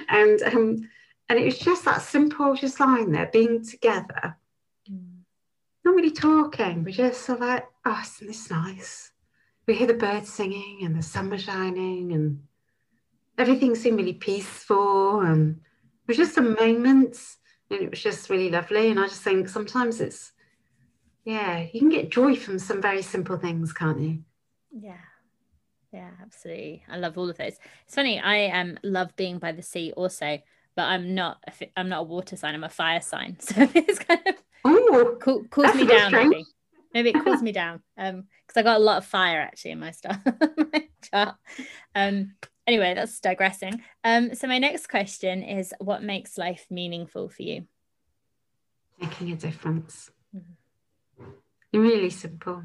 and 0.08 0.42
um, 0.44 0.88
and 1.28 1.38
it 1.38 1.44
was 1.44 1.58
just 1.58 1.84
that 1.84 2.00
simple, 2.00 2.54
just 2.54 2.80
lying 2.80 3.12
there, 3.12 3.28
being 3.30 3.62
together 3.62 4.34
not 5.84 5.94
really 5.94 6.10
talking. 6.10 6.84
We're 6.84 6.92
just 6.92 7.22
sort 7.22 7.40
of 7.40 7.48
like, 7.48 7.66
oh, 7.84 8.00
isn't 8.02 8.26
this 8.26 8.50
nice? 8.50 9.10
We 9.66 9.74
hear 9.74 9.86
the 9.86 9.94
birds 9.94 10.32
singing 10.32 10.80
and 10.82 10.96
the 10.96 11.02
sun 11.02 11.30
was 11.30 11.44
shining 11.44 12.12
and 12.12 12.42
everything 13.38 13.74
seemed 13.74 13.98
really 13.98 14.12
peaceful. 14.14 15.20
And 15.20 15.56
it 15.56 16.08
was 16.08 16.16
just 16.16 16.38
a 16.38 16.42
moment 16.42 17.18
and 17.70 17.80
it 17.80 17.90
was 17.90 18.02
just 18.02 18.30
really 18.30 18.50
lovely. 18.50 18.90
And 18.90 19.00
I 19.00 19.06
just 19.06 19.22
think 19.22 19.48
sometimes 19.48 20.00
it's, 20.00 20.32
yeah, 21.24 21.66
you 21.72 21.80
can 21.80 21.88
get 21.88 22.10
joy 22.10 22.36
from 22.36 22.58
some 22.58 22.82
very 22.82 23.02
simple 23.02 23.36
things, 23.36 23.72
can't 23.72 24.00
you? 24.00 24.18
Yeah. 24.72 24.96
Yeah, 25.92 26.10
absolutely. 26.22 26.84
I 26.88 26.96
love 26.96 27.18
all 27.18 27.28
of 27.28 27.36
those. 27.36 27.58
It's 27.84 27.94
funny. 27.94 28.18
I 28.18 28.46
um 28.46 28.78
love 28.82 29.14
being 29.14 29.38
by 29.38 29.52
the 29.52 29.62
sea 29.62 29.92
also, 29.94 30.38
but 30.74 30.84
I'm 30.84 31.14
not. 31.14 31.44
I'm 31.76 31.90
not 31.90 32.00
a 32.00 32.04
water 32.04 32.34
sign. 32.34 32.54
I'm 32.54 32.64
a 32.64 32.70
fire 32.70 33.02
sign. 33.02 33.36
So 33.40 33.68
it's 33.74 33.98
kind 33.98 34.20
of 34.26 34.36
Ooh, 34.66 35.18
cool, 35.20 35.44
cools 35.50 35.74
me 35.74 35.86
down. 35.86 36.12
Maybe. 36.12 36.44
maybe 36.94 37.10
it 37.10 37.24
cools 37.24 37.42
me 37.42 37.52
down. 37.62 37.82
Um, 37.96 38.24
because 38.46 38.60
I 38.60 38.62
got 38.62 38.80
a 38.80 38.84
lot 38.84 38.98
of 38.98 39.06
fire 39.06 39.40
actually 39.40 39.72
in 39.72 39.80
my 39.80 39.90
stuff. 39.90 40.20
my 40.56 40.88
chart. 41.10 41.36
Um, 41.94 42.34
anyway, 42.66 42.94
that's 42.94 43.18
digressing. 43.20 43.82
Um, 44.04 44.34
so 44.34 44.46
my 44.46 44.58
next 44.58 44.88
question 44.88 45.42
is, 45.42 45.72
what 45.78 46.02
makes 46.02 46.38
life 46.38 46.66
meaningful 46.70 47.28
for 47.28 47.42
you? 47.42 47.66
Making 49.00 49.32
a 49.32 49.36
difference. 49.36 50.10
Mm-hmm. 50.36 51.80
Really 51.80 52.10
simple. 52.10 52.62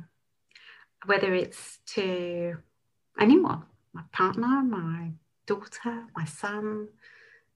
Whether 1.06 1.34
it's 1.34 1.80
to 1.94 2.58
anyone, 3.20 3.64
my 3.94 4.04
partner, 4.12 4.62
my 4.64 5.12
daughter, 5.46 6.06
my 6.16 6.26
son, 6.26 6.90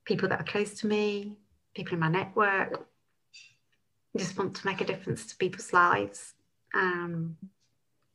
people 0.05 0.29
that 0.29 0.39
are 0.39 0.45
close 0.45 0.73
to 0.79 0.87
me, 0.87 1.35
people 1.75 1.93
in 1.93 1.99
my 1.99 2.09
network, 2.09 2.87
just 4.17 4.37
want 4.37 4.55
to 4.55 4.65
make 4.65 4.81
a 4.81 4.85
difference 4.85 5.25
to 5.27 5.37
people's 5.37 5.73
lives. 5.73 6.33
Um, 6.73 7.37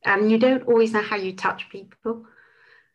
and 0.03 0.31
you 0.31 0.37
don't 0.37 0.67
always 0.67 0.93
know 0.93 1.01
how 1.01 1.15
you 1.15 1.33
touch 1.33 1.69
people. 1.69 2.25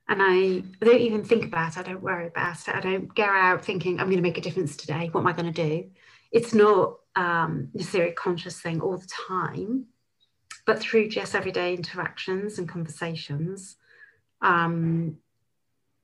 And 0.08 0.20
I, 0.22 0.62
I 0.80 0.84
don't 0.84 1.00
even 1.00 1.24
think 1.24 1.44
about 1.44 1.76
it. 1.76 1.80
I 1.80 1.82
don't 1.82 2.02
worry 2.02 2.26
about 2.26 2.68
it. 2.68 2.74
I 2.74 2.80
don't 2.80 3.14
go 3.14 3.24
out 3.24 3.64
thinking, 3.64 3.98
I'm 3.98 4.06
going 4.06 4.16
to 4.16 4.22
make 4.22 4.38
a 4.38 4.42
difference 4.42 4.76
today. 4.76 5.08
What 5.10 5.20
am 5.20 5.26
I 5.26 5.32
going 5.32 5.52
to 5.52 5.68
do? 5.68 5.90
It's 6.32 6.54
not 6.54 6.96
um, 7.14 7.68
necessarily 7.74 8.12
a 8.12 8.14
conscious 8.14 8.60
thing 8.60 8.80
all 8.80 8.96
the 8.96 9.06
time, 9.06 9.86
but 10.66 10.78
through 10.78 11.08
just 11.08 11.34
everyday 11.34 11.74
interactions 11.74 12.58
and 12.58 12.68
conversations. 12.68 13.76
Um, 14.40 15.18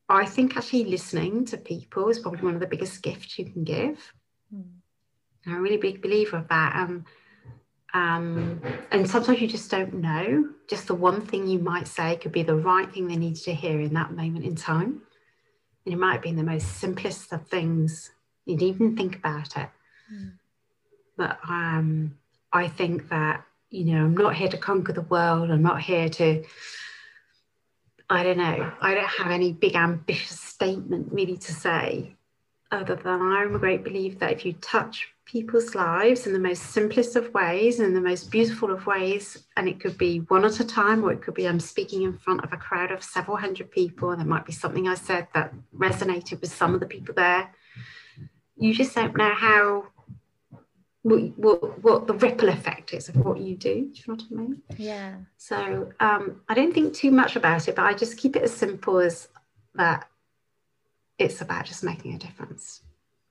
I 0.08 0.24
think 0.24 0.56
actually 0.56 0.84
listening 0.84 1.44
to 1.46 1.58
people 1.58 2.08
is 2.08 2.18
probably 2.18 2.40
one 2.40 2.54
of 2.54 2.60
the 2.60 2.66
biggest 2.66 3.02
gifts 3.02 3.38
you 3.38 3.46
can 3.46 3.64
give. 3.64 4.12
Mm. 4.54 4.64
I'm 5.48 5.56
a 5.56 5.60
really 5.60 5.76
big 5.76 6.02
believer 6.02 6.36
of 6.36 6.48
that. 6.48 6.76
Um, 6.76 7.04
um, 7.94 8.60
and 8.90 9.08
sometimes 9.08 9.40
you 9.40 9.48
just 9.48 9.70
don't 9.70 9.94
know. 9.94 10.50
Just 10.68 10.88
the 10.88 10.94
one 10.94 11.20
thing 11.22 11.46
you 11.46 11.58
might 11.58 11.88
say 11.88 12.16
could 12.16 12.32
be 12.32 12.42
the 12.42 12.56
right 12.56 12.92
thing 12.92 13.08
they 13.08 13.16
need 13.16 13.36
to 13.36 13.54
hear 13.54 13.80
in 13.80 13.94
that 13.94 14.12
moment 14.12 14.44
in 14.44 14.54
time. 14.54 15.02
And 15.84 15.94
it 15.94 15.98
might 15.98 16.20
be 16.20 16.32
the 16.32 16.42
most 16.42 16.66
simplest 16.78 17.32
of 17.32 17.46
things. 17.48 18.10
You 18.44 18.56
didn't 18.56 18.74
even 18.74 18.96
think 18.96 19.16
about 19.16 19.56
it. 19.56 19.70
Mm. 20.12 20.32
That 21.16 21.38
um, 21.48 22.18
I 22.52 22.68
think 22.68 23.08
that 23.08 23.44
you 23.70 23.84
know 23.86 24.04
I'm 24.04 24.16
not 24.16 24.34
here 24.34 24.48
to 24.48 24.58
conquer 24.58 24.92
the 24.92 25.02
world. 25.02 25.50
I'm 25.50 25.62
not 25.62 25.80
here 25.80 26.08
to. 26.08 26.44
I 28.10 28.22
don't 28.22 28.38
know. 28.38 28.72
I 28.80 28.94
don't 28.94 29.08
have 29.08 29.30
any 29.30 29.52
big 29.52 29.74
ambitious 29.74 30.40
statement 30.40 31.08
really 31.10 31.36
to 31.38 31.52
say, 31.52 32.14
other 32.70 32.96
than 32.96 33.20
I'm 33.20 33.54
a 33.54 33.58
great 33.58 33.84
believer 33.84 34.18
that 34.20 34.32
if 34.32 34.46
you 34.46 34.52
touch 34.54 35.08
people's 35.28 35.74
lives 35.74 36.26
in 36.26 36.32
the 36.32 36.38
most 36.38 36.62
simplest 36.62 37.14
of 37.14 37.32
ways 37.34 37.80
and 37.80 37.94
the 37.94 38.00
most 38.00 38.30
beautiful 38.30 38.70
of 38.72 38.86
ways. 38.86 39.44
And 39.56 39.68
it 39.68 39.78
could 39.78 39.98
be 39.98 40.20
one 40.20 40.44
at 40.44 40.58
a 40.58 40.64
time, 40.64 41.04
or 41.04 41.12
it 41.12 41.22
could 41.22 41.34
be 41.34 41.46
I'm 41.46 41.60
speaking 41.60 42.02
in 42.02 42.14
front 42.16 42.42
of 42.42 42.52
a 42.52 42.56
crowd 42.56 42.90
of 42.90 43.02
several 43.02 43.36
hundred 43.36 43.70
people, 43.70 44.10
and 44.10 44.20
there 44.20 44.26
might 44.26 44.46
be 44.46 44.52
something 44.52 44.88
I 44.88 44.94
said 44.94 45.28
that 45.34 45.52
resonated 45.76 46.40
with 46.40 46.52
some 46.52 46.72
of 46.74 46.80
the 46.80 46.86
people 46.86 47.14
there. 47.14 47.50
You 48.56 48.74
just 48.74 48.94
don't 48.94 49.16
know 49.16 49.34
how. 49.34 49.86
What, 51.02 51.38
what, 51.38 51.82
what 51.82 52.06
the 52.06 52.14
ripple 52.14 52.48
effect 52.48 52.92
is 52.92 53.08
of 53.08 53.16
what 53.16 53.38
you 53.38 53.56
do. 53.56 53.74
Do 53.74 53.78
you 53.94 54.04
know 54.08 54.14
what 54.14 54.24
I 54.30 54.34
mean? 54.34 54.62
Yeah. 54.76 55.14
So 55.38 55.90
um, 56.00 56.42
I 56.48 56.54
don't 56.54 56.74
think 56.74 56.92
too 56.92 57.12
much 57.12 57.36
about 57.36 57.68
it, 57.68 57.76
but 57.76 57.84
I 57.84 57.94
just 57.94 58.18
keep 58.18 58.36
it 58.36 58.42
as 58.42 58.52
simple 58.52 58.98
as 58.98 59.28
that 59.76 60.08
it's 61.16 61.40
about 61.40 61.64
just 61.66 61.84
making 61.84 62.14
a 62.14 62.18
difference. 62.18 62.82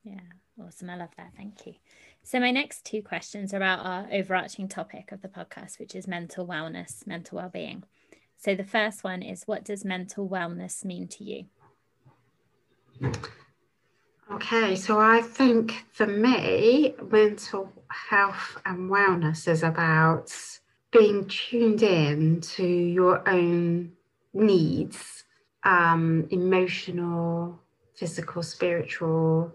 Yeah. 0.04 0.22
Awesome. 0.60 0.90
I 0.90 0.96
love 0.96 1.10
that. 1.18 1.34
Thank 1.36 1.68
you. 1.68 1.76
So, 2.28 2.42
my 2.42 2.52
next 2.52 2.84
two 2.84 3.02
questions 3.02 3.54
are 3.54 3.58
about 3.58 3.86
our 3.86 4.06
overarching 4.12 4.68
topic 4.68 5.14
of 5.14 5.22
the 5.22 5.30
podcast, 5.30 5.80
which 5.80 5.96
is 5.96 6.10
mental 6.10 6.46
wellness, 6.46 7.08
mental 7.08 7.38
well 7.38 7.48
being. 7.48 7.86
So, 8.36 8.54
the 8.54 8.66
first 8.66 9.02
one 9.02 9.24
is 9.24 9.44
what 9.46 9.64
does 9.64 9.86
mental 9.86 10.28
wellness 10.28 10.84
mean 10.84 11.08
to 11.08 11.24
you? 11.24 11.46
Okay, 14.30 14.76
so 14.76 15.00
I 15.00 15.22
think 15.22 15.86
for 15.94 16.06
me, 16.06 16.96
mental 17.10 17.72
health 17.88 18.58
and 18.66 18.92
wellness 18.92 19.48
is 19.48 19.64
about 19.64 20.36
being 20.92 21.30
tuned 21.30 21.82
in 21.82 22.42
to 22.42 22.68
your 22.68 23.24
own 23.30 23.94
needs, 24.34 25.24
um, 25.64 26.28
emotional, 26.30 27.58
physical, 27.96 28.44
spiritual, 28.44 29.54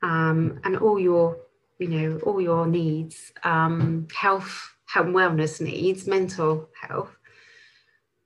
um, 0.00 0.58
and 0.64 0.78
all 0.78 0.98
your 0.98 1.36
you 1.78 1.88
know 1.88 2.18
all 2.20 2.40
your 2.40 2.66
needs 2.66 3.32
um, 3.44 4.06
health 4.14 4.74
and 4.94 5.14
wellness 5.14 5.60
needs 5.60 6.06
mental 6.06 6.68
health 6.80 7.16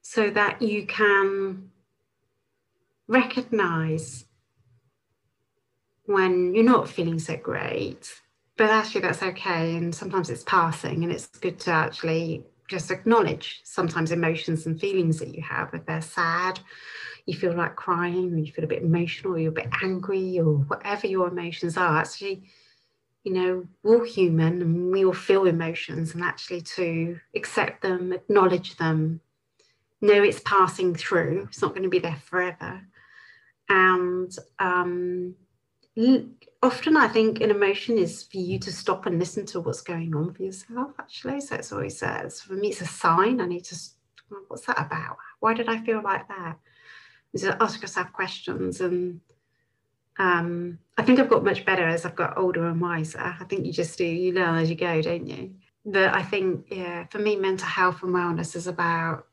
so 0.02 0.30
that 0.30 0.60
you 0.62 0.86
can 0.86 1.70
recognize 3.08 4.24
when 6.06 6.54
you're 6.54 6.64
not 6.64 6.88
feeling 6.88 7.18
so 7.18 7.36
great 7.36 8.20
but 8.56 8.70
actually 8.70 9.00
that's 9.00 9.22
okay 9.22 9.76
and 9.76 9.94
sometimes 9.94 10.30
it's 10.30 10.44
passing 10.44 11.02
and 11.02 11.12
it's 11.12 11.26
good 11.26 11.58
to 11.58 11.70
actually 11.70 12.44
just 12.68 12.90
acknowledge 12.90 13.60
sometimes 13.64 14.12
emotions 14.12 14.64
and 14.64 14.80
feelings 14.80 15.18
that 15.18 15.34
you 15.34 15.42
have. 15.42 15.74
If 15.74 15.84
they're 15.84 16.00
sad 16.00 16.58
you 17.26 17.34
feel 17.34 17.54
like 17.54 17.76
crying 17.76 18.32
or 18.34 18.38
you 18.38 18.52
feel 18.52 18.64
a 18.64 18.68
bit 18.68 18.82
emotional 18.82 19.34
or 19.34 19.38
you're 19.38 19.52
a 19.52 19.54
bit 19.54 19.68
angry 19.82 20.38
or 20.40 20.54
whatever 20.54 21.06
your 21.06 21.28
emotions 21.28 21.76
are 21.76 21.98
actually 21.98 22.42
you 23.24 23.32
know 23.32 23.66
we're 23.82 24.04
human 24.04 24.60
and 24.62 24.92
we 24.92 25.04
all 25.04 25.12
feel 25.12 25.46
emotions 25.46 26.14
and 26.14 26.24
actually 26.24 26.60
to 26.60 27.18
accept 27.34 27.82
them 27.82 28.12
acknowledge 28.12 28.76
them 28.76 29.20
know 30.00 30.22
it's 30.22 30.40
passing 30.40 30.94
through 30.94 31.46
it's 31.48 31.62
not 31.62 31.70
going 31.70 31.84
to 31.84 31.88
be 31.88 31.98
there 31.98 32.20
forever. 32.24 32.82
And 33.68 34.36
um, 34.58 35.34
often 36.62 36.96
i 36.96 37.08
think 37.08 37.40
an 37.40 37.50
emotion 37.50 37.96
is 37.96 38.22
for 38.24 38.38
you 38.38 38.58
to 38.58 38.72
stop 38.72 39.06
and 39.06 39.18
listen 39.18 39.46
to 39.46 39.60
what's 39.60 39.82
going 39.82 40.14
on 40.14 40.32
for 40.34 40.42
yourself 40.42 40.92
actually. 40.98 41.40
So 41.40 41.54
it's 41.56 41.72
always 41.72 41.98
says 41.98 42.40
for 42.40 42.54
me 42.54 42.68
it's 42.68 42.80
a 42.80 42.86
sign 42.86 43.40
i 43.40 43.46
need 43.46 43.64
to 43.64 43.76
what's 44.48 44.66
that 44.66 44.80
about? 44.80 45.16
Why 45.40 45.54
did 45.54 45.68
i 45.68 45.78
feel 45.84 46.02
like 46.02 46.26
that? 46.28 46.58
To 47.36 47.62
ask 47.62 47.80
yourself 47.80 48.12
questions 48.12 48.80
and 48.80 49.20
um, 50.18 50.78
I 50.98 51.02
think 51.02 51.18
I've 51.18 51.30
got 51.30 51.44
much 51.44 51.64
better 51.64 51.86
as 51.86 52.04
I've 52.04 52.16
got 52.16 52.36
older 52.36 52.66
and 52.66 52.80
wiser. 52.80 53.18
I 53.18 53.44
think 53.44 53.66
you 53.66 53.72
just 53.72 53.96
do, 53.96 54.04
you 54.04 54.32
learn 54.32 54.58
as 54.58 54.68
you 54.68 54.76
go, 54.76 55.00
don't 55.00 55.26
you? 55.26 55.54
But 55.84 56.14
I 56.14 56.22
think, 56.22 56.66
yeah, 56.70 57.06
for 57.06 57.18
me, 57.18 57.36
mental 57.36 57.66
health 57.66 58.02
and 58.02 58.14
wellness 58.14 58.54
is 58.54 58.66
about 58.66 59.26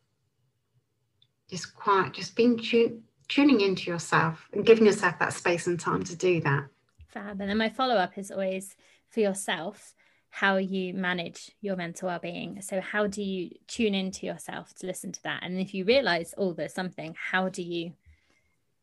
just 1.50 1.76
quiet, 1.76 2.14
just 2.14 2.36
being 2.36 2.58
tu- 2.58 3.02
tuning 3.28 3.62
into 3.62 3.92
yourself 3.92 4.48
and 4.54 4.66
giving 4.66 4.86
yourself 4.86 5.20
that 5.20 5.34
space 5.34 5.68
and 5.68 5.80
time 5.80 6.04
to 6.04 6.16
do 6.16 6.42
that. 6.42 6.66
Fab. 7.08 7.42
And 7.42 7.50
then 7.50 7.58
my 7.58 7.70
follow 7.70 7.96
up 7.96 8.18
is 8.18 8.32
always 8.32 8.76
for 9.10 9.20
yourself 9.20 9.94
how 10.30 10.58
you 10.58 10.94
manage 10.94 11.52
your 11.60 11.76
mental 11.76 12.08
well-being 12.08 12.62
so 12.62 12.80
how 12.80 13.08
do 13.08 13.24
you 13.24 13.50
tune 13.68 13.96
into 13.96 14.28
yourself 14.28 14.74
to 14.76 14.86
listen 14.86 15.12
to 15.12 15.22
that 15.24 15.42
and 15.42 15.60
if 15.60 15.74
you 15.74 15.84
realize 15.84 16.36
oh 16.38 16.54
there's 16.54 16.74
something 16.74 17.16
how 17.32 17.50
do 17.50 17.64
you 17.64 17.92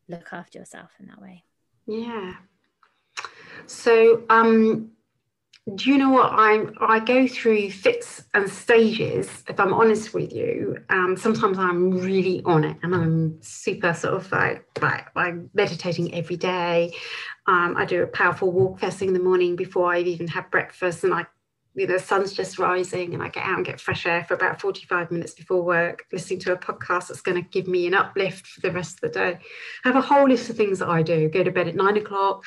look 0.09 0.33
after 0.33 0.59
yourself 0.59 0.91
in 0.99 1.07
that 1.07 1.23
way 1.23 1.45
yeah. 1.87 2.35
So 3.67 4.23
um 4.31 4.93
do 5.75 5.91
you 5.91 5.99
know 5.99 6.11
what? 6.13 6.33
I'm 6.33 6.75
I 6.81 7.01
go 7.01 7.27
through 7.27 7.71
fits 7.73 8.23
and 8.35 8.49
stages 8.49 9.43
if 9.49 9.59
I'm 9.59 9.75
honest 9.75 10.15
with 10.15 10.33
you. 10.33 10.79
Um 10.91 11.17
sometimes 11.17 11.59
I'm 11.59 11.91
really 11.91 12.43
on 12.45 12.65
it 12.65 12.77
and 12.83 12.95
I'm 12.95 13.43
super 13.43 13.93
sort 13.95 14.15
of 14.15 14.31
like 14.31 14.65
like 14.81 15.07
I'm 15.17 15.51
meditating 15.55 16.15
every 16.15 16.37
day. 16.37 16.95
Um, 17.49 17.77
I 17.77 17.85
do 17.85 18.03
a 18.03 18.07
powerful 18.09 18.51
walk 18.51 18.81
first 18.81 18.99
thing 18.99 19.09
in 19.09 19.15
the 19.15 19.21
morning 19.21 19.55
before 19.55 19.93
I 19.93 20.01
even 20.01 20.27
have 20.29 20.51
breakfast 20.51 21.05
and 21.05 21.15
I 21.15 21.27
the 21.85 21.99
sun's 21.99 22.33
just 22.33 22.59
rising 22.59 23.13
and 23.13 23.23
I 23.23 23.29
get 23.29 23.45
out 23.45 23.57
and 23.57 23.67
get 23.67 23.81
fresh 23.81 24.07
air 24.07 24.25
for 24.25 24.35
about 24.35 24.61
45 24.61 25.11
minutes 25.11 25.35
before 25.35 25.63
work, 25.63 26.07
listening 26.13 26.41
to 26.41 26.53
a 26.53 26.57
podcast 26.57 27.09
that's 27.09 27.21
going 27.21 27.43
to 27.43 27.49
give 27.51 27.69
me 27.69 27.87
an 27.87 27.95
uplift 27.95 28.47
for 28.47 28.61
the 28.61 28.73
rest 28.73 28.95
of 28.95 29.01
the 29.01 29.19
day. 29.19 29.39
I 29.85 29.89
have 29.89 29.97
a 29.97 30.01
whole 30.01 30.29
list 30.29 30.49
of 30.49 30.57
things 30.57 30.79
that 30.79 30.89
I 30.89 31.03
do. 31.03 31.29
Go 31.29 31.45
to 31.45 31.51
bed 31.51 31.69
at 31.69 31.75
nine 31.75 31.99
o'clock, 31.99 32.45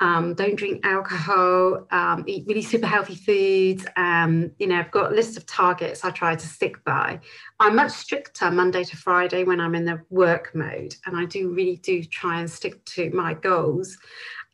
um, 0.00 0.34
don't 0.34 0.54
drink 0.54 0.86
alcohol, 0.86 1.86
um, 1.90 2.24
eat 2.26 2.46
really 2.46 2.62
super 2.62 2.86
healthy 2.86 3.16
foods. 3.16 3.84
Um, 3.96 4.52
you 4.58 4.68
know, 4.68 4.78
I've 4.78 4.90
got 4.90 5.12
a 5.12 5.14
list 5.14 5.36
of 5.36 5.46
targets 5.46 6.04
I 6.04 6.10
try 6.10 6.36
to 6.36 6.46
stick 6.46 6.84
by. 6.84 7.20
I'm 7.58 7.74
much 7.74 7.90
stricter 7.90 8.50
Monday 8.50 8.84
to 8.84 8.96
Friday 8.96 9.42
when 9.42 9.60
I'm 9.60 9.74
in 9.74 9.84
the 9.84 10.00
work 10.10 10.54
mode, 10.54 10.94
and 11.06 11.16
I 11.16 11.24
do 11.24 11.50
really 11.52 11.76
do 11.76 12.04
try 12.04 12.40
and 12.40 12.50
stick 12.50 12.84
to 12.86 13.10
my 13.10 13.34
goals. 13.34 13.98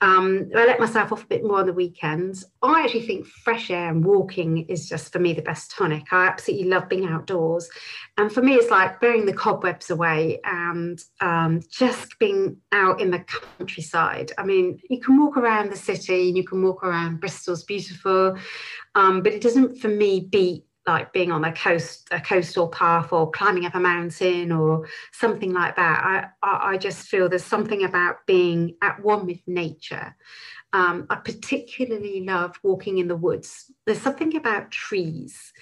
Um, 0.01 0.51
I 0.55 0.67
let 0.67 0.81
myself 0.81 1.13
off 1.13 1.25
a 1.25 1.27
bit 1.27 1.45
more 1.45 1.61
on 1.61 1.67
the 1.67 1.73
weekends. 1.73 2.45
I 2.63 2.83
actually 2.83 3.07
think 3.07 3.27
fresh 3.27 3.71
air 3.71 3.89
and 3.89 4.05
walking 4.05 4.67
is 4.67 4.89
just 4.89 5.13
for 5.13 5.19
me 5.19 5.33
the 5.33 5.43
best 5.43 5.71
tonic. 5.71 6.13
I 6.13 6.27
absolutely 6.27 6.69
love 6.69 6.89
being 6.89 7.07
outdoors. 7.07 7.69
And 8.19 8.31
for 8.31 8.43
me, 8.43 8.55
it's 8.55 8.71
like 8.71 9.01
burying 9.01 9.25
the 9.25 9.33
cobwebs 9.33 9.91
away 9.91 10.41
and 10.45 11.01
um, 11.21 11.61
just 11.71 12.19
being 12.19 12.59
out 12.73 13.01
in 13.01 13.11
the 13.11 13.21
countryside. 13.21 14.33
I 14.37 14.45
mean, 14.45 14.79
you 14.91 15.01
can 15.01 15.19
walk 15.19 15.37
around 15.37 15.71
the 15.71 15.77
city 15.77 16.29
and 16.29 16.37
you 16.37 16.45
can 16.45 16.63
walk 16.63 16.85
around 16.85 17.21
Bristol's 17.21 17.65
beautiful, 17.65 18.37
um, 18.95 19.23
but 19.23 19.33
it 19.33 19.41
doesn't 19.41 19.79
for 19.79 19.89
me 19.89 20.21
beat 20.21 20.65
like 20.87 21.13
being 21.13 21.33
on 21.33 21.45
a 21.45 21.53
coast 21.53 22.09
a 22.11 22.21
coastal 22.21 22.69
path 22.69 23.13
or 23.13 23.31
climbing 23.31 23.65
up 23.65 23.75
a 23.75 23.81
mountain 23.81 24.53
or 24.53 24.87
something 25.13 25.53
like 25.53 25.77
that. 25.77 26.31
I, 26.43 26.47
I, 26.47 26.73
I 26.73 26.77
just 26.79 27.09
feel 27.09 27.29
there's 27.29 27.45
something 27.45 27.85
about 27.85 28.27
being 28.27 28.77
at 28.83 29.03
one 29.03 29.27
with 29.27 29.41
nature 29.47 30.15
um, 30.75 31.07
I 31.09 31.15
particularly 31.15 32.25
love 32.25 32.59
walking 32.65 32.99
in 32.99 33.07
the 33.07 33.15
woods. 33.15 33.71
There's 33.87 34.01
something 34.01 34.35
about 34.35 34.73
trees, 34.73 35.53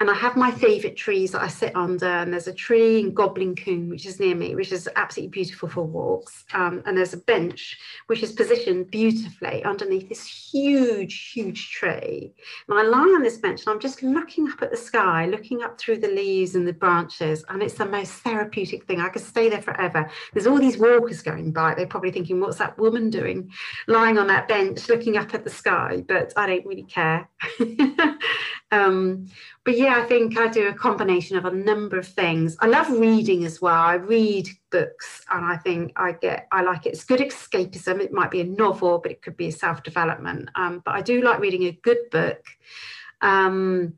and 0.00 0.08
I 0.08 0.14
have 0.14 0.34
my 0.34 0.50
favourite 0.50 0.96
trees 0.96 1.32
that 1.32 1.42
I 1.42 1.48
sit 1.48 1.76
under. 1.76 2.06
And 2.06 2.32
there's 2.32 2.48
a 2.48 2.54
tree 2.54 3.00
in 3.00 3.12
Goblin 3.12 3.54
Combe, 3.54 3.90
which 3.90 4.06
is 4.06 4.18
near 4.18 4.34
me, 4.34 4.54
which 4.54 4.72
is 4.72 4.88
absolutely 4.96 5.28
beautiful 5.28 5.68
for 5.68 5.82
walks. 5.82 6.44
Um, 6.54 6.82
and 6.86 6.96
there's 6.96 7.12
a 7.12 7.18
bench 7.18 7.78
which 8.06 8.22
is 8.22 8.32
positioned 8.32 8.90
beautifully 8.90 9.62
underneath 9.64 10.08
this 10.08 10.26
huge, 10.26 11.32
huge 11.34 11.70
tree. 11.70 12.32
And 12.66 12.78
I 12.78 12.82
lie 12.82 13.14
on 13.14 13.22
this 13.22 13.36
bench 13.36 13.60
and 13.60 13.74
I'm 13.74 13.80
just 13.80 14.02
looking 14.02 14.48
up 14.48 14.62
at 14.62 14.70
the 14.70 14.76
sky, 14.76 15.26
looking 15.26 15.62
up 15.62 15.78
through 15.78 15.98
the 15.98 16.08
leaves 16.08 16.54
and 16.54 16.66
the 16.66 16.72
branches, 16.72 17.44
and 17.50 17.62
it's 17.62 17.74
the 17.74 17.84
most 17.84 18.12
therapeutic 18.12 18.86
thing. 18.86 19.00
I 19.00 19.10
could 19.10 19.22
stay 19.22 19.50
there 19.50 19.60
forever. 19.60 20.08
There's 20.32 20.46
all 20.46 20.58
these 20.58 20.78
walkers 20.78 21.20
going 21.20 21.52
by. 21.52 21.74
They're 21.74 21.86
probably 21.86 22.12
thinking, 22.12 22.40
"What's 22.40 22.58
that 22.58 22.78
woman 22.78 23.10
doing, 23.10 23.52
lying 23.86 24.16
on 24.16 24.28
that 24.28 24.48
bench?" 24.48 24.61
Bench 24.62 24.88
looking 24.88 25.16
up 25.16 25.34
at 25.34 25.44
the 25.44 25.50
sky, 25.50 26.04
but 26.06 26.32
I 26.36 26.46
don't 26.46 26.66
really 26.66 26.84
care. 26.84 27.28
um, 28.70 29.26
but 29.64 29.76
yeah, 29.76 30.00
I 30.02 30.06
think 30.06 30.38
I 30.38 30.48
do 30.48 30.68
a 30.68 30.74
combination 30.74 31.36
of 31.36 31.44
a 31.44 31.50
number 31.50 31.98
of 31.98 32.06
things. 32.06 32.56
I 32.60 32.66
love 32.66 32.90
reading 32.90 33.44
as 33.44 33.60
well. 33.60 33.74
I 33.74 33.94
read 33.94 34.48
books 34.70 35.24
and 35.30 35.44
I 35.44 35.56
think 35.56 35.92
I 35.96 36.12
get, 36.12 36.48
I 36.52 36.62
like 36.62 36.86
it. 36.86 36.90
It's 36.90 37.04
good 37.04 37.20
escapism. 37.20 38.00
It 38.00 38.12
might 38.12 38.30
be 38.30 38.40
a 38.40 38.44
novel, 38.44 38.98
but 38.98 39.12
it 39.12 39.22
could 39.22 39.36
be 39.36 39.48
a 39.48 39.52
self 39.52 39.82
development. 39.82 40.48
Um, 40.54 40.82
but 40.84 40.94
I 40.94 41.02
do 41.02 41.22
like 41.22 41.40
reading 41.40 41.64
a 41.64 41.72
good 41.72 41.98
book. 42.10 42.44
Um, 43.20 43.94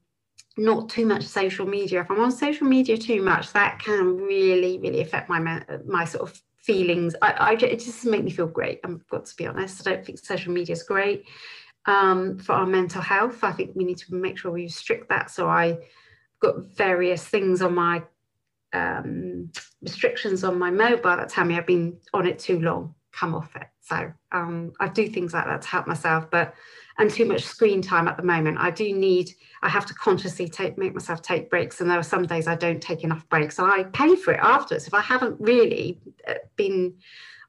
not 0.57 0.89
too 0.89 1.05
much 1.05 1.25
social 1.25 1.67
media. 1.67 2.01
If 2.01 2.11
I'm 2.11 2.21
on 2.21 2.31
social 2.31 2.67
media 2.69 2.97
too 2.97 3.23
much, 3.23 3.53
that 3.55 3.81
can 3.81 4.17
really, 4.17 4.79
really 4.79 5.01
affect 5.01 5.29
my 5.29 5.65
my 5.85 6.05
sort 6.05 6.31
of 6.31 6.41
feelings. 6.67 7.15
I, 7.23 7.33
I 7.33 7.53
it 7.53 7.81
just 7.81 8.05
make 8.07 8.25
me 8.25 8.31
feel 8.31 8.47
great. 8.47 8.81
I've 8.85 9.07
got 9.09 9.27
to 9.27 9.37
be 9.37 9.47
honest. 9.47 9.87
I 9.87 9.91
don't 9.91 10.05
think 10.05 10.19
social 10.19 10.53
media 10.53 10.75
is 10.75 10.83
great. 10.83 11.25
um, 11.87 12.39
for 12.39 12.53
our 12.55 12.67
mental 12.67 13.03
health. 13.03 13.45
I 13.45 13.53
think 13.53 13.73
we 13.75 13.85
need 13.85 13.99
to 13.99 14.15
make 14.15 14.39
sure 14.39 14.51
we 14.51 14.63
restrict 14.65 15.09
that. 15.11 15.31
So 15.31 15.49
I 15.49 15.79
got 16.41 16.65
various 16.77 17.25
things 17.25 17.63
on 17.63 17.75
my 17.75 18.03
um, 18.73 19.51
restrictions 19.83 20.45
on 20.45 20.59
my 20.59 20.71
mobile 20.71 21.17
that 21.17 21.29
tell 21.29 21.45
me 21.45 21.57
I've 21.57 21.67
been 21.67 21.99
on 22.13 22.27
it 22.27 22.39
too 22.39 22.61
long, 22.61 22.95
come 23.13 23.35
off 23.35 23.55
it. 23.57 23.69
So 23.85 24.13
um, 24.33 24.73
I 24.81 24.89
do 24.89 25.09
things 25.09 25.35
like 25.35 25.45
that 25.45 25.61
to 25.63 25.69
help 25.69 25.87
myself, 25.87 26.31
but 26.31 26.55
and 26.99 27.11
too 27.11 27.27
much 27.27 27.43
screen 27.45 27.83
time 27.83 28.09
at 28.09 28.17
the 28.17 28.23
moment. 28.23 28.57
I 28.59 28.71
do 28.71 28.93
need, 28.95 29.31
I 29.63 29.69
have 29.69 29.85
to 29.87 29.95
consciously 29.95 30.49
take 30.49 30.79
make 30.79 30.95
myself 30.95 31.21
take 31.21 31.51
breaks. 31.51 31.81
And 31.81 31.91
there 31.91 31.99
are 31.99 32.05
some 32.05 32.25
days 32.27 32.47
I 32.47 32.55
don't 32.55 32.81
take 32.81 33.05
enough 33.05 33.29
breaks 33.29 33.59
and 33.59 33.71
I 33.71 33.85
pay 33.85 34.17
for 34.17 34.33
it 34.33 34.41
afterwards. 34.41 34.87
If 34.87 34.95
I 34.95 35.01
haven't 35.01 35.37
really 35.39 36.01
uh, 36.27 36.35
been 36.57 36.95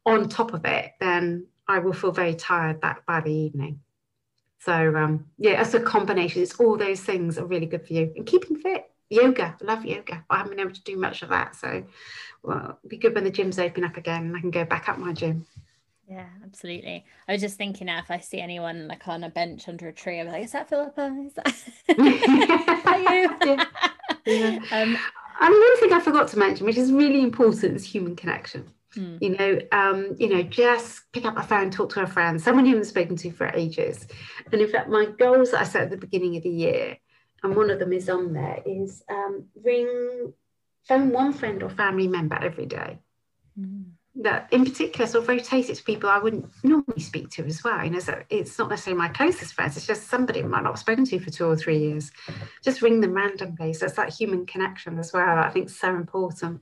on 0.05 0.27
top 0.27 0.53
of 0.53 0.65
it, 0.65 0.91
then 0.99 1.45
I 1.67 1.79
will 1.79 1.93
feel 1.93 2.11
very 2.11 2.35
tired 2.35 2.81
back 2.81 3.05
by 3.05 3.21
the 3.21 3.31
evening. 3.31 3.79
So 4.59 4.95
um, 4.95 5.27
yeah, 5.37 5.61
it's 5.61 5.73
a 5.73 5.79
combination. 5.79 6.41
It's 6.41 6.55
all 6.55 6.75
those 6.75 6.99
things 6.99 7.37
are 7.37 7.45
really 7.45 7.67
good 7.67 7.85
for 7.85 7.93
you 7.93 8.11
and 8.15 8.25
keeping 8.25 8.57
fit. 8.57 8.89
Yoga, 9.09 9.55
I 9.61 9.63
love 9.63 9.85
yoga. 9.85 10.25
I 10.29 10.37
haven't 10.37 10.51
been 10.51 10.59
able 10.59 10.73
to 10.73 10.83
do 10.83 10.97
much 10.97 11.21
of 11.21 11.29
that, 11.29 11.55
so 11.55 11.83
well, 12.41 12.57
it'll 12.57 12.89
be 12.89 12.97
good 12.97 13.13
when 13.13 13.23
the 13.23 13.31
gyms 13.31 13.63
open 13.63 13.83
up 13.83 13.97
again 13.97 14.23
and 14.23 14.35
I 14.35 14.41
can 14.41 14.49
go 14.49 14.65
back 14.65 14.89
up 14.89 14.97
my 14.97 15.13
gym. 15.13 15.45
Yeah, 16.07 16.27
absolutely. 16.43 17.03
I 17.27 17.31
was 17.33 17.41
just 17.41 17.57
thinking 17.57 17.87
now 17.87 17.99
if 17.99 18.11
I 18.11 18.19
see 18.19 18.39
anyone 18.39 18.87
like 18.87 19.07
on 19.07 19.23
a 19.23 19.29
bench 19.29 19.67
under 19.67 19.87
a 19.87 19.93
tree, 19.93 20.19
I'm 20.19 20.27
like, 20.27 20.43
is 20.43 20.51
that 20.51 20.69
Philippa? 20.69 21.15
Is 21.25 21.33
that, 21.33 21.55
you? 23.43 23.47
yeah. 23.47 23.65
yeah. 24.25 24.81
Um, 24.81 24.97
and 25.41 25.53
one 25.53 25.79
thing 25.79 25.93
I 25.93 25.99
forgot 25.99 26.27
to 26.29 26.39
mention, 26.39 26.65
which 26.65 26.77
is 26.77 26.91
really 26.91 27.21
important, 27.21 27.75
is 27.75 27.83
human 27.83 28.15
connection. 28.15 28.71
Hmm. 28.93 29.17
You 29.19 29.29
know, 29.37 29.59
um, 29.71 30.15
you 30.19 30.29
know, 30.29 30.43
just 30.43 31.11
pick 31.11 31.25
up 31.25 31.37
a 31.37 31.43
phone, 31.43 31.71
talk 31.71 31.91
to 31.93 32.03
a 32.03 32.07
friend, 32.07 32.39
someone 32.39 32.65
you 32.65 32.75
haven't 32.75 32.85
spoken 32.85 33.15
to 33.17 33.31
for 33.31 33.47
ages. 33.47 34.07
And 34.51 34.61
in 34.61 34.69
fact, 34.69 34.89
my 34.89 35.05
goals 35.05 35.51
that 35.51 35.61
I 35.61 35.63
set 35.63 35.83
at 35.83 35.89
the 35.89 35.97
beginning 35.97 36.37
of 36.37 36.43
the 36.43 36.49
year, 36.49 36.97
and 37.43 37.55
one 37.55 37.69
of 37.69 37.79
them 37.79 37.91
is 37.91 38.09
on 38.09 38.31
there, 38.31 38.59
is 38.65 39.03
um, 39.09 39.45
ring, 39.63 40.33
phone 40.87 41.11
one 41.11 41.33
friend 41.33 41.63
or 41.63 41.69
family 41.69 42.07
member 42.07 42.35
every 42.35 42.67
day. 42.67 42.99
Hmm 43.59 43.94
that 44.17 44.47
in 44.51 44.63
particular 44.63 45.05
sort 45.07 45.23
of 45.23 45.29
rotate 45.29 45.69
it 45.69 45.75
to 45.75 45.83
people 45.83 46.09
I 46.09 46.19
wouldn't 46.19 46.49
normally 46.63 47.01
speak 47.01 47.29
to 47.31 47.45
as 47.45 47.63
well. 47.63 47.83
You 47.83 47.91
know, 47.91 47.99
so 47.99 48.23
it's 48.29 48.57
not 48.57 48.69
necessarily 48.69 48.97
my 48.97 49.09
closest 49.09 49.53
friends, 49.53 49.75
it's 49.75 49.87
just 49.87 50.07
somebody 50.07 50.41
I 50.41 50.43
might 50.43 50.63
not 50.63 50.73
have 50.73 50.79
spoken 50.79 51.05
to 51.05 51.19
for 51.19 51.29
two 51.29 51.45
or 51.45 51.55
three 51.55 51.77
years. 51.77 52.11
Just 52.63 52.81
ring 52.81 53.01
them 53.01 53.13
randomly. 53.13 53.73
So 53.73 53.85
it's 53.85 53.95
that 53.95 54.13
human 54.13 54.45
connection 54.45 54.97
as 54.99 55.11
well. 55.13 55.39
I 55.39 55.49
think 55.49 55.69
so 55.69 55.95
important. 55.95 56.61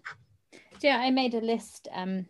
Yeah, 0.82 0.98
I 0.98 1.12
made 1.12 1.34
a 1.34 1.42
list 1.42 1.88
um 1.94 2.26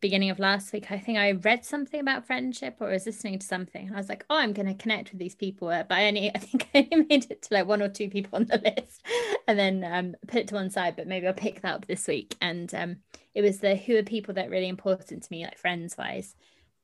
beginning 0.00 0.30
of 0.30 0.38
last 0.38 0.72
week. 0.72 0.90
I 0.90 0.98
think 0.98 1.18
I 1.18 1.32
read 1.32 1.64
something 1.64 2.00
about 2.00 2.26
friendship 2.26 2.76
or 2.80 2.90
was 2.90 3.06
listening 3.06 3.38
to 3.38 3.46
something. 3.46 3.86
And 3.86 3.94
I 3.94 3.98
was 3.98 4.08
like, 4.08 4.24
oh, 4.28 4.36
I'm 4.36 4.52
going 4.52 4.66
to 4.68 4.74
connect 4.74 5.10
with 5.10 5.18
these 5.18 5.34
people. 5.34 5.68
But 5.68 5.90
I 5.90 6.06
only, 6.08 6.30
I 6.34 6.38
think 6.38 6.68
I 6.74 6.88
only 6.92 7.06
made 7.08 7.30
it 7.30 7.42
to 7.42 7.54
like 7.54 7.66
one 7.66 7.82
or 7.82 7.88
two 7.88 8.08
people 8.08 8.36
on 8.36 8.46
the 8.46 8.58
list 8.76 9.02
and 9.46 9.58
then 9.58 9.84
um, 9.84 10.14
put 10.26 10.40
it 10.40 10.48
to 10.48 10.54
one 10.54 10.70
side. 10.70 10.96
But 10.96 11.06
maybe 11.06 11.26
I'll 11.26 11.32
pick 11.32 11.62
that 11.62 11.74
up 11.74 11.86
this 11.86 12.06
week. 12.06 12.36
And 12.40 12.72
um, 12.74 12.96
it 13.34 13.42
was 13.42 13.58
the 13.60 13.76
who 13.76 13.96
are 13.96 14.02
people 14.02 14.34
that 14.34 14.46
are 14.46 14.50
really 14.50 14.68
important 14.68 15.22
to 15.22 15.32
me, 15.32 15.44
like 15.44 15.58
friends 15.58 15.96
wise, 15.96 16.34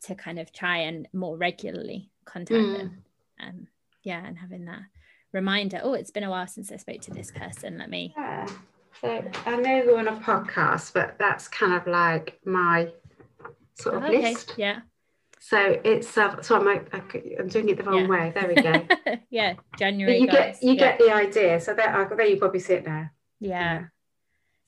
to 0.03 0.15
kind 0.15 0.39
of 0.39 0.53
try 0.53 0.79
and 0.79 1.09
more 1.13 1.37
regularly 1.37 2.11
contact 2.25 2.61
mm. 2.61 2.79
them. 2.79 3.05
Um, 3.41 3.67
yeah, 4.03 4.25
and 4.25 4.39
having 4.39 4.67
that 4.67 4.83
reminder. 5.33 5.81
Oh, 5.83 5.95
it's 5.95 6.11
been 6.11 6.25
a 6.25 6.31
while 6.31 6.47
since 6.47 6.71
I 6.71 6.77
spoke 6.77 7.01
to 7.03 7.11
this 7.11 7.31
person. 7.31 7.79
Let 7.79 7.91
me. 7.91 8.15
Yeah. 8.17 8.47
So 9.05 9.23
I 9.45 9.57
know 9.57 9.83
we're 9.87 9.99
on 9.99 10.09
a 10.09 10.17
podcast, 10.17 10.95
but 10.95 11.19
that's 11.19 11.47
kind 11.47 11.75
of 11.75 11.87
like 11.87 12.39
my 12.47 12.89
sort 13.75 13.97
of 13.97 14.05
okay. 14.05 14.31
list. 14.31 14.55
Yeah. 14.57 14.81
So 15.41 15.79
it's 15.85 16.17
uh, 16.17 16.41
so 16.41 16.57
I'm 16.57 16.87
I'm 16.91 17.49
doing 17.49 17.69
it 17.69 17.77
the 17.77 17.83
wrong 17.83 18.01
yeah. 18.01 18.09
way. 18.09 18.33
There 18.35 18.49
we 18.49 18.55
go. 18.55 19.19
yeah, 19.31 19.55
January. 19.79 20.21
But 20.21 20.21
you 20.23 20.27
get 20.27 20.63
you 20.63 20.73
yeah. 20.73 20.79
get 20.79 20.99
the 20.99 21.13
idea. 21.13 21.61
So 21.61 21.75
there, 21.75 21.95
uh, 21.95 22.17
there 22.17 22.25
you 22.25 22.39
probably 22.39 22.61
see 22.61 22.75
it 22.75 22.87
now. 22.87 23.11
Yeah. 23.41 23.85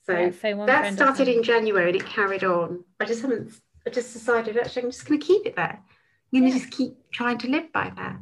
yeah. 0.07 0.31
So 0.31 0.47
yeah, 0.47 0.65
that 0.67 0.93
started 0.93 1.27
in 1.27 1.41
January 1.41 1.87
and 1.89 1.95
it 1.95 2.05
carried 2.05 2.43
on. 2.43 2.83
I 2.99 3.05
just 3.05 3.23
haven't. 3.23 3.53
I 3.87 3.89
just 3.89 4.13
decided 4.13 4.55
actually 4.55 4.83
I'm 4.83 4.91
just 4.91 5.07
going 5.07 5.19
to 5.19 5.25
keep 5.25 5.47
it 5.47 5.55
there. 5.55 5.79
I'm 6.31 6.39
going 6.39 6.51
to 6.51 6.59
just 6.59 6.71
keep 6.71 6.95
trying 7.11 7.39
to 7.39 7.49
live 7.49 7.73
by 7.73 7.91
that. 7.95 8.19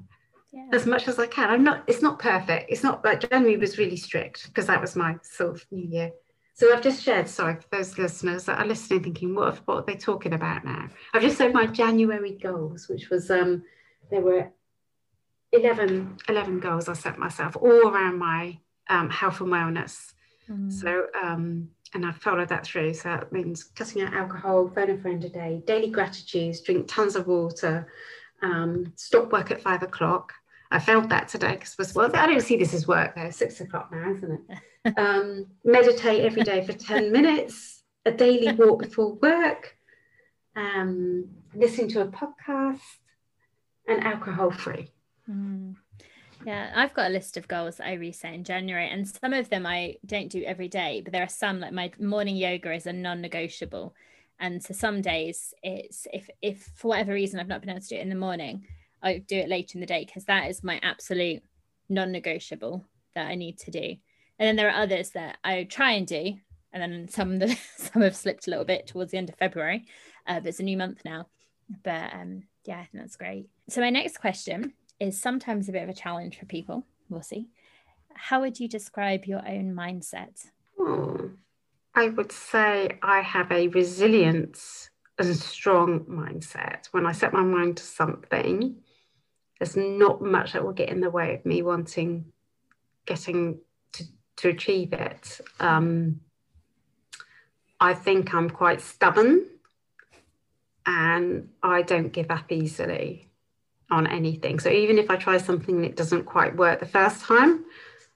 Yeah. 0.56 0.68
As 0.72 0.86
much 0.86 1.10
as 1.10 1.20
I 1.20 1.28
can. 1.28 1.49
I'm 1.49 1.66
not. 1.66 1.84
It's 1.86 2.01
not 2.01 2.18
perfect. 2.18 2.72
It's 2.72 2.82
not 2.82 3.03
like 3.03 3.30
January 3.30 3.58
was 3.58 3.78
really 3.78 3.97
strict 3.97 4.47
because 4.47 4.68
that 4.68 4.80
was 4.80 4.95
my 4.95 5.18
sort 5.22 5.56
of 5.56 5.66
New 5.70 5.86
Year. 5.86 6.12
So 6.53 6.74
I've 6.74 6.82
just 6.82 7.03
shared. 7.03 7.28
Sorry 7.28 7.56
for 7.56 7.68
those 7.72 7.97
listeners 7.97 8.45
that 8.45 8.60
are 8.60 8.66
listening, 8.66 9.03
thinking, 9.03 9.36
"What? 9.36 9.58
What 9.66 9.76
are 9.76 9.86
they 9.86 9.97
talking 9.97 10.32
about 10.32 10.64
now?" 10.64 10.88
I've 11.14 11.24
just 11.24 11.38
said 11.38 11.51
my 11.51 11.66
January 11.66 12.38
goals, 12.41 12.88
which 12.88 13.10
was 13.10 13.30
um, 13.30 13.64
there 14.10 14.22
were 14.22 14.49
11, 15.51 16.20
11 16.30 16.60
goals 16.62 16.88
I 16.88 16.93
set 16.93 17.18
myself, 17.18 17.58
all 17.58 17.89
around 17.89 18.18
my 18.18 18.58
um, 18.89 19.10
health 19.10 19.41
and 19.41 19.49
wellness. 19.49 20.14
Mm. 20.49 20.72
So 20.72 21.08
um, 21.22 21.68
and 21.93 22.06
I've 22.06 22.16
followed 22.16 22.47
that 22.47 22.66
through. 22.66 22.93
So 22.93 23.10
that 23.10 23.34
means 23.34 23.66
cutting 23.66 24.03
out 24.03 24.14
alcohol, 24.14 24.72
phone 24.74 24.89
a 24.91 24.97
friend 24.97 25.22
a 25.26 25.30
day, 25.30 25.62
daily 25.68 25.89
gratitudes, 25.89 26.62
drink 26.62 26.88
tons 26.88 27.18
of 27.18 27.28
water, 27.28 27.91
um, 28.41 28.93
stop 28.95 29.34
work 29.34 29.51
at 29.51 29.62
five 29.62 29.84
o'clock. 29.84 30.32
I 30.72 30.80
felt 30.80 31.09
that 31.09 31.28
today 31.28 31.53
because 31.53 31.78
was 31.78 31.93
well, 31.93 32.09
I 32.16 32.28
don't 32.28 32.41
see 32.41 32.57
this 32.57 32.74
as 32.74 32.88
work 32.88 33.16
though. 33.16 33.30
Six 33.30 33.61
o'clock 33.61 33.91
now, 33.91 34.11
isn't 34.11 34.32
it? 34.32 34.57
Um, 34.97 35.47
meditate 35.63 36.26
every 36.26 36.43
day 36.43 36.63
for 36.63 36.74
ten 36.74 37.11
minutes, 37.18 37.82
a 38.05 38.11
daily 38.11 38.51
walk 38.53 38.84
before 38.84 39.16
work, 39.16 39.76
um, 40.55 41.28
listen 41.55 41.88
to 41.88 42.01
a 42.01 42.07
podcast, 42.07 42.82
and 43.88 44.03
alcohol 44.03 44.51
free. 44.51 44.91
Mm. 45.28 45.76
Yeah, 46.45 46.72
I've 46.76 46.93
got 46.93 47.09
a 47.09 47.13
list 47.13 47.38
of 47.38 47.47
goals 47.47 47.78
that 47.78 47.88
I 47.88 47.93
reset 47.93 48.36
in 48.36 48.43
January, 48.43 48.88
and 48.88 49.07
some 49.07 49.34
of 49.34 49.49
them 49.49 49.66
I 49.66 49.95
don't 50.05 50.30
do 50.30 50.43
every 50.43 50.68
day, 50.68 51.01
but 51.03 51.11
there 51.11 51.24
are 51.24 51.28
some 51.28 51.59
like 51.59 51.74
my 51.74 51.91
morning 51.99 52.36
yoga 52.36 52.72
is 52.72 52.86
a 52.86 52.93
non-negotiable. 52.93 53.95
And 54.39 54.61
so 54.61 54.74
some 54.74 55.01
days 55.01 55.53
it's 55.63 56.05
if 56.13 56.30
if 56.41 56.70
for 56.76 56.89
whatever 56.89 57.13
reason 57.13 57.39
I've 57.39 57.47
not 57.47 57.61
been 57.61 57.72
able 57.72 57.82
to 57.82 57.88
do 57.88 57.95
it 57.95 58.01
in 58.01 58.09
the 58.09 58.16
morning, 58.16 58.68
I 59.06 59.20
do 59.20 59.38
it 59.38 59.49
later 59.49 59.76
in 59.76 59.82
the 59.82 59.86
day 59.86 60.03
because 60.03 60.26
that 60.26 60.49
is 60.49 60.64
my 60.64 60.80
absolute 60.82 61.43
non-negotiable 61.89 62.84
that 63.14 63.28
I 63.28 63.36
need 63.36 63.60
to 63.60 63.72
do. 63.72 63.95
And 64.39 64.47
then 64.47 64.56
there 64.56 64.68
are 64.70 64.82
others 64.82 65.12
that 65.12 65.38
I 65.43 65.64
try 65.64 65.91
and 65.91 66.08
do, 66.08 66.34
and 66.74 66.82
then 66.82 67.08
some 67.08 67.39
that 67.39 67.58
some 67.78 68.01
have 68.01 68.16
slipped 68.16 68.47
a 68.47 68.49
little 68.49 68.66
bit 68.66 68.88
towards 68.88 69.12
the 69.12 69.18
end 69.18 69.30
of 69.30 69.36
February. 69.36 69.86
Uh, 70.28 70.39
but 70.39 70.47
it's 70.47 70.60
a 70.60 70.64
new 70.64 70.76
month 70.76 71.01
now. 71.06 71.28
But 71.84 72.14
um, 72.14 72.43
yeah, 72.66 72.80
I 72.80 72.86
think 72.86 73.03
that's 73.03 73.16
great. 73.16 73.47
So 73.70 73.80
my 73.80 73.91
next 73.91 74.18
question 74.18 74.74
is 74.99 75.22
sometimes 75.22 75.70
a 75.70 75.72
bit 75.72 75.84
of 75.84 75.89
a 75.89 75.93
challenge 75.93 76.39
for 76.39 76.45
people. 76.45 76.86
We'll 77.10 77.22
see. 77.22 77.47
How 78.16 78.41
would 78.41 78.60
you 78.60 78.68
describe 78.68 79.26
your 79.26 79.47
own 79.47 79.76
mindset? 79.76 80.47
Hmm. 80.80 81.28
I 81.93 82.10
would 82.10 82.32
say 82.32 82.97
I 83.01 83.22
have 83.22 83.51
a 83.51 83.68
resilience 83.70 84.89
and 85.18 85.36
strong 85.36 86.01
mindset. 86.06 86.88
When 86.91 87.06
I 87.06 87.12
set 87.12 87.34
my 87.34 87.41
mind 87.41 87.78
to 87.78 87.84
something, 87.84 88.76
there's 89.60 89.76
not 89.76 90.22
much 90.22 90.53
that 90.53 90.64
will 90.64 90.74
get 90.74 90.89
in 90.89 90.99
the 90.99 91.10
way 91.10 91.36
of 91.36 91.45
me 91.45 91.62
wanting, 91.62 92.26
getting 93.06 93.60
to, 93.93 94.03
to 94.38 94.49
achieve 94.49 94.93
it. 94.93 95.39
Um, 95.60 96.22
I 97.80 97.93
think 97.93 98.34
I'm 98.34 98.49
quite 98.49 98.82
stubborn 98.82 99.45
and 100.86 101.49
I 101.64 101.82
don't 101.82 102.12
give 102.12 102.32
up 102.32 102.51
easily 102.51 103.30
on 103.91 104.08
anything. 104.08 104.60
So 104.60 104.70
even 104.70 104.97
if 104.97 105.10
I 105.10 105.16
try 105.16 105.38
something 105.38 105.84
it 105.84 105.95
doesn't 105.95 106.26
quite 106.26 106.56
work 106.56 106.80
the 106.80 106.86
first 106.86 107.22
time, 107.24 107.66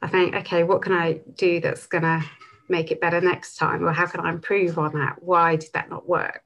I 0.01 0.07
think, 0.07 0.35
okay, 0.35 0.63
what 0.63 0.81
can 0.81 0.93
I 0.93 1.21
do 1.35 1.59
that's 1.59 1.87
going 1.87 2.03
to 2.03 2.23
make 2.69 2.91
it 2.91 3.01
better 3.01 3.21
next 3.21 3.57
time? 3.57 3.85
Or 3.85 3.91
how 3.91 4.05
can 4.05 4.21
I 4.21 4.29
improve 4.29 4.77
on 4.77 4.93
that? 4.93 5.21
Why 5.21 5.55
did 5.55 5.71
that 5.73 5.89
not 5.89 6.07
work? 6.07 6.43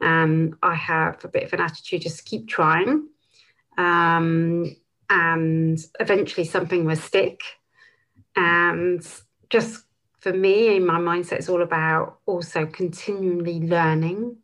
Um, 0.00 0.58
I 0.62 0.74
have 0.74 1.24
a 1.24 1.28
bit 1.28 1.44
of 1.44 1.52
an 1.52 1.60
attitude 1.60 2.02
just 2.02 2.24
keep 2.24 2.48
trying. 2.48 3.08
Um, 3.76 4.76
and 5.08 5.78
eventually 6.00 6.46
something 6.46 6.84
will 6.84 6.96
stick. 6.96 7.40
And 8.34 9.06
just 9.50 9.84
for 10.18 10.32
me, 10.32 10.76
in 10.76 10.86
my 10.86 10.98
mindset 10.98 11.38
is 11.38 11.48
all 11.48 11.62
about 11.62 12.18
also 12.26 12.66
continually 12.66 13.60
learning 13.60 14.38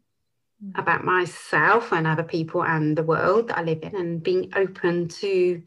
Mm. 0.63 0.79
about 0.79 1.05
myself 1.05 1.93
and 1.93 2.07
other 2.07 2.23
people 2.23 2.63
and 2.63 2.97
the 2.97 3.03
world 3.03 3.49
that 3.49 3.59
I 3.59 3.63
live 3.63 3.83
in 3.83 3.97
and 3.97 4.23
being 4.23 4.53
open 4.55 5.09
to 5.09 5.63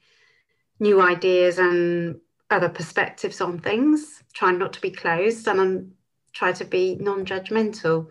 new 0.79 1.01
ideas 1.01 1.59
and 1.59 2.19
other 2.49 2.69
perspectives 2.69 3.41
on 3.41 3.59
things, 3.59 4.23
trying 4.33 4.57
not 4.57 4.73
to 4.73 4.81
be 4.81 4.91
closed 4.91 5.47
and 5.47 5.91
try 6.33 6.51
to 6.53 6.65
be 6.65 6.95
non-judgmental 6.95 8.07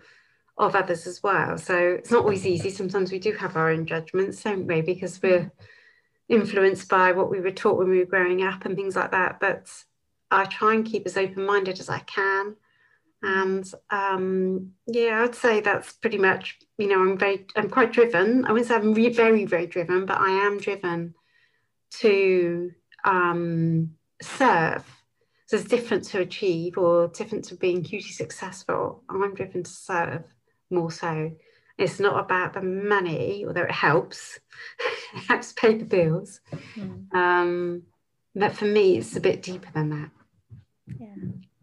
of 0.57 0.75
others 0.75 1.07
as 1.07 1.23
well. 1.23 1.59
So 1.59 1.77
it's 1.77 2.11
not 2.11 2.23
always 2.23 2.47
easy. 2.47 2.71
Sometimes 2.71 3.11
we 3.11 3.19
do 3.19 3.33
have 3.33 3.57
our 3.57 3.71
own 3.71 3.87
judgments, 3.87 4.43
don't 4.43 4.67
we? 4.67 4.81
Because 4.83 5.21
we're 5.23 5.41
mm. 5.41 5.51
influenced 6.29 6.89
by 6.89 7.13
what 7.13 7.31
we 7.31 7.41
were 7.41 7.51
taught 7.51 7.79
when 7.79 7.91
we 7.91 7.99
were 7.99 8.05
growing 8.05 8.43
up 8.43 8.65
and 8.65 8.77
things 8.77 8.97
like 8.97 9.11
that. 9.11 9.41
But 9.41 9.71
I 10.31 10.45
try 10.45 10.75
and 10.75 10.85
keep 10.85 11.07
as 11.07 11.17
open-minded 11.17 11.81
as 11.81 11.89
I 11.89 12.01
can 12.01 12.57
and 13.25 13.73
um, 13.89 14.73
yeah, 14.87 15.23
I'd 15.23 15.35
say 15.35 15.61
that's 15.61 15.95
pretty 15.95 16.19
much. 16.19 16.59
You 16.77 16.89
know, 16.89 17.01
I'm 17.01 17.17
very, 17.17 17.47
I'm 17.57 17.71
quite 17.71 17.91
driven. 17.91 18.45
I 18.45 18.53
wouldn't 18.53 18.69
say 18.69 18.75
I'm 18.75 18.93
re- 18.93 19.09
very, 19.09 19.47
very 19.47 19.67
driven, 19.67 20.05
but 20.05 20.19
I 20.19 20.29
am 20.29 20.59
driven. 20.59 21.15
to 22.01 22.73
um, 23.05 23.95
serve. 24.21 24.85
So 25.47 25.57
it's 25.57 25.69
different 25.69 26.05
to 26.05 26.21
achieve 26.21 26.77
or 26.77 27.09
different 27.09 27.45
to 27.47 27.55
being 27.55 27.83
hugely 27.83 28.13
successful. 28.13 29.03
I'm 29.09 29.35
driven 29.35 29.63
to 29.63 29.71
serve 29.71 30.25
more 30.71 30.91
so. 30.91 31.33
It's 31.77 31.99
not 31.99 32.21
about 32.21 32.53
the 32.53 32.63
money, 32.63 33.45
although 33.47 33.63
it 33.63 33.71
helps, 33.71 34.39
it 35.15 35.25
helps 35.29 35.53
pay 35.53 35.75
the 35.77 35.85
bills. 35.85 36.41
Mm. 36.77 37.13
Um, 37.15 37.83
but 38.35 38.53
for 38.53 38.67
me, 38.67 38.99
it's 38.99 39.17
a 39.17 39.21
bit 39.21 39.43
deeper 39.43 39.71
than 39.75 39.91
that. 39.91 40.11
Yeah. 40.99 41.15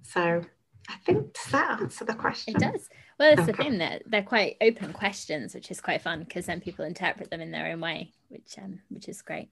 So 0.03 0.43
I 0.89 0.95
think 1.05 1.33
does 1.33 1.51
that 1.51 1.81
answer 1.81 2.05
the 2.05 2.13
question? 2.13 2.55
It 2.55 2.59
does. 2.59 2.89
Well, 3.19 3.31
it's 3.31 3.41
okay. 3.41 3.51
the 3.51 3.57
thing 3.57 3.77
that 3.77 4.03
they're 4.05 4.23
quite 4.23 4.57
open 4.61 4.93
questions, 4.93 5.53
which 5.53 5.71
is 5.71 5.79
quite 5.79 6.01
fun 6.01 6.19
because 6.19 6.45
then 6.45 6.59
people 6.59 6.85
interpret 6.85 7.29
them 7.29 7.41
in 7.41 7.51
their 7.51 7.67
own 7.67 7.79
way, 7.79 8.11
which 8.29 8.55
um, 8.57 8.79
which 8.89 9.07
is 9.07 9.21
great. 9.21 9.49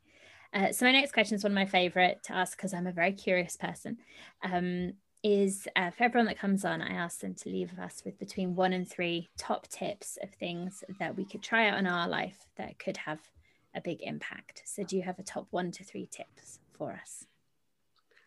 Uh, 0.53 0.71
so 0.71 0.85
my 0.85 0.91
next 0.91 1.11
question 1.11 1.35
is 1.35 1.43
one 1.43 1.51
of 1.51 1.55
my 1.55 1.65
favorite 1.65 2.23
to 2.23 2.33
ask 2.33 2.57
because 2.57 2.73
I'm 2.73 2.87
a 2.87 2.91
very 2.91 3.11
curious 3.11 3.55
person. 3.55 3.97
Um, 4.43 4.93
is 5.23 5.67
uh, 5.75 5.91
for 5.91 6.03
everyone 6.03 6.27
that 6.27 6.39
comes 6.39 6.63
on, 6.63 6.81
I 6.81 6.93
ask 6.93 7.19
them 7.19 7.33
to 7.35 7.49
leave 7.49 7.77
us 7.79 8.03
with 8.05 8.17
between 8.19 8.55
one 8.55 8.73
and 8.73 8.87
three 8.87 9.29
top 9.37 9.67
tips 9.67 10.17
of 10.23 10.29
things 10.31 10.83
that 10.99 11.15
we 11.15 11.25
could 11.25 11.43
try 11.43 11.67
out 11.69 11.77
in 11.77 11.87
our 11.87 12.07
life 12.07 12.47
that 12.55 12.79
could 12.79 12.97
have 12.97 13.19
a 13.75 13.81
big 13.81 14.01
impact. 14.01 14.63
So, 14.65 14.83
do 14.83 14.95
you 14.95 15.03
have 15.03 15.19
a 15.19 15.23
top 15.23 15.47
one 15.51 15.71
to 15.71 15.83
three 15.83 16.07
tips 16.09 16.59
for 16.71 16.91
us? 16.91 17.25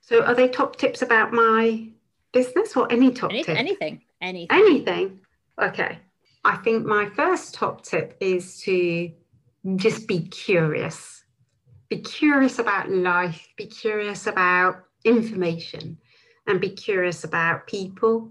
So, 0.01 0.22
are 0.22 0.34
they 0.34 0.49
top 0.49 0.76
tips 0.76 1.03
about 1.03 1.32
my 1.32 1.88
business 2.32 2.76
or 2.76 2.90
any 2.93 3.11
top 3.11 3.30
any, 3.30 3.43
tip? 3.43 3.59
Anything, 3.59 4.03
anything. 4.20 4.59
Anything. 4.59 5.20
Okay. 5.61 5.99
I 6.45 6.57
think 6.57 6.84
my 6.84 7.09
first 7.11 7.55
top 7.55 7.82
tip 7.82 8.16
is 8.20 8.61
to 8.62 9.11
just 9.76 10.07
be 10.09 10.22
curious. 10.22 11.24
Be 11.88 11.99
curious 11.99 12.59
about 12.59 12.90
life, 12.90 13.49
be 13.57 13.66
curious 13.66 14.26
about 14.26 14.84
information 15.05 15.99
and 16.47 16.61
be 16.61 16.70
curious 16.70 17.24
about 17.24 17.66
people. 17.66 18.30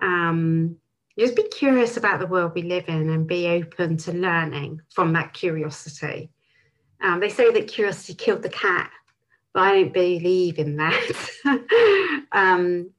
Um, 0.00 0.76
just 1.18 1.36
be 1.36 1.44
curious 1.48 1.96
about 1.96 2.20
the 2.20 2.26
world 2.26 2.52
we 2.54 2.62
live 2.62 2.88
in 2.88 3.10
and 3.10 3.26
be 3.26 3.46
open 3.48 3.96
to 3.98 4.12
learning 4.12 4.80
from 4.94 5.12
that 5.12 5.34
curiosity. 5.34 6.30
Um, 7.02 7.20
they 7.20 7.28
say 7.28 7.52
that 7.52 7.68
curiosity 7.68 8.14
killed 8.14 8.42
the 8.42 8.48
cat, 8.48 8.90
but 9.52 9.62
I 9.62 9.72
don't 9.72 9.92
believe 9.92 10.58
in 10.58 10.76
that. 10.76 12.24
um, 12.32 12.90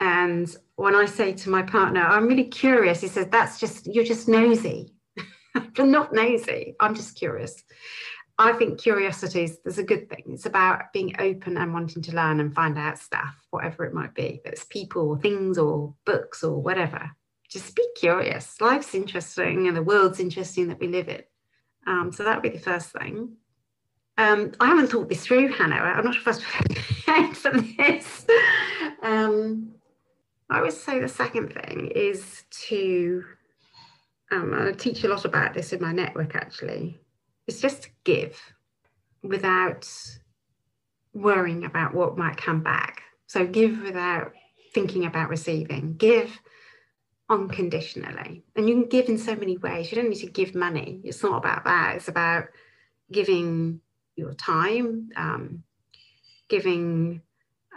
and 0.00 0.56
when 0.76 0.94
I 0.94 1.06
say 1.06 1.32
to 1.32 1.50
my 1.50 1.62
partner, 1.62 2.02
I'm 2.02 2.28
really 2.28 2.44
curious, 2.44 3.00
he 3.00 3.08
says, 3.08 3.26
that's 3.32 3.58
just, 3.58 3.92
you're 3.92 4.04
just 4.04 4.28
nosy. 4.28 4.94
I'm 5.54 5.90
not 5.90 6.12
nosy, 6.12 6.76
I'm 6.78 6.94
just 6.94 7.16
curious. 7.16 7.64
I 8.40 8.52
think 8.52 8.80
curiosity 8.80 9.50
is, 9.64 9.78
a 9.78 9.82
good 9.82 10.08
thing. 10.08 10.22
It's 10.28 10.46
about 10.46 10.92
being 10.92 11.16
open 11.18 11.56
and 11.56 11.74
wanting 11.74 12.02
to 12.02 12.14
learn 12.14 12.38
and 12.38 12.54
find 12.54 12.78
out 12.78 12.98
stuff, 12.98 13.34
whatever 13.50 13.84
it 13.84 13.92
might 13.92 14.14
be. 14.14 14.40
It's 14.44 14.64
people 14.64 15.08
or 15.08 15.18
things 15.18 15.58
or 15.58 15.94
books 16.04 16.44
or 16.44 16.62
whatever. 16.62 17.10
Just 17.50 17.74
be 17.74 17.84
curious. 17.96 18.60
Life's 18.60 18.94
interesting 18.94 19.66
and 19.66 19.76
the 19.76 19.82
world's 19.82 20.20
interesting 20.20 20.68
that 20.68 20.78
we 20.78 20.86
live 20.86 21.08
in. 21.08 21.22
Um, 21.88 22.12
so 22.12 22.22
that 22.22 22.36
would 22.36 22.52
be 22.52 22.56
the 22.56 22.62
first 22.62 22.92
thing. 22.92 23.36
Um, 24.18 24.52
I 24.60 24.66
haven't 24.66 24.88
thought 24.88 25.08
this 25.08 25.24
through, 25.24 25.48
Hannah. 25.48 25.76
I'm 25.76 26.04
not 26.04 26.14
sure 26.14 26.32
if 26.32 27.08
I 27.08 27.20
was 27.20 27.36
for 27.38 27.60
this. 27.60 28.26
Um, 29.02 29.74
I 30.48 30.60
would 30.60 30.72
say 30.72 31.00
the 31.00 31.08
second 31.08 31.52
thing 31.52 31.90
is 31.94 32.44
to, 32.68 33.24
um, 34.30 34.54
I 34.54 34.72
teach 34.72 35.02
a 35.02 35.08
lot 35.08 35.24
about 35.24 35.54
this 35.54 35.72
in 35.72 35.80
my 35.80 35.92
network 35.92 36.36
actually, 36.36 36.98
it's 37.48 37.60
just 37.60 37.88
give 38.04 38.38
without 39.22 39.90
worrying 41.14 41.64
about 41.64 41.94
what 41.94 42.18
might 42.18 42.36
come 42.36 42.62
back. 42.62 43.02
So 43.26 43.46
give 43.46 43.80
without 43.82 44.32
thinking 44.74 45.06
about 45.06 45.30
receiving. 45.30 45.96
Give 45.96 46.30
unconditionally. 47.30 48.44
And 48.54 48.68
you 48.68 48.74
can 48.74 48.88
give 48.88 49.08
in 49.08 49.18
so 49.18 49.34
many 49.34 49.56
ways. 49.56 49.90
You 49.90 49.96
don't 49.96 50.10
need 50.10 50.20
to 50.20 50.30
give 50.30 50.54
money. 50.54 51.00
It's 51.04 51.22
not 51.22 51.38
about 51.38 51.64
that. 51.64 51.96
It's 51.96 52.08
about 52.08 52.44
giving 53.10 53.80
your 54.14 54.34
time, 54.34 55.10
um, 55.16 55.62
giving, 56.48 57.22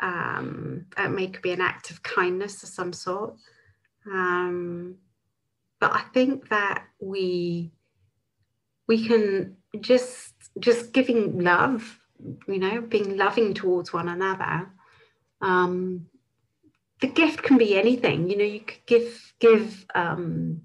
um, 0.02 0.86
it 0.98 1.10
may 1.10 1.28
be 1.28 1.52
an 1.52 1.62
act 1.62 1.92
of 1.92 2.04
kindness 2.04 2.62
of 2.64 2.70
some 2.70 2.94
sort. 2.94 3.36
Um, 4.06 4.98
but 5.80 5.94
I 5.94 6.02
think 6.14 6.50
that 6.50 6.86
we 7.00 7.72
we 8.88 9.08
can 9.08 9.56
just 9.80 10.34
just 10.60 10.92
giving 10.92 11.44
love 11.44 12.00
you 12.48 12.60
know 12.60 12.82
being 12.82 13.18
loving 13.18 13.54
towards 13.54 13.94
one 13.94 14.10
another. 14.10 14.70
Um 15.42 16.08
the 17.00 17.08
gift 17.08 17.42
can 17.42 17.58
be 17.58 17.78
anything. 17.78 18.30
You 18.30 18.38
know 18.38 18.46
you 18.46 18.62
could 18.62 18.86
give 18.86 19.34
give 19.40 19.86
um 19.96 20.62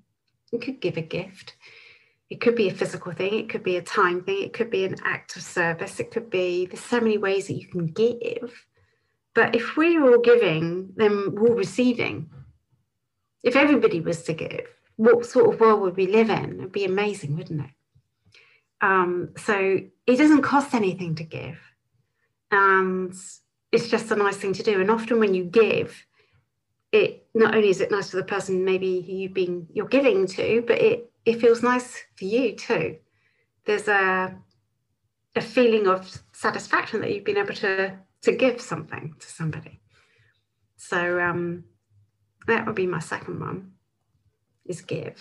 you 0.52 0.58
could 0.58 0.80
give 0.80 0.96
a 0.96 1.02
gift. 1.02 1.54
It 2.28 2.40
could 2.40 2.56
be 2.56 2.68
a 2.68 2.74
physical 2.74 3.12
thing 3.12 3.34
it 3.34 3.48
could 3.48 3.62
be 3.62 3.76
a 3.76 3.82
time 3.82 4.22
thing 4.24 4.42
it 4.42 4.52
could 4.52 4.70
be 4.70 4.84
an 4.84 4.96
act 5.04 5.36
of 5.36 5.42
service 5.42 6.00
it 6.00 6.10
could 6.10 6.28
be 6.28 6.66
there's 6.66 6.80
so 6.80 7.00
many 7.00 7.18
ways 7.18 7.46
that 7.46 7.54
you 7.54 7.68
can 7.68 7.86
give. 7.86 8.66
But 9.34 9.54
if 9.54 9.76
we're 9.76 10.02
all 10.02 10.20
giving 10.20 10.92
then 10.96 11.34
we're 11.34 11.54
receiving. 11.54 12.30
If 13.44 13.54
everybody 13.54 14.00
was 14.00 14.24
to 14.24 14.34
give 14.34 14.66
what 14.96 15.26
sort 15.26 15.54
of 15.54 15.60
world 15.60 15.82
would 15.82 15.96
we 15.96 16.06
live 16.06 16.30
in? 16.30 16.58
It'd 16.58 16.72
be 16.72 16.84
amazing 16.84 17.36
wouldn't 17.36 17.60
it 17.60 17.75
um, 18.80 19.30
so 19.36 19.80
it 20.06 20.16
doesn't 20.16 20.42
cost 20.42 20.74
anything 20.74 21.14
to 21.16 21.24
give. 21.24 21.58
And 22.50 23.14
it's 23.72 23.88
just 23.88 24.10
a 24.10 24.16
nice 24.16 24.36
thing 24.36 24.52
to 24.54 24.62
do. 24.62 24.80
And 24.80 24.90
often 24.90 25.18
when 25.18 25.34
you 25.34 25.44
give, 25.44 26.06
it 26.92 27.26
not 27.34 27.54
only 27.54 27.68
is 27.68 27.80
it 27.80 27.90
nice 27.90 28.10
for 28.10 28.16
the 28.16 28.24
person 28.24 28.64
maybe 28.64 28.86
you've 28.86 29.34
been 29.34 29.66
you're 29.72 29.88
giving 29.88 30.26
to, 30.26 30.62
but 30.66 30.80
it 30.80 31.10
it 31.24 31.40
feels 31.40 31.62
nice 31.62 32.02
for 32.16 32.24
you 32.24 32.54
too. 32.54 32.96
There's 33.64 33.88
a 33.88 34.36
a 35.34 35.40
feeling 35.40 35.86
of 35.86 36.22
satisfaction 36.32 37.00
that 37.00 37.12
you've 37.12 37.24
been 37.24 37.36
able 37.36 37.54
to 37.54 37.98
to 38.22 38.32
give 38.32 38.60
something 38.60 39.14
to 39.18 39.26
somebody. 39.26 39.80
So 40.76 41.20
um, 41.20 41.64
that 42.46 42.66
would 42.66 42.74
be 42.74 42.86
my 42.86 43.00
second 43.00 43.40
one 43.40 43.72
is 44.64 44.80
give. 44.80 45.20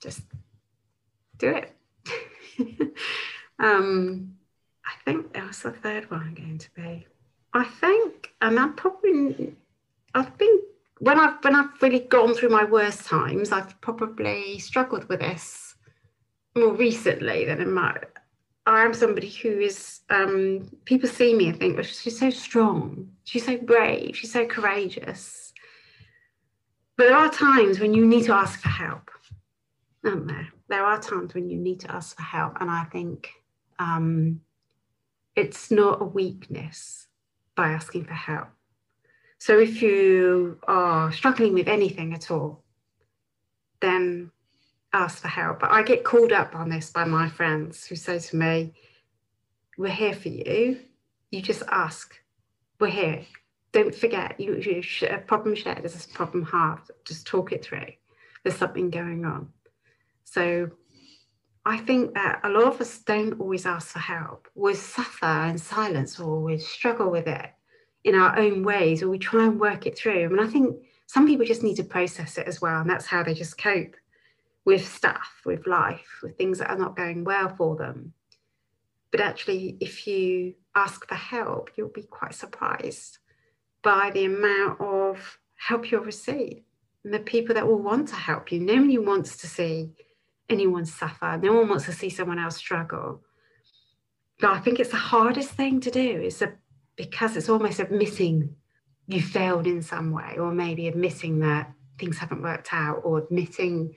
Just 0.00 0.22
do 1.36 1.50
it. 1.50 1.77
um, 3.58 4.34
I 4.84 4.92
think 5.04 5.32
that 5.32 5.46
was 5.46 5.60
the 5.60 5.72
third 5.72 6.10
one 6.10 6.34
going 6.34 6.58
to 6.58 6.70
be. 6.74 7.06
I 7.52 7.64
think, 7.64 8.32
and 8.40 8.58
I'm 8.58 8.74
probably, 8.74 9.54
I've 10.14 10.36
been 10.38 10.60
when 11.00 11.18
I've 11.18 11.42
when 11.42 11.54
I've 11.54 11.80
really 11.80 12.00
gone 12.00 12.34
through 12.34 12.50
my 12.50 12.64
worst 12.64 13.06
times, 13.06 13.52
I've 13.52 13.80
probably 13.80 14.58
struggled 14.58 15.08
with 15.08 15.20
this 15.20 15.74
more 16.56 16.72
recently 16.72 17.44
than 17.44 17.60
in 17.60 17.72
my. 17.72 17.96
I 18.66 18.84
am 18.84 18.92
somebody 18.92 19.30
who 19.30 19.60
is. 19.60 20.00
Um, 20.10 20.68
people 20.84 21.08
see 21.08 21.34
me 21.34 21.48
and 21.48 21.58
think, 21.58 21.76
well, 21.76 21.84
she's 21.84 22.18
so 22.18 22.30
strong, 22.30 23.10
she's 23.24 23.46
so 23.46 23.56
brave, 23.56 24.16
she's 24.16 24.32
so 24.32 24.46
courageous. 24.46 25.52
But 26.96 27.04
there 27.04 27.16
are 27.16 27.30
times 27.30 27.78
when 27.78 27.94
you 27.94 28.04
need 28.04 28.24
to 28.24 28.34
ask 28.34 28.60
for 28.60 28.68
help, 28.68 29.10
aren't 30.04 30.28
there? 30.28 30.48
are 30.84 31.00
times 31.00 31.34
when 31.34 31.48
you 31.48 31.58
need 31.58 31.80
to 31.80 31.92
ask 31.92 32.16
for 32.16 32.22
help. 32.22 32.56
And 32.60 32.70
I 32.70 32.84
think 32.84 33.30
um, 33.78 34.40
it's 35.36 35.70
not 35.70 36.00
a 36.00 36.04
weakness 36.04 37.06
by 37.54 37.70
asking 37.70 38.04
for 38.04 38.14
help. 38.14 38.48
So 39.38 39.58
if 39.58 39.82
you 39.82 40.58
are 40.66 41.12
struggling 41.12 41.54
with 41.54 41.68
anything 41.68 42.12
at 42.12 42.30
all, 42.30 42.64
then 43.80 44.30
ask 44.92 45.18
for 45.22 45.28
help. 45.28 45.60
But 45.60 45.70
I 45.70 45.82
get 45.82 46.04
called 46.04 46.32
up 46.32 46.54
on 46.54 46.68
this 46.68 46.90
by 46.90 47.04
my 47.04 47.28
friends 47.28 47.86
who 47.86 47.94
say 47.94 48.18
to 48.18 48.36
me, 48.36 48.74
We're 49.76 49.90
here 49.90 50.14
for 50.14 50.28
you. 50.28 50.80
You 51.30 51.42
just 51.42 51.62
ask. 51.68 52.14
We're 52.80 52.88
here. 52.88 53.24
Don't 53.72 53.94
forget, 53.94 54.40
you, 54.40 54.56
you 54.56 54.82
a 55.08 55.18
problem 55.18 55.54
shared 55.54 55.84
is 55.84 56.04
a 56.04 56.08
problem 56.08 56.44
halved. 56.44 56.90
Just 57.04 57.26
talk 57.26 57.52
it 57.52 57.64
through. 57.64 57.92
There's 58.42 58.56
something 58.56 58.90
going 58.90 59.24
on. 59.24 59.52
So 60.30 60.70
I 61.64 61.78
think 61.78 62.14
that 62.14 62.40
a 62.44 62.50
lot 62.50 62.64
of 62.64 62.80
us 62.80 62.98
don't 62.98 63.40
always 63.40 63.64
ask 63.64 63.88
for 63.88 63.98
help. 63.98 64.46
We 64.54 64.74
suffer 64.74 65.46
in 65.48 65.56
silence 65.56 66.20
or 66.20 66.42
we 66.42 66.58
struggle 66.58 67.10
with 67.10 67.26
it 67.26 67.50
in 68.04 68.14
our 68.14 68.38
own 68.38 68.62
ways 68.62 69.02
or 69.02 69.08
we 69.08 69.18
try 69.18 69.44
and 69.44 69.58
work 69.58 69.86
it 69.86 69.96
through. 69.96 70.24
I 70.24 70.28
mean, 70.28 70.40
I 70.40 70.46
think 70.46 70.76
some 71.06 71.26
people 71.26 71.46
just 71.46 71.62
need 71.62 71.76
to 71.76 71.84
process 71.84 72.36
it 72.36 72.46
as 72.46 72.60
well. 72.60 72.80
And 72.80 72.90
that's 72.90 73.06
how 73.06 73.22
they 73.22 73.32
just 73.32 73.56
cope 73.56 73.96
with 74.66 74.86
stuff, 74.86 75.40
with 75.46 75.66
life, 75.66 76.20
with 76.22 76.36
things 76.36 76.58
that 76.58 76.70
are 76.70 76.78
not 76.78 76.96
going 76.96 77.24
well 77.24 77.48
for 77.56 77.76
them. 77.76 78.12
But 79.10 79.22
actually, 79.22 79.78
if 79.80 80.06
you 80.06 80.54
ask 80.74 81.08
for 81.08 81.14
help, 81.14 81.70
you'll 81.74 81.88
be 81.88 82.02
quite 82.02 82.34
surprised 82.34 83.18
by 83.82 84.10
the 84.12 84.26
amount 84.26 84.78
of 84.82 85.38
help 85.56 85.90
you'll 85.90 86.04
receive 86.04 86.62
and 87.02 87.14
the 87.14 87.18
people 87.18 87.54
that 87.54 87.66
will 87.66 87.82
want 87.82 88.08
to 88.08 88.14
help 88.14 88.52
you. 88.52 88.60
Nobody 88.60 88.98
wants 88.98 89.38
to 89.38 89.46
see 89.46 89.92
anyone 90.48 90.86
suffer. 90.86 91.38
No 91.42 91.54
one 91.54 91.68
wants 91.68 91.86
to 91.86 91.92
see 91.92 92.10
someone 92.10 92.38
else 92.38 92.56
struggle. 92.56 93.22
I 94.42 94.60
think 94.60 94.78
it's 94.78 94.90
the 94.90 94.96
hardest 94.96 95.50
thing 95.50 95.80
to 95.80 95.90
do 95.90 96.20
is 96.22 96.40
a, 96.42 96.52
because 96.96 97.36
it's 97.36 97.48
almost 97.48 97.80
admitting 97.80 98.54
you 99.06 99.20
failed 99.22 99.66
in 99.66 99.82
some 99.82 100.12
way, 100.12 100.36
or 100.38 100.52
maybe 100.52 100.86
admitting 100.86 101.40
that 101.40 101.72
things 101.98 102.18
haven't 102.18 102.42
worked 102.42 102.68
out, 102.72 103.00
or 103.04 103.18
admitting 103.18 103.94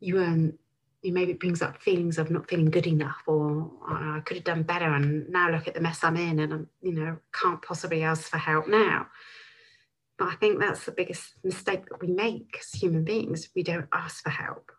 you 0.00 0.16
weren't 0.16 0.58
you 1.02 1.12
maybe 1.12 1.32
it 1.32 1.40
brings 1.40 1.62
up 1.62 1.80
feelings 1.80 2.18
of 2.18 2.30
not 2.30 2.48
feeling 2.48 2.70
good 2.70 2.86
enough 2.86 3.22
or 3.26 3.70
oh, 3.88 4.16
I 4.16 4.20
could 4.24 4.38
have 4.38 4.44
done 4.44 4.62
better 4.64 4.92
and 4.92 5.28
now 5.28 5.50
look 5.50 5.68
at 5.68 5.74
the 5.74 5.80
mess 5.80 6.02
I'm 6.02 6.16
in 6.16 6.40
and 6.40 6.52
I'm 6.52 6.66
you 6.82 6.92
know 6.92 7.18
can't 7.32 7.62
possibly 7.62 8.02
ask 8.02 8.22
for 8.24 8.38
help 8.38 8.66
now 8.66 9.06
but 10.18 10.28
I 10.28 10.34
think 10.34 10.58
that's 10.58 10.84
the 10.84 10.92
biggest 10.92 11.34
mistake 11.44 11.88
that 11.88 12.00
we 12.00 12.08
make 12.08 12.56
as 12.58 12.80
human 12.80 13.04
beings 13.04 13.50
we 13.54 13.62
don't 13.62 13.88
ask 13.92 14.22
for 14.22 14.30
help 14.30 14.72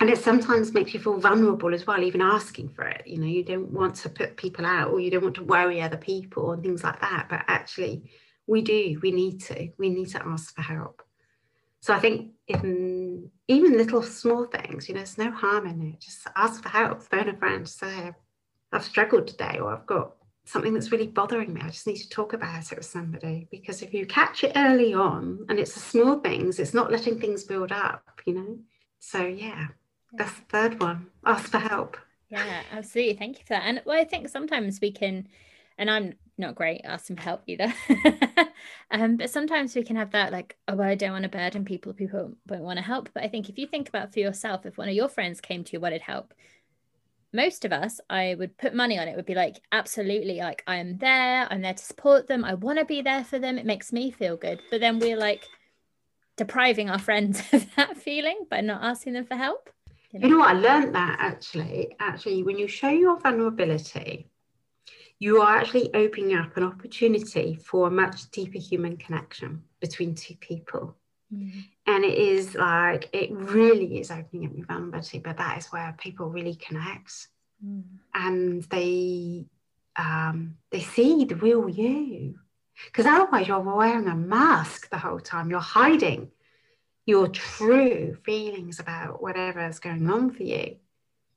and 0.00 0.10
it 0.10 0.18
sometimes 0.18 0.72
makes 0.72 0.94
you 0.94 1.00
feel 1.00 1.18
vulnerable 1.18 1.74
as 1.74 1.86
well 1.86 2.02
even 2.02 2.20
asking 2.20 2.68
for 2.68 2.84
it 2.84 3.02
you 3.06 3.18
know 3.18 3.26
you 3.26 3.44
don't 3.44 3.70
want 3.70 3.94
to 3.94 4.08
put 4.08 4.36
people 4.36 4.64
out 4.64 4.90
or 4.90 5.00
you 5.00 5.10
don't 5.10 5.22
want 5.22 5.34
to 5.34 5.44
worry 5.44 5.80
other 5.80 5.96
people 5.96 6.52
and 6.52 6.62
things 6.62 6.84
like 6.84 7.00
that 7.00 7.26
but 7.28 7.42
actually 7.48 8.10
we 8.46 8.62
do 8.62 8.98
we 9.02 9.10
need 9.10 9.40
to 9.40 9.68
we 9.78 9.88
need 9.88 10.08
to 10.08 10.24
ask 10.26 10.54
for 10.54 10.62
help 10.62 11.02
so 11.80 11.94
I 11.94 12.00
think 12.00 12.32
in 12.48 13.30
even 13.46 13.76
little 13.76 14.02
small 14.02 14.46
things, 14.46 14.88
you 14.88 14.94
know, 14.94 15.00
there's 15.00 15.18
no 15.18 15.30
harm 15.30 15.66
in 15.66 15.80
it. 15.82 16.00
Just 16.00 16.26
ask 16.34 16.62
for 16.62 16.68
help, 16.68 17.02
phone 17.02 17.28
a 17.28 17.36
friend, 17.36 17.68
say, 17.68 18.12
I've 18.72 18.84
struggled 18.84 19.28
today, 19.28 19.58
or 19.60 19.72
I've 19.72 19.86
got 19.86 20.16
something 20.44 20.74
that's 20.74 20.90
really 20.90 21.06
bothering 21.06 21.52
me. 21.52 21.60
I 21.62 21.68
just 21.68 21.86
need 21.86 21.98
to 21.98 22.08
talk 22.08 22.32
about 22.32 22.70
it 22.70 22.76
with 22.76 22.86
somebody. 22.86 23.46
Because 23.50 23.82
if 23.82 23.94
you 23.94 24.06
catch 24.06 24.42
it 24.44 24.52
early 24.56 24.92
on, 24.92 25.46
and 25.48 25.58
it's 25.58 25.74
the 25.74 25.80
small 25.80 26.18
things, 26.18 26.58
it's 26.58 26.74
not 26.74 26.90
letting 26.90 27.20
things 27.20 27.44
build 27.44 27.70
up, 27.70 28.20
you 28.26 28.34
know. 28.34 28.58
So 28.98 29.24
yeah, 29.24 29.68
that's 30.12 30.34
the 30.34 30.44
third 30.48 30.80
one. 30.80 31.06
Ask 31.24 31.50
for 31.50 31.58
help. 31.58 31.96
Yeah, 32.30 32.62
absolutely. 32.72 33.14
Thank 33.14 33.38
you 33.38 33.44
for 33.44 33.54
that. 33.54 33.64
And 33.64 33.82
well, 33.84 33.98
I 33.98 34.04
think 34.04 34.28
sometimes 34.28 34.80
we 34.80 34.92
can, 34.92 35.28
and 35.78 35.90
I'm 35.90 36.14
not 36.36 36.54
great 36.54 36.82
asking 36.84 37.16
for 37.16 37.22
help 37.22 37.42
either. 37.46 37.72
um, 38.90 39.16
but 39.16 39.30
sometimes 39.30 39.74
we 39.74 39.82
can 39.82 39.96
have 39.96 40.12
that 40.12 40.32
like, 40.32 40.56
oh, 40.68 40.80
I 40.80 40.94
don't 40.94 41.12
want 41.12 41.24
to 41.24 41.28
burden 41.28 41.64
people, 41.64 41.92
people 41.92 42.34
won't 42.46 42.62
want 42.62 42.78
to 42.78 42.84
help. 42.84 43.10
But 43.14 43.24
I 43.24 43.28
think 43.28 43.48
if 43.48 43.58
you 43.58 43.66
think 43.66 43.88
about 43.88 44.12
for 44.12 44.20
yourself, 44.20 44.66
if 44.66 44.78
one 44.78 44.88
of 44.88 44.94
your 44.94 45.08
friends 45.08 45.40
came 45.40 45.64
to 45.64 45.72
you, 45.72 45.80
what 45.80 45.92
would 45.92 46.02
help? 46.02 46.34
Most 47.32 47.64
of 47.66 47.72
us, 47.72 48.00
I 48.08 48.36
would 48.38 48.56
put 48.56 48.74
money 48.74 48.98
on 48.98 49.06
it, 49.06 49.16
would 49.16 49.26
be 49.26 49.34
like, 49.34 49.60
absolutely, 49.70 50.38
like 50.38 50.62
I 50.66 50.76
am 50.76 50.96
there, 50.98 51.46
I'm 51.50 51.60
there 51.60 51.74
to 51.74 51.84
support 51.84 52.26
them, 52.26 52.44
I 52.44 52.54
want 52.54 52.78
to 52.78 52.86
be 52.86 53.02
there 53.02 53.22
for 53.22 53.38
them, 53.38 53.58
it 53.58 53.66
makes 53.66 53.92
me 53.92 54.10
feel 54.10 54.36
good. 54.36 54.60
But 54.70 54.80
then 54.80 54.98
we're 54.98 55.18
like 55.18 55.46
depriving 56.36 56.88
our 56.88 56.98
friends 56.98 57.42
of 57.52 57.66
that 57.76 57.98
feeling 57.98 58.46
by 58.50 58.62
not 58.62 58.82
asking 58.82 59.12
them 59.12 59.26
for 59.26 59.34
help. 59.34 59.68
You 60.12 60.28
know, 60.28 60.38
what? 60.38 60.48
I 60.48 60.52
learned 60.54 60.94
that 60.94 61.16
actually. 61.20 61.94
Actually, 62.00 62.42
when 62.42 62.58
you 62.58 62.66
show 62.66 62.88
your 62.88 63.18
vulnerability, 63.18 64.30
you 65.18 65.40
are 65.42 65.58
actually 65.58 65.92
opening 65.94 66.36
up 66.36 66.56
an 66.56 66.64
opportunity 66.64 67.58
for 67.62 67.88
a 67.88 67.90
much 67.90 68.30
deeper 68.30 68.58
human 68.58 68.96
connection 68.96 69.62
between 69.80 70.14
two 70.14 70.36
people. 70.36 70.96
Mm. 71.34 71.64
And 71.86 72.04
it 72.04 72.16
is 72.16 72.54
like, 72.54 73.10
it 73.12 73.30
really 73.32 74.00
is 74.00 74.10
opening 74.10 74.46
up 74.46 74.56
your 74.56 74.66
vulnerability, 74.66 75.18
but 75.18 75.36
that 75.36 75.58
is 75.58 75.66
where 75.66 75.94
people 75.98 76.30
really 76.30 76.54
connect. 76.54 77.28
Mm. 77.64 77.82
And 78.14 78.62
they 78.64 79.46
um, 79.96 80.56
they 80.70 80.80
see 80.80 81.24
the 81.24 81.34
real 81.34 81.68
you. 81.68 82.38
Because 82.86 83.06
otherwise 83.06 83.48
you're 83.48 83.58
wearing 83.58 84.06
a 84.06 84.14
mask 84.14 84.88
the 84.88 84.98
whole 84.98 85.18
time. 85.18 85.50
You're 85.50 85.58
hiding 85.58 86.30
your 87.08 87.28
true 87.28 88.16
feelings 88.24 88.78
about 88.78 89.22
whatever 89.22 89.66
is 89.66 89.80
going 89.80 90.08
on 90.10 90.30
for 90.30 90.42
you 90.42 90.76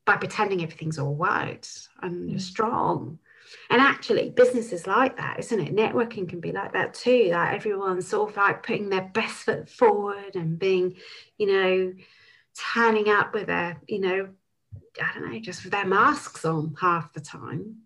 by 0.06 0.18
pretending 0.18 0.62
everything's 0.62 1.00
all 1.00 1.16
right 1.16 1.88
and 2.02 2.30
you're 2.30 2.40
mm. 2.40 2.44
strong 2.44 3.20
and 3.70 3.82
actually, 3.82 4.30
business 4.30 4.72
is 4.72 4.88
like 4.88 5.18
that, 5.18 5.40
isn't 5.40 5.60
it? 5.60 5.76
Networking 5.76 6.28
can 6.28 6.40
be 6.40 6.52
like 6.52 6.74
that 6.74 6.94
too. 6.94 7.30
Like 7.32 7.56
everyone's 7.56 8.08
sort 8.08 8.32
of 8.32 8.38
like 8.38 8.64
putting 8.64 8.90
their 8.90 9.10
best 9.14 9.44
foot 9.44 9.70
forward 9.70 10.36
and 10.36 10.60
being, 10.60 10.96
you 11.38 11.48
know, 11.48 11.94
turning 12.74 13.10
up 13.10 13.34
with 13.34 13.48
their, 13.48 13.82
you 13.88 14.00
know, 14.00 14.30
I 15.02 15.14
don't 15.14 15.32
know, 15.32 15.40
just 15.40 15.64
with 15.64 15.72
their 15.72 15.86
masks 15.86 16.46
on 16.46 16.76
half 16.80 17.14
the 17.14 17.22
time. 17.22 17.78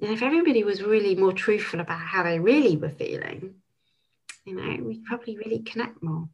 And 0.00 0.10
if 0.10 0.22
everybody 0.22 0.64
was 0.64 0.82
really 0.82 1.14
more 1.14 1.32
truthful 1.32 1.80
about 1.80 2.00
how 2.00 2.22
they 2.22 2.40
really 2.40 2.76
were 2.76 2.90
feeling, 2.90 3.54
you 4.44 4.56
know, 4.56 4.82
we'd 4.82 5.04
probably 5.04 5.36
really 5.36 5.60
connect 5.60 6.02
more. 6.02 6.28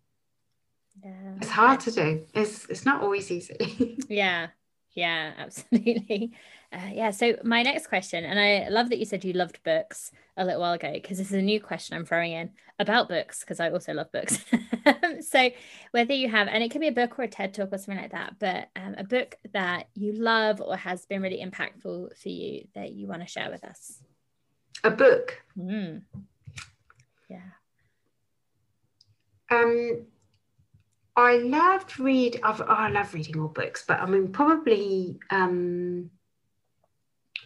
Yeah. 1.04 1.34
It's 1.36 1.50
hard 1.50 1.80
to 1.80 1.90
do. 1.90 2.26
It's 2.34 2.66
it's 2.66 2.84
not 2.84 3.02
always 3.02 3.30
easy. 3.30 3.98
yeah. 4.08 4.48
Yeah, 4.94 5.32
absolutely. 5.38 6.32
Uh, 6.70 6.90
yeah. 6.92 7.10
So 7.10 7.34
my 7.44 7.62
next 7.62 7.86
question, 7.86 8.24
and 8.26 8.38
I 8.38 8.68
love 8.68 8.90
that 8.90 8.98
you 8.98 9.06
said 9.06 9.24
you 9.24 9.32
loved 9.32 9.62
books 9.62 10.12
a 10.36 10.44
little 10.44 10.60
while 10.60 10.74
ago 10.74 10.92
because 10.92 11.16
this 11.16 11.28
is 11.28 11.32
a 11.32 11.40
new 11.40 11.62
question 11.62 11.96
I'm 11.96 12.04
throwing 12.04 12.32
in 12.32 12.50
about 12.78 13.08
books 13.08 13.40
because 13.40 13.58
I 13.58 13.70
also 13.70 13.94
love 13.94 14.12
books. 14.12 14.44
so 15.26 15.48
whether 15.92 16.12
you 16.12 16.28
have, 16.28 16.46
and 16.46 16.62
it 16.62 16.70
can 16.70 16.82
be 16.82 16.88
a 16.88 16.92
book 16.92 17.18
or 17.18 17.22
a 17.22 17.28
TED 17.28 17.54
talk 17.54 17.72
or 17.72 17.78
something 17.78 17.96
like 17.96 18.12
that, 18.12 18.38
but 18.38 18.68
um, 18.76 18.96
a 18.98 19.04
book 19.04 19.36
that 19.54 19.88
you 19.94 20.12
love 20.12 20.60
or 20.60 20.76
has 20.76 21.06
been 21.06 21.22
really 21.22 21.42
impactful 21.42 22.14
for 22.14 22.28
you 22.28 22.68
that 22.74 22.92
you 22.92 23.06
want 23.06 23.22
to 23.22 23.26
share 23.26 23.50
with 23.50 23.64
us. 23.64 24.02
A 24.84 24.90
book. 24.90 25.42
Mm. 25.58 26.02
Yeah. 27.30 27.40
Um, 29.50 30.04
I 31.18 31.38
loved 31.38 31.98
read. 31.98 32.38
I've, 32.44 32.60
oh, 32.60 32.66
I 32.68 32.90
love 32.90 33.12
reading 33.12 33.40
all 33.40 33.48
books, 33.48 33.84
but 33.86 33.98
I 34.00 34.06
mean, 34.06 34.28
probably 34.28 35.18
um, 35.30 36.10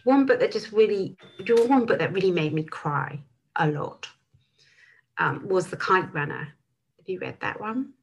one 0.03 0.27
book 0.27 0.39
that 0.41 0.51
just 0.51 0.71
really, 0.71 1.17
one 1.47 1.87
book 1.87 1.97
that 1.97 2.13
really 2.13 2.29
made 2.29 2.53
me 2.53 2.61
cry 2.61 3.19
a 3.55 3.67
lot 3.67 4.07
um, 5.17 5.47
was 5.47 5.67
The 5.67 5.77
Kite 5.77 6.13
Runner. 6.13 6.49
Have 6.97 7.07
you 7.07 7.17
read 7.17 7.39
that 7.41 7.59
one? 7.59 7.93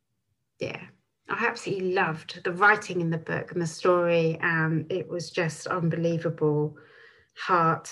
Yeah, 0.58 0.80
I 1.28 1.46
absolutely 1.46 1.92
loved 1.92 2.42
the 2.42 2.52
writing 2.52 3.00
in 3.00 3.10
the 3.10 3.18
book 3.18 3.52
and 3.52 3.62
the 3.62 3.66
story, 3.68 4.40
and 4.42 4.90
it 4.90 5.08
was 5.08 5.30
just 5.30 5.68
unbelievable, 5.68 6.76
heart, 7.36 7.88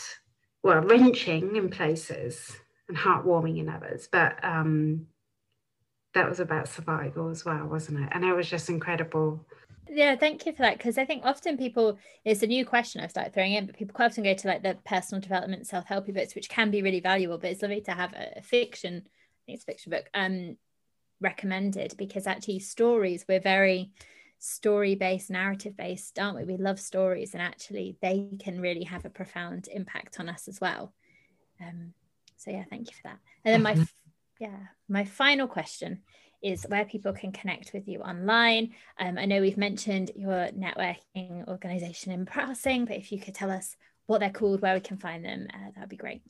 well, 0.64 0.80
wrenching 0.80 1.54
in 1.54 1.70
places 1.70 2.56
and 2.88 2.98
heartwarming 2.98 3.60
in 3.60 3.68
others. 3.68 4.08
But 4.10 4.44
um, 4.44 5.06
that 6.14 6.28
was 6.28 6.40
about 6.40 6.68
survival 6.68 7.28
as 7.28 7.44
well, 7.44 7.66
wasn't 7.66 8.00
it? 8.00 8.09
And 8.12 8.24
it 8.24 8.32
was 8.32 8.48
just 8.48 8.68
incredible 8.68 9.44
yeah, 9.90 10.16
thank 10.16 10.44
you 10.44 10.52
for 10.52 10.62
that. 10.62 10.78
Because 10.78 10.98
I 10.98 11.04
think 11.04 11.24
often 11.24 11.56
people, 11.56 11.98
it's 12.24 12.42
a 12.42 12.46
new 12.46 12.64
question 12.64 13.00
I've 13.00 13.11
started 13.11 13.32
throwing 13.32 13.54
in, 13.54 13.66
but 13.66 13.76
people 13.76 13.94
quite 13.94 14.11
often 14.11 14.24
go 14.24 14.34
to 14.34 14.48
like 14.48 14.62
the 14.62 14.76
personal 14.84 15.20
development, 15.20 15.66
self 15.66 15.86
helpy 15.86 16.12
books, 16.12 16.34
which 16.34 16.48
can 16.48 16.70
be 16.70 16.82
really 16.82 17.00
valuable. 17.00 17.38
But 17.38 17.50
it's 17.50 17.62
lovely 17.62 17.80
to 17.82 17.92
have 17.92 18.12
a, 18.12 18.38
a 18.38 18.42
fiction, 18.42 19.02
I 19.06 19.40
think 19.46 19.56
it's 19.56 19.64
a 19.64 19.66
fiction 19.66 19.90
book, 19.90 20.09
um, 20.14 20.56
recommended 21.20 21.94
because 21.96 22.26
actually 22.26 22.61
stories, 22.61 23.24
we're 23.28 23.40
very 23.40 23.90
story 24.38 24.94
based, 24.94 25.30
narrative 25.30 25.76
based, 25.76 26.18
aren't 26.18 26.36
we? 26.36 26.44
We 26.44 26.56
love 26.56 26.78
stories, 26.78 27.32
and 27.32 27.42
actually 27.42 27.96
they 28.02 28.28
can 28.38 28.61
really 28.61 28.84
have 28.84 29.04
a 29.04 29.11
profound 29.11 29.68
impact 29.72 30.20
on 30.20 30.28
us 30.28 30.48
as 30.48 30.61
well. 30.61 30.92
Um, 31.61 31.94
so 32.36 32.50
yeah, 32.50 32.64
thank 32.70 32.90
you 32.90 32.96
for 32.96 33.09
that. 33.09 33.18
And 33.44 33.54
then 33.54 33.62
my, 33.62 33.86
yeah, 34.39 34.59
my 34.89 35.05
final 35.05 35.47
question 35.47 36.01
is 36.43 36.66
where 36.68 36.84
people 36.84 37.12
can 37.12 37.32
connect 37.32 37.72
with 37.72 37.89
you 37.89 38.01
online. 38.01 38.74
Um, 38.99 39.18
I 39.18 39.24
know 39.24 39.41
we've 39.41 39.57
mentioned 39.57 40.12
your 40.14 40.51
networking 40.51 41.49
organization 41.49 42.12
in 42.12 42.26
passing, 42.26 42.84
but 42.84 42.97
if 42.97 43.11
you 43.11 43.18
could 43.18 43.34
tell 43.34 43.51
us 43.51 43.76
what 44.07 44.20
they're 44.20 44.30
called, 44.30 44.62
where 44.62 44.74
we 44.74 44.80
can 44.80 44.99
find 44.99 45.24
them, 45.24 45.49
uh, 45.53 45.72
that'd 45.74 45.89
be 45.89 45.97
great. 45.97 46.22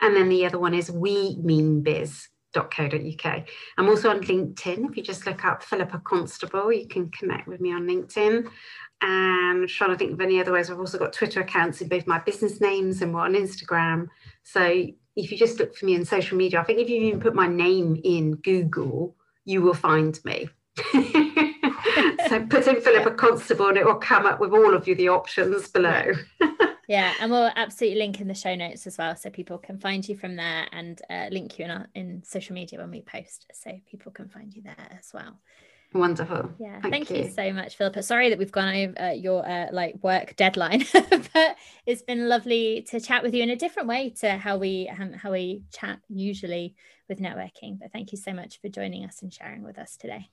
and 0.00 0.16
then 0.16 0.28
the 0.28 0.46
other 0.46 0.58
one 0.58 0.74
is 0.74 0.90
we 0.90 1.36
mean 1.36 1.82
biz 1.82 2.28
www.co.uk. 2.56 3.44
I'm 3.78 3.88
also 3.88 4.10
on 4.10 4.22
LinkedIn. 4.22 4.90
If 4.90 4.96
you 4.96 5.02
just 5.02 5.26
look 5.26 5.44
up 5.44 5.62
Philippa 5.62 6.00
Constable, 6.04 6.72
you 6.72 6.88
can 6.88 7.10
connect 7.10 7.46
with 7.46 7.60
me 7.60 7.72
on 7.72 7.86
LinkedIn. 7.86 8.48
And 9.02 9.62
I'm 9.62 9.68
trying 9.68 9.90
to 9.90 9.96
think 9.96 10.12
of 10.12 10.20
any 10.20 10.40
other 10.40 10.52
ways. 10.52 10.70
I've 10.70 10.78
also 10.78 10.98
got 10.98 11.12
Twitter 11.12 11.40
accounts 11.40 11.80
in 11.80 11.88
both 11.88 12.06
my 12.06 12.18
business 12.20 12.60
names 12.60 13.02
and 13.02 13.12
what 13.12 13.24
on 13.24 13.34
Instagram. 13.34 14.08
So 14.42 14.86
if 15.16 15.30
you 15.30 15.36
just 15.36 15.58
look 15.58 15.76
for 15.76 15.86
me 15.86 15.94
in 15.94 16.04
social 16.04 16.36
media, 16.36 16.60
I 16.60 16.64
think 16.64 16.78
if 16.78 16.88
you 16.88 17.00
even 17.02 17.20
put 17.20 17.34
my 17.34 17.46
name 17.46 18.00
in 18.04 18.36
Google, 18.36 19.14
you 19.44 19.62
will 19.62 19.74
find 19.74 20.18
me. 20.24 20.48
so 20.92 22.46
put 22.46 22.66
in 22.66 22.80
Philippa 22.80 23.12
Constable 23.16 23.68
and 23.68 23.78
it 23.78 23.84
will 23.84 23.94
come 23.94 24.26
up 24.26 24.40
with 24.40 24.52
all 24.52 24.74
of 24.74 24.88
you 24.88 24.94
the 24.94 25.08
options 25.08 25.68
below. 25.68 26.12
Yeah 26.88 27.14
and 27.20 27.30
we'll 27.30 27.50
absolutely 27.56 27.98
link 27.98 28.20
in 28.20 28.28
the 28.28 28.34
show 28.34 28.54
notes 28.54 28.86
as 28.86 28.98
well 28.98 29.16
so 29.16 29.30
people 29.30 29.58
can 29.58 29.78
find 29.78 30.08
you 30.08 30.16
from 30.16 30.36
there 30.36 30.66
and 30.72 31.00
uh, 31.10 31.26
link 31.30 31.58
you 31.58 31.64
in, 31.64 31.70
our, 31.70 31.86
in 31.94 32.22
social 32.24 32.54
media 32.54 32.78
when 32.78 32.90
we 32.90 33.02
post 33.02 33.46
so 33.52 33.70
people 33.90 34.12
can 34.12 34.28
find 34.28 34.54
you 34.54 34.62
there 34.62 34.88
as 34.98 35.10
well 35.12 35.38
Wonderful. 35.92 36.50
Yeah. 36.58 36.80
Thank, 36.80 36.92
Thank 36.92 37.10
you. 37.10 37.16
you. 37.24 37.30
so 37.30 37.52
much, 37.52 37.76
Philippa. 37.76 38.02
Sorry 38.02 38.30
that 38.30 38.38
we've 38.38 38.52
gone 38.52 38.74
over 38.74 39.00
uh, 39.00 39.12
your 39.12 39.46
uh, 39.48 39.68
like 39.72 39.96
work 40.02 40.36
deadline, 40.36 40.84
but 40.92 41.56
it's 41.86 42.02
been 42.02 42.28
lovely 42.28 42.86
to 42.90 43.00
chat 43.00 43.22
with 43.22 43.34
you 43.34 43.42
in 43.42 43.50
a 43.50 43.56
different 43.56 43.88
way 43.88 44.10
to 44.20 44.32
how 44.32 44.56
we 44.56 44.88
um, 44.88 45.12
how 45.12 45.32
we 45.32 45.62
chat 45.72 46.00
usually 46.08 46.74
with 47.08 47.20
networking. 47.20 47.78
But 47.78 47.92
thank 47.92 48.12
you 48.12 48.18
so 48.18 48.32
much 48.32 48.60
for 48.60 48.68
joining 48.68 49.04
us 49.04 49.22
and 49.22 49.32
sharing 49.32 49.62
with 49.62 49.78
us 49.78 49.96
today. 49.96 50.28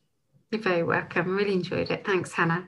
You're 0.51 0.61
very 0.61 0.83
welcome. 0.83 1.35
Really 1.35 1.53
enjoyed 1.53 1.89
it. 1.89 2.05
Thanks, 2.05 2.31
Hannah. 2.31 2.67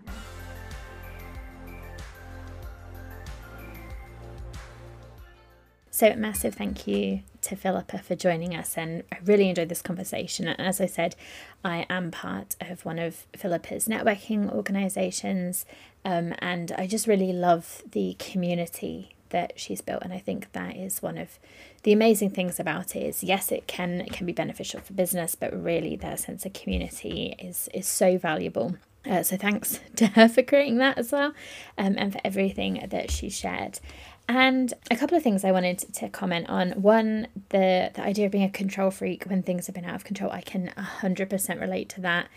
So, 5.96 6.08
a 6.08 6.18
massive 6.18 6.56
thank 6.56 6.88
you 6.88 7.22
to 7.44 7.56
Philippa 7.56 8.00
for 8.00 8.16
joining 8.16 8.54
us. 8.54 8.78
And 8.78 9.04
I 9.14 9.18
really 9.24 9.48
enjoyed 9.48 9.70
this 9.70 9.82
conversation. 9.82 10.46
And 10.46 10.60
as 10.60 10.82
I 10.82 10.88
said, 10.88 11.16
I 11.64 11.86
am 11.90 12.12
part 12.12 12.58
of 12.60 12.84
one 12.84 13.00
of 13.00 13.26
Philippa's 13.34 13.88
networking 13.88 14.52
organizations. 14.52 15.66
Um, 16.04 16.36
and 16.40 16.74
I 16.74 16.86
just 16.86 17.08
really 17.08 17.32
love 17.32 17.82
the 17.90 18.18
community 18.20 19.16
that 19.30 19.58
she's 19.58 19.80
built. 19.80 20.04
And 20.04 20.12
I 20.12 20.20
think 20.20 20.52
that 20.52 20.76
is 20.76 21.02
one 21.02 21.18
of 21.18 21.40
the 21.84 21.94
amazing 21.94 22.32
things 22.32 22.60
about 22.60 22.94
it 22.98 23.04
is 23.04 23.24
yes, 23.24 23.50
it 23.50 23.66
can 23.66 24.02
it 24.02 24.12
can 24.12 24.26
be 24.26 24.34
beneficial 24.34 24.82
for 24.82 24.92
business, 24.92 25.34
but 25.34 25.54
really 25.64 25.96
their 25.96 26.18
sense 26.18 26.46
of 26.46 26.52
community 26.52 27.36
is 27.40 27.70
is 27.74 27.88
so 27.88 28.18
valuable. 28.18 28.76
Uh, 29.10 29.24
so 29.24 29.38
thanks 29.38 29.80
to 29.96 30.08
her 30.08 30.28
for 30.28 30.44
creating 30.44 30.78
that 30.80 30.98
as 30.98 31.12
well, 31.14 31.34
um, 31.78 31.96
and 31.98 32.12
for 32.12 32.20
everything 32.26 32.86
that 32.90 33.12
she 33.12 33.30
shared. 33.30 33.80
And 34.28 34.74
a 34.90 34.96
couple 34.96 35.16
of 35.16 35.24
things 35.24 35.44
I 35.44 35.52
wanted 35.52 35.80
to 35.94 36.10
comment 36.10 36.50
on. 36.50 36.72
One, 36.72 37.28
the, 37.50 37.92
the 37.94 38.02
idea 38.02 38.26
of 38.26 38.32
being 38.32 38.44
a 38.44 38.50
control 38.50 38.90
freak 38.90 39.26
when 39.26 39.44
things 39.44 39.68
have 39.68 39.76
been 39.76 39.86
out 39.86 39.96
of 39.96 40.04
control. 40.04 40.32
I 40.32 40.42
can 40.42 40.72
100% 40.76 41.62
relate 41.62 41.90
to 41.90 42.02
that. 42.02 42.28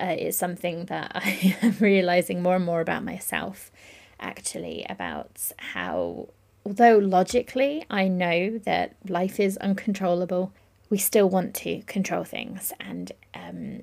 Uh, 0.00 0.16
it's 0.18 0.38
something 0.38 0.86
that 0.86 1.12
I 1.14 1.56
am 1.62 1.76
realizing 1.80 2.42
more 2.42 2.56
and 2.56 2.64
more 2.64 2.80
about 2.80 3.04
myself, 3.04 3.70
actually, 4.18 4.86
about 4.88 5.52
how, 5.58 6.28
although 6.64 6.96
logically 6.98 7.84
I 7.90 8.08
know 8.08 8.58
that 8.58 8.96
life 9.06 9.38
is 9.38 9.58
uncontrollable, 9.58 10.52
we 10.88 10.96
still 10.98 11.28
want 11.28 11.54
to 11.56 11.82
control 11.82 12.24
things. 12.24 12.72
And 12.80 13.12
um, 13.34 13.82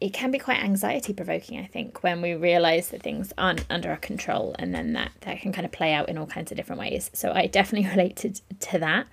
it 0.00 0.12
can 0.12 0.30
be 0.30 0.38
quite 0.38 0.62
anxiety 0.62 1.12
provoking, 1.14 1.58
I 1.58 1.66
think, 1.66 2.02
when 2.02 2.20
we 2.20 2.34
realize 2.34 2.90
that 2.90 3.02
things 3.02 3.32
aren't 3.38 3.64
under 3.70 3.90
our 3.90 3.96
control, 3.96 4.54
and 4.58 4.74
then 4.74 4.92
that 4.92 5.12
that 5.22 5.40
can 5.40 5.52
kind 5.52 5.64
of 5.64 5.72
play 5.72 5.92
out 5.92 6.08
in 6.08 6.18
all 6.18 6.26
kinds 6.26 6.50
of 6.50 6.56
different 6.56 6.80
ways. 6.80 7.10
So 7.14 7.32
I 7.32 7.46
definitely 7.46 7.88
related 7.96 8.40
to 8.60 8.78
that. 8.78 9.06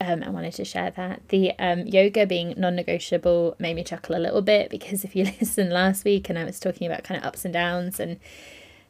Um, 0.00 0.24
I 0.24 0.30
wanted 0.30 0.54
to 0.54 0.64
share 0.64 0.90
that. 0.90 1.28
The 1.28 1.52
um, 1.58 1.86
yoga 1.86 2.26
being 2.26 2.54
non 2.56 2.74
negotiable 2.74 3.54
made 3.58 3.76
me 3.76 3.84
chuckle 3.84 4.16
a 4.16 4.18
little 4.18 4.42
bit 4.42 4.70
because 4.70 5.04
if 5.04 5.14
you 5.14 5.24
listen 5.40 5.70
last 5.70 6.04
week 6.04 6.28
and 6.28 6.38
I 6.38 6.44
was 6.44 6.58
talking 6.58 6.86
about 6.86 7.04
kind 7.04 7.18
of 7.18 7.26
ups 7.26 7.44
and 7.44 7.54
downs 7.54 8.00
and 8.00 8.18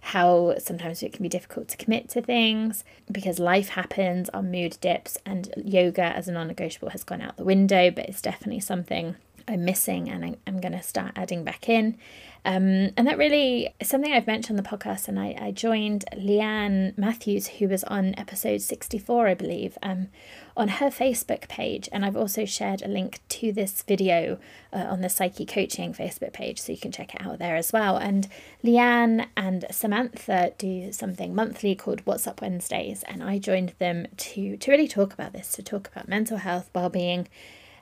how 0.00 0.54
sometimes 0.58 1.02
it 1.02 1.12
can 1.14 1.22
be 1.22 1.28
difficult 1.30 1.66
to 1.68 1.78
commit 1.78 2.10
to 2.10 2.20
things 2.20 2.84
because 3.10 3.38
life 3.38 3.70
happens, 3.70 4.28
our 4.30 4.42
mood 4.42 4.76
dips, 4.80 5.16
and 5.24 5.52
yoga 5.62 6.04
as 6.04 6.26
a 6.26 6.32
non 6.32 6.48
negotiable 6.48 6.90
has 6.90 7.04
gone 7.04 7.20
out 7.20 7.36
the 7.36 7.44
window, 7.44 7.90
but 7.90 8.06
it's 8.08 8.22
definitely 8.22 8.60
something 8.60 9.16
I'm 9.46 9.64
missing 9.64 10.08
and 10.08 10.24
I, 10.24 10.34
am 10.46 10.60
going 10.60 10.72
to 10.72 10.82
start 10.82 11.12
adding 11.16 11.44
back 11.44 11.68
in. 11.68 11.98
Um, 12.46 12.90
and 12.98 13.06
that 13.06 13.16
really 13.16 13.74
is 13.80 13.88
something 13.88 14.12
I've 14.12 14.26
mentioned 14.26 14.58
on 14.58 14.62
the 14.62 14.68
podcast. 14.68 15.08
And 15.08 15.18
I, 15.18 15.34
I 15.40 15.50
joined 15.50 16.04
Leanne 16.12 16.96
Matthews, 16.98 17.46
who 17.46 17.68
was 17.68 17.84
on 17.84 18.14
episode 18.18 18.60
64, 18.60 19.28
I 19.28 19.34
believe, 19.34 19.78
um, 19.82 20.08
on 20.54 20.68
her 20.68 20.90
Facebook 20.90 21.48
page. 21.48 21.88
And 21.90 22.04
I've 22.04 22.16
also 22.16 22.44
shared 22.44 22.82
a 22.82 22.88
link 22.88 23.20
to 23.30 23.50
this 23.50 23.82
video 23.82 24.38
uh, 24.72 24.76
on 24.76 25.00
the 25.00 25.08
Psyche 25.08 25.46
Coaching 25.46 25.94
Facebook 25.94 26.34
page, 26.34 26.60
so 26.60 26.72
you 26.72 26.78
can 26.78 26.92
check 26.92 27.14
it 27.14 27.22
out 27.24 27.38
there 27.38 27.56
as 27.56 27.72
well. 27.72 27.96
And 27.96 28.28
Leanne 28.62 29.26
and 29.36 29.64
Samantha 29.70 30.52
do 30.58 30.92
something 30.92 31.34
monthly 31.34 31.74
called 31.74 32.02
What's 32.04 32.26
Up 32.26 32.42
Wednesdays. 32.42 33.04
And 33.04 33.22
I 33.22 33.38
joined 33.38 33.72
them 33.78 34.06
to, 34.18 34.58
to 34.58 34.70
really 34.70 34.88
talk 34.88 35.14
about 35.14 35.32
this, 35.32 35.52
to 35.52 35.62
talk 35.62 35.88
about 35.88 36.08
mental 36.08 36.36
health, 36.38 36.68
well 36.74 36.90
being 36.90 37.26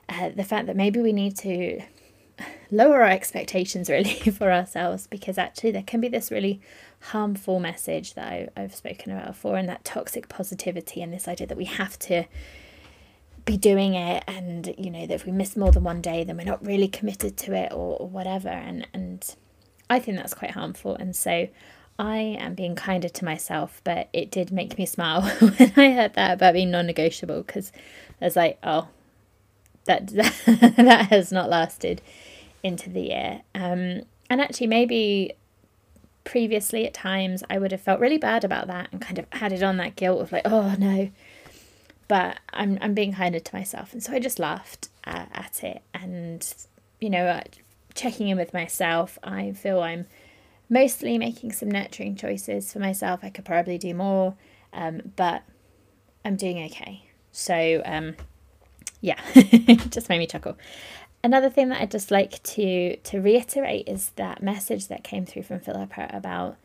uh, 0.09 0.29
the 0.29 0.43
fact 0.43 0.67
that 0.67 0.75
maybe 0.75 0.99
we 0.99 1.13
need 1.13 1.35
to 1.37 1.81
lower 2.71 3.03
our 3.03 3.09
expectations 3.09 3.89
really 3.89 4.13
for 4.37 4.51
ourselves 4.51 5.07
because 5.07 5.37
actually 5.37 5.71
there 5.71 5.83
can 5.83 6.01
be 6.01 6.07
this 6.07 6.31
really 6.31 6.59
harmful 6.99 7.59
message 7.59 8.13
that 8.15 8.27
I, 8.27 8.49
I've 8.57 8.75
spoken 8.75 9.11
about 9.11 9.27
before 9.27 9.57
and 9.57 9.69
that 9.69 9.85
toxic 9.85 10.29
positivity 10.29 11.01
and 11.01 11.13
this 11.13 11.27
idea 11.27 11.47
that 11.47 11.57
we 11.57 11.65
have 11.65 11.99
to 11.99 12.25
be 13.45 13.57
doing 13.57 13.93
it 13.93 14.23
and 14.25 14.73
you 14.77 14.89
know 14.89 15.05
that 15.05 15.13
if 15.13 15.25
we 15.25 15.31
miss 15.31 15.57
more 15.57 15.71
than 15.71 15.83
one 15.83 16.01
day 16.01 16.23
then 16.23 16.37
we're 16.37 16.45
not 16.45 16.65
really 16.65 16.87
committed 16.87 17.35
to 17.37 17.53
it 17.53 17.71
or, 17.71 17.97
or 17.97 18.07
whatever. 18.07 18.49
And 18.49 18.87
and 18.93 19.35
I 19.89 19.99
think 19.99 20.17
that's 20.17 20.33
quite 20.33 20.51
harmful. 20.51 20.95
And 20.95 21.15
so 21.15 21.49
I 21.99 22.17
am 22.17 22.55
being 22.55 22.75
kinder 22.75 23.09
to 23.09 23.25
myself 23.25 23.81
but 23.83 24.09
it 24.13 24.31
did 24.31 24.51
make 24.51 24.77
me 24.77 24.85
smile 24.87 25.21
when 25.21 25.73
I 25.75 25.91
heard 25.91 26.13
that 26.13 26.33
about 26.35 26.53
being 26.53 26.71
non-negotiable 26.71 27.43
because 27.43 27.71
I 28.21 28.25
was 28.25 28.35
like 28.35 28.57
oh 28.63 28.87
that 29.85 30.07
that 30.45 31.07
has 31.09 31.31
not 31.31 31.49
lasted 31.49 32.01
into 32.61 32.89
the 32.89 33.01
year. 33.01 33.41
Um, 33.53 34.03
and 34.29 34.41
actually, 34.41 34.67
maybe 34.67 35.33
previously 36.23 36.85
at 36.85 36.93
times 36.93 37.43
I 37.49 37.59
would 37.59 37.71
have 37.71 37.81
felt 37.81 37.99
really 37.99 38.17
bad 38.17 38.43
about 38.43 38.67
that 38.67 38.87
and 38.91 39.01
kind 39.01 39.19
of 39.19 39.25
added 39.31 39.61
on 39.61 39.77
that 39.77 39.95
guilt 39.95 40.21
of 40.21 40.31
like, 40.31 40.43
oh 40.45 40.75
no. 40.77 41.09
But 42.07 42.39
I'm 42.51 42.77
I'm 42.81 42.93
being 42.93 43.13
kinder 43.13 43.39
to 43.39 43.55
myself, 43.55 43.93
and 43.93 44.03
so 44.03 44.13
I 44.13 44.19
just 44.19 44.39
laughed 44.39 44.89
at, 45.05 45.29
at 45.33 45.63
it, 45.63 45.81
and 45.93 46.53
you 46.99 47.09
know, 47.09 47.25
uh, 47.25 47.41
checking 47.95 48.27
in 48.27 48.37
with 48.37 48.53
myself. 48.53 49.17
I 49.23 49.51
feel 49.51 49.81
I'm 49.81 50.05
mostly 50.69 51.17
making 51.17 51.53
some 51.53 51.71
nurturing 51.71 52.15
choices 52.15 52.71
for 52.71 52.79
myself. 52.79 53.21
I 53.23 53.29
could 53.29 53.45
probably 53.45 53.77
do 53.77 53.93
more, 53.93 54.35
um, 54.73 55.13
but 55.15 55.43
I'm 56.25 56.35
doing 56.35 56.63
okay. 56.65 57.07
So 57.31 57.81
um, 57.85 58.15
yeah, 59.03 59.19
just 59.89 60.07
made 60.07 60.19
me 60.19 60.25
chuckle. 60.25 60.57
Another 61.25 61.49
thing 61.49 61.67
that 61.69 61.81
I'd 61.81 61.91
just 61.91 62.09
like 62.09 62.41
to 62.43 62.95
to 62.95 63.19
reiterate 63.19 63.87
is 63.87 64.11
that 64.15 64.41
message 64.41 64.87
that 64.87 65.03
came 65.03 65.25
through 65.25 65.43
from 65.43 65.59
Philippa 65.59 66.09
about 66.13 66.55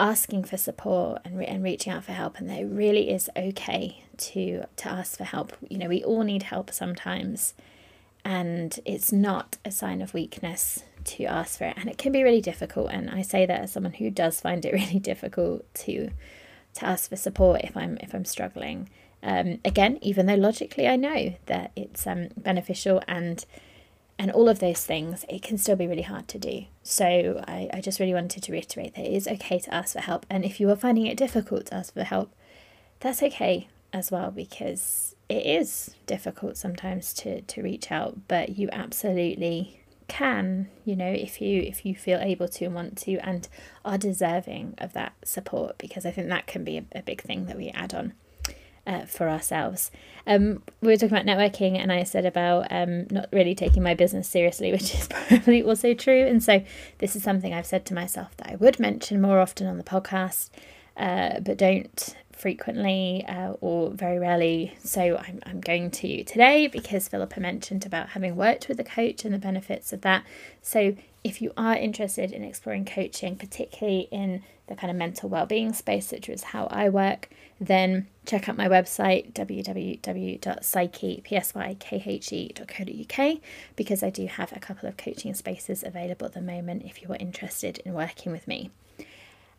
asking 0.00 0.42
for 0.42 0.56
support 0.56 1.22
and, 1.24 1.38
re- 1.38 1.46
and 1.46 1.62
reaching 1.62 1.92
out 1.92 2.02
for 2.02 2.10
help 2.10 2.38
and 2.38 2.50
that 2.50 2.58
it 2.58 2.64
really 2.64 3.08
is 3.08 3.30
okay 3.36 4.02
to 4.16 4.64
to 4.74 4.88
ask 4.88 5.16
for 5.16 5.22
help 5.22 5.56
you 5.68 5.78
know 5.78 5.88
we 5.88 6.02
all 6.02 6.24
need 6.24 6.42
help 6.42 6.72
sometimes 6.72 7.54
and 8.24 8.80
it's 8.84 9.12
not 9.12 9.56
a 9.64 9.70
sign 9.70 10.02
of 10.02 10.12
weakness 10.12 10.82
to 11.04 11.24
ask 11.24 11.58
for 11.58 11.66
it 11.66 11.76
and 11.76 11.88
it 11.88 11.96
can 11.96 12.10
be 12.10 12.24
really 12.24 12.40
difficult 12.40 12.90
and 12.90 13.08
I 13.08 13.22
say 13.22 13.46
that 13.46 13.60
as 13.60 13.70
someone 13.70 13.92
who 13.92 14.10
does 14.10 14.40
find 14.40 14.64
it 14.64 14.72
really 14.82 14.98
difficult 14.98 15.72
to 15.74 16.10
to 16.74 16.84
ask 16.84 17.08
for 17.08 17.16
support 17.16 17.60
if 17.62 17.76
I'm 17.76 17.96
if 18.00 18.12
I'm 18.12 18.24
struggling 18.24 18.88
um, 19.24 19.58
again, 19.64 19.98
even 20.02 20.26
though 20.26 20.34
logically 20.34 20.86
I 20.86 20.96
know 20.96 21.34
that 21.46 21.72
it's 21.74 22.06
um, 22.06 22.28
beneficial 22.36 23.02
and 23.08 23.44
and 24.16 24.30
all 24.30 24.48
of 24.48 24.60
those 24.60 24.84
things, 24.84 25.24
it 25.28 25.42
can 25.42 25.58
still 25.58 25.74
be 25.74 25.88
really 25.88 26.02
hard 26.02 26.28
to 26.28 26.38
do. 26.38 26.66
So 26.84 27.42
I, 27.48 27.68
I 27.72 27.80
just 27.80 27.98
really 27.98 28.14
wanted 28.14 28.44
to 28.44 28.52
reiterate 28.52 28.94
that 28.94 29.06
it 29.06 29.12
is 29.12 29.26
okay 29.26 29.58
to 29.58 29.74
ask 29.74 29.94
for 29.94 30.00
help. 30.00 30.24
And 30.30 30.44
if 30.44 30.60
you 30.60 30.70
are 30.70 30.76
finding 30.76 31.06
it 31.06 31.16
difficult 31.16 31.66
to 31.66 31.74
ask 31.74 31.92
for 31.92 32.04
help, 32.04 32.32
that's 33.00 33.24
okay 33.24 33.66
as 33.92 34.12
well 34.12 34.30
because 34.30 35.16
it 35.28 35.44
is 35.44 35.96
difficult 36.06 36.56
sometimes 36.56 37.12
to, 37.14 37.40
to 37.40 37.62
reach 37.62 37.90
out, 37.90 38.28
but 38.28 38.56
you 38.56 38.68
absolutely 38.72 39.80
can 40.06 40.68
you 40.84 40.94
know 40.94 41.10
if 41.10 41.40
you 41.40 41.62
if 41.62 41.86
you 41.86 41.94
feel 41.94 42.18
able 42.18 42.46
to 42.46 42.66
and 42.66 42.74
want 42.74 42.94
to 42.94 43.16
and 43.26 43.48
are 43.86 43.96
deserving 43.96 44.74
of 44.76 44.92
that 44.92 45.14
support 45.24 45.78
because 45.78 46.04
i 46.04 46.10
think 46.10 46.28
that 46.28 46.46
can 46.46 46.62
be 46.62 46.76
a, 46.76 46.84
a 46.94 47.02
big 47.02 47.22
thing 47.22 47.46
that 47.46 47.56
we 47.56 47.70
add 47.70 47.94
on 47.94 48.12
uh, 48.86 49.06
for 49.06 49.28
ourselves. 49.28 49.90
Um, 50.26 50.62
we 50.80 50.88
were 50.88 50.96
talking 50.96 51.16
about 51.16 51.26
networking, 51.26 51.78
and 51.78 51.92
I 51.92 52.02
said 52.04 52.24
about 52.24 52.66
um, 52.70 53.06
not 53.10 53.28
really 53.32 53.54
taking 53.54 53.82
my 53.82 53.94
business 53.94 54.28
seriously, 54.28 54.72
which 54.72 54.94
is 54.94 55.08
probably 55.08 55.62
also 55.62 55.94
true. 55.94 56.26
And 56.26 56.42
so, 56.42 56.62
this 56.98 57.16
is 57.16 57.22
something 57.22 57.52
I've 57.52 57.66
said 57.66 57.84
to 57.86 57.94
myself 57.94 58.36
that 58.38 58.50
I 58.50 58.56
would 58.56 58.78
mention 58.80 59.20
more 59.20 59.40
often 59.40 59.66
on 59.66 59.78
the 59.78 59.84
podcast, 59.84 60.50
uh, 60.96 61.40
but 61.40 61.58
don't 61.58 62.16
frequently 62.32 63.24
uh, 63.28 63.52
or 63.60 63.90
very 63.90 64.18
rarely. 64.18 64.76
So, 64.82 65.16
I'm, 65.16 65.40
I'm 65.44 65.60
going 65.60 65.90
to 65.92 66.24
today 66.24 66.66
because 66.66 67.08
Philippa 67.08 67.40
mentioned 67.40 67.86
about 67.86 68.10
having 68.10 68.36
worked 68.36 68.68
with 68.68 68.80
a 68.80 68.84
coach 68.84 69.24
and 69.24 69.34
the 69.34 69.38
benefits 69.38 69.92
of 69.92 70.02
that. 70.02 70.24
So, 70.62 70.96
if 71.22 71.40
you 71.40 71.52
are 71.56 71.74
interested 71.74 72.32
in 72.32 72.44
exploring 72.44 72.84
coaching, 72.84 73.36
particularly 73.36 74.08
in 74.10 74.42
the 74.66 74.74
kind 74.74 74.90
of 74.90 74.96
mental 74.96 75.28
well-being 75.28 75.72
space, 75.72 76.10
which 76.10 76.28
is 76.28 76.42
how 76.44 76.66
I 76.66 76.88
work, 76.88 77.28
then 77.60 78.06
check 78.26 78.48
out 78.48 78.56
my 78.56 78.68
website 78.68 79.32
www.psyche.co.uk 79.32 80.40
because 83.76 84.02
I 84.02 84.10
do 84.10 84.26
have 84.26 84.52
a 84.52 84.60
couple 84.60 84.88
of 84.88 84.96
coaching 84.96 85.34
spaces 85.34 85.84
available 85.84 86.26
at 86.26 86.32
the 86.32 86.40
moment 86.40 86.84
if 86.84 87.02
you 87.02 87.08
are 87.10 87.16
interested 87.16 87.78
in 87.84 87.92
working 87.92 88.32
with 88.32 88.48
me. 88.48 88.70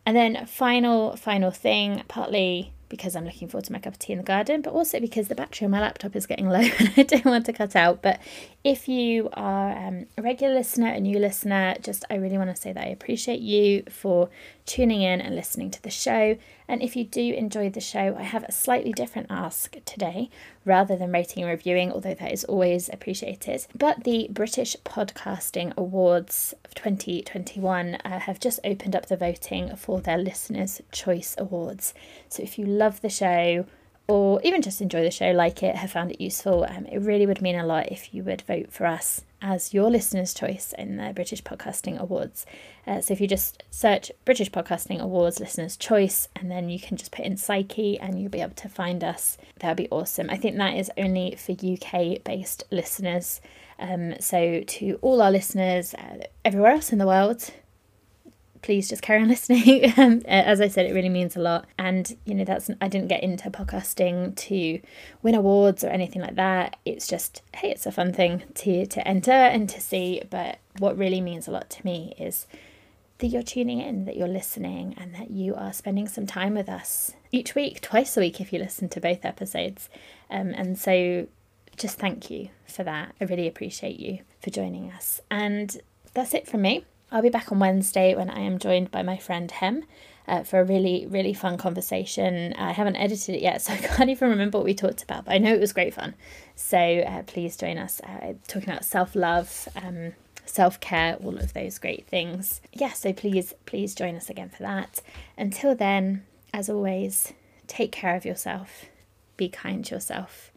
And 0.05 0.15
then 0.15 0.45
final 0.45 1.15
final 1.15 1.51
thing, 1.51 2.03
partly 2.07 2.71
because 2.89 3.15
I'm 3.15 3.25
looking 3.25 3.47
forward 3.47 3.65
to 3.65 3.73
my 3.73 3.79
cup 3.79 3.93
of 3.93 3.99
tea 3.99 4.13
in 4.13 4.19
the 4.19 4.23
garden, 4.23 4.61
but 4.61 4.73
also 4.73 4.99
because 4.99 5.27
the 5.27 5.35
battery 5.35 5.65
on 5.65 5.71
my 5.71 5.81
laptop 5.81 6.15
is 6.15 6.27
getting 6.27 6.49
low 6.55 6.59
and 6.59 6.93
I 6.95 7.03
don't 7.03 7.25
want 7.25 7.45
to 7.47 7.53
cut 7.53 7.75
out. 7.75 8.01
But 8.01 8.19
if 8.65 8.89
you 8.89 9.29
are 9.33 9.77
um, 9.77 10.07
a 10.17 10.23
regular 10.23 10.55
listener, 10.55 10.87
a 10.87 10.99
new 10.99 11.19
listener, 11.19 11.75
just 11.83 12.03
I 12.09 12.15
really 12.15 12.39
want 12.39 12.49
to 12.49 12.59
say 12.59 12.73
that 12.73 12.83
I 12.83 12.89
appreciate 12.89 13.39
you 13.39 13.83
for 13.91 14.27
tuning 14.65 15.03
in 15.03 15.21
and 15.21 15.35
listening 15.35 15.69
to 15.69 15.83
the 15.83 15.91
show. 15.91 16.35
And 16.67 16.81
if 16.81 16.95
you 16.95 17.03
do 17.03 17.21
enjoy 17.21 17.69
the 17.69 17.79
show, 17.79 18.15
I 18.17 18.23
have 18.23 18.43
a 18.43 18.51
slightly 18.51 18.91
different 18.91 19.27
ask 19.29 19.77
today 19.85 20.31
rather 20.65 20.95
than 20.95 21.11
rating 21.11 21.43
and 21.43 21.51
reviewing, 21.51 21.91
although 21.91 22.15
that 22.15 22.31
is 22.31 22.43
always 22.45 22.89
appreciated. 22.89 23.67
But 23.75 24.03
the 24.03 24.29
British 24.31 24.75
Podcasting 24.83 25.71
Awards 25.77 26.55
of 26.65 26.73
2021 26.73 27.99
uh, 28.03 28.19
have 28.21 28.39
just 28.39 28.59
opened 28.63 28.95
up 28.95 29.05
the 29.05 29.15
voting 29.15 29.75
for 29.75 30.01
their 30.01 30.17
Listeners' 30.17 30.81
Choice 30.91 31.35
Awards. 31.37 31.93
So 32.29 32.41
if 32.41 32.57
you 32.57 32.65
love 32.65 33.01
the 33.01 33.09
show, 33.09 33.67
or 34.07 34.39
even 34.43 34.61
just 34.61 34.81
enjoy 34.81 35.01
the 35.01 35.11
show, 35.11 35.31
like 35.31 35.63
it, 35.63 35.75
have 35.75 35.91
found 35.91 36.11
it 36.11 36.21
useful, 36.21 36.65
um, 36.69 36.85
it 36.85 36.99
really 36.99 37.25
would 37.25 37.41
mean 37.41 37.55
a 37.55 37.65
lot 37.65 37.91
if 37.91 38.13
you 38.13 38.23
would 38.23 38.43
vote 38.43 38.71
for 38.71 38.85
us 38.85 39.23
as 39.41 39.73
your 39.73 39.89
listener's 39.89 40.33
choice 40.33 40.73
in 40.77 40.97
the 40.97 41.11
British 41.13 41.43
Podcasting 41.43 41.99
Awards. 41.99 42.45
Uh, 42.85 43.01
so 43.01 43.13
if 43.13 43.21
you 43.21 43.27
just 43.27 43.63
search 43.71 44.11
British 44.23 44.51
Podcasting 44.51 44.99
Awards 44.99 45.39
Listener's 45.39 45.75
Choice 45.75 46.27
and 46.35 46.51
then 46.51 46.69
you 46.69 46.79
can 46.79 46.97
just 46.97 47.11
put 47.11 47.25
in 47.25 47.37
Psyche 47.37 47.99
and 47.99 48.19
you'll 48.19 48.29
be 48.29 48.41
able 48.41 48.55
to 48.55 48.69
find 48.69 49.03
us, 49.03 49.37
that 49.59 49.69
would 49.69 49.77
be 49.77 49.89
awesome. 49.89 50.29
I 50.29 50.37
think 50.37 50.57
that 50.57 50.77
is 50.77 50.91
only 50.97 51.35
for 51.35 51.51
UK 51.53 52.23
based 52.23 52.63
listeners. 52.71 53.41
Um, 53.79 54.15
so 54.19 54.61
to 54.61 54.99
all 55.01 55.21
our 55.21 55.31
listeners 55.31 55.93
uh, 55.95 56.25
everywhere 56.43 56.71
else 56.71 56.91
in 56.91 56.99
the 56.99 57.07
world, 57.07 57.51
please 58.65 58.89
just 58.89 59.03
carry 59.03 59.21
on 59.21 59.27
listening. 59.29 59.93
Um, 59.97 60.23
as 60.25 60.59
I 60.59 60.67
said, 60.67 60.87
it 60.87 60.93
really 60.93 61.09
means 61.09 61.35
a 61.35 61.39
lot. 61.39 61.67
And, 61.77 62.17
you 62.25 62.33
know, 62.33 62.43
that's, 62.43 62.69
I 62.81 62.87
didn't 62.87 63.07
get 63.07 63.23
into 63.23 63.49
podcasting 63.51 64.35
to 64.35 64.81
win 65.21 65.35
awards 65.35 65.83
or 65.83 65.89
anything 65.89 66.21
like 66.21 66.35
that. 66.35 66.77
It's 66.83 67.07
just, 67.07 67.43
hey, 67.55 67.69
it's 67.69 67.85
a 67.85 67.91
fun 67.91 68.11
thing 68.11 68.43
to, 68.55 68.87
to 68.87 69.07
enter 69.07 69.31
and 69.31 69.69
to 69.69 69.79
see. 69.79 70.23
But 70.29 70.57
what 70.79 70.97
really 70.97 71.21
means 71.21 71.47
a 71.47 71.51
lot 71.51 71.69
to 71.69 71.85
me 71.85 72.15
is 72.17 72.47
that 73.19 73.27
you're 73.27 73.43
tuning 73.43 73.79
in, 73.79 74.05
that 74.05 74.17
you're 74.17 74.27
listening, 74.27 74.95
and 74.97 75.13
that 75.13 75.29
you 75.29 75.53
are 75.53 75.71
spending 75.71 76.07
some 76.07 76.25
time 76.25 76.55
with 76.55 76.67
us 76.67 77.13
each 77.31 77.53
week, 77.53 77.81
twice 77.81 78.17
a 78.17 78.19
week 78.19 78.41
if 78.41 78.51
you 78.51 78.57
listen 78.57 78.89
to 78.89 78.99
both 78.99 79.23
episodes. 79.23 79.89
Um, 80.29 80.49
and 80.55 80.77
so 80.77 81.27
just 81.77 81.99
thank 81.99 82.31
you 82.31 82.49
for 82.65 82.83
that. 82.83 83.13
I 83.21 83.25
really 83.25 83.47
appreciate 83.47 83.99
you 83.99 84.19
for 84.41 84.49
joining 84.49 84.91
us. 84.91 85.21
And 85.29 85.77
that's 86.15 86.33
it 86.33 86.47
from 86.47 86.63
me. 86.63 86.83
I'll 87.15 87.21
be 87.21 87.29
back 87.29 87.49
on 87.49 87.59
Wednesday 87.59 88.13
when 88.13 88.29
I 88.29 88.41
am 88.41 88.59
joined 88.59 88.91
by 88.91 89.01
my 89.01 89.15
friend 89.15 89.49
Hem. 89.49 89.85
Uh, 90.27 90.43
for 90.43 90.59
a 90.59 90.65
really, 90.65 91.05
really 91.05 91.35
fun 91.35 91.55
conversation. 91.55 92.51
I 92.57 92.71
haven't 92.71 92.95
edited 92.95 93.35
it 93.35 93.41
yet, 93.43 93.61
so 93.61 93.73
I 93.73 93.77
can't 93.77 94.09
even 94.09 94.31
remember 94.31 94.57
what 94.57 94.65
we 94.65 94.73
talked 94.73 95.03
about, 95.03 95.25
but 95.25 95.33
I 95.33 95.37
know 95.37 95.53
it 95.53 95.59
was 95.59 95.71
great 95.71 95.93
fun. 95.93 96.15
So 96.55 96.77
uh, 96.77 97.21
please 97.21 97.55
join 97.55 97.77
us 97.77 98.01
uh, 98.01 98.33
talking 98.47 98.69
about 98.69 98.83
self 98.83 99.15
love, 99.15 99.69
um, 99.75 100.13
self 100.45 100.79
care, 100.79 101.15
all 101.23 101.37
of 101.37 101.53
those 101.53 101.77
great 101.77 102.07
things. 102.07 102.59
Yeah, 102.73 102.91
so 102.91 103.13
please, 103.13 103.53
please 103.67 103.93
join 103.93 104.15
us 104.15 104.29
again 104.29 104.49
for 104.49 104.63
that. 104.63 105.01
Until 105.37 105.75
then, 105.75 106.25
as 106.53 106.69
always, 106.69 107.31
take 107.67 107.91
care 107.91 108.15
of 108.15 108.25
yourself, 108.25 108.85
be 109.37 109.47
kind 109.47 109.85
to 109.85 109.95
yourself, 109.95 110.51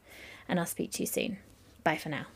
and 0.49 0.59
I'll 0.59 0.67
speak 0.67 0.93
to 0.93 1.03
you 1.03 1.07
soon. 1.07 1.37
Bye 1.85 1.99
for 1.99 2.09
now. 2.09 2.27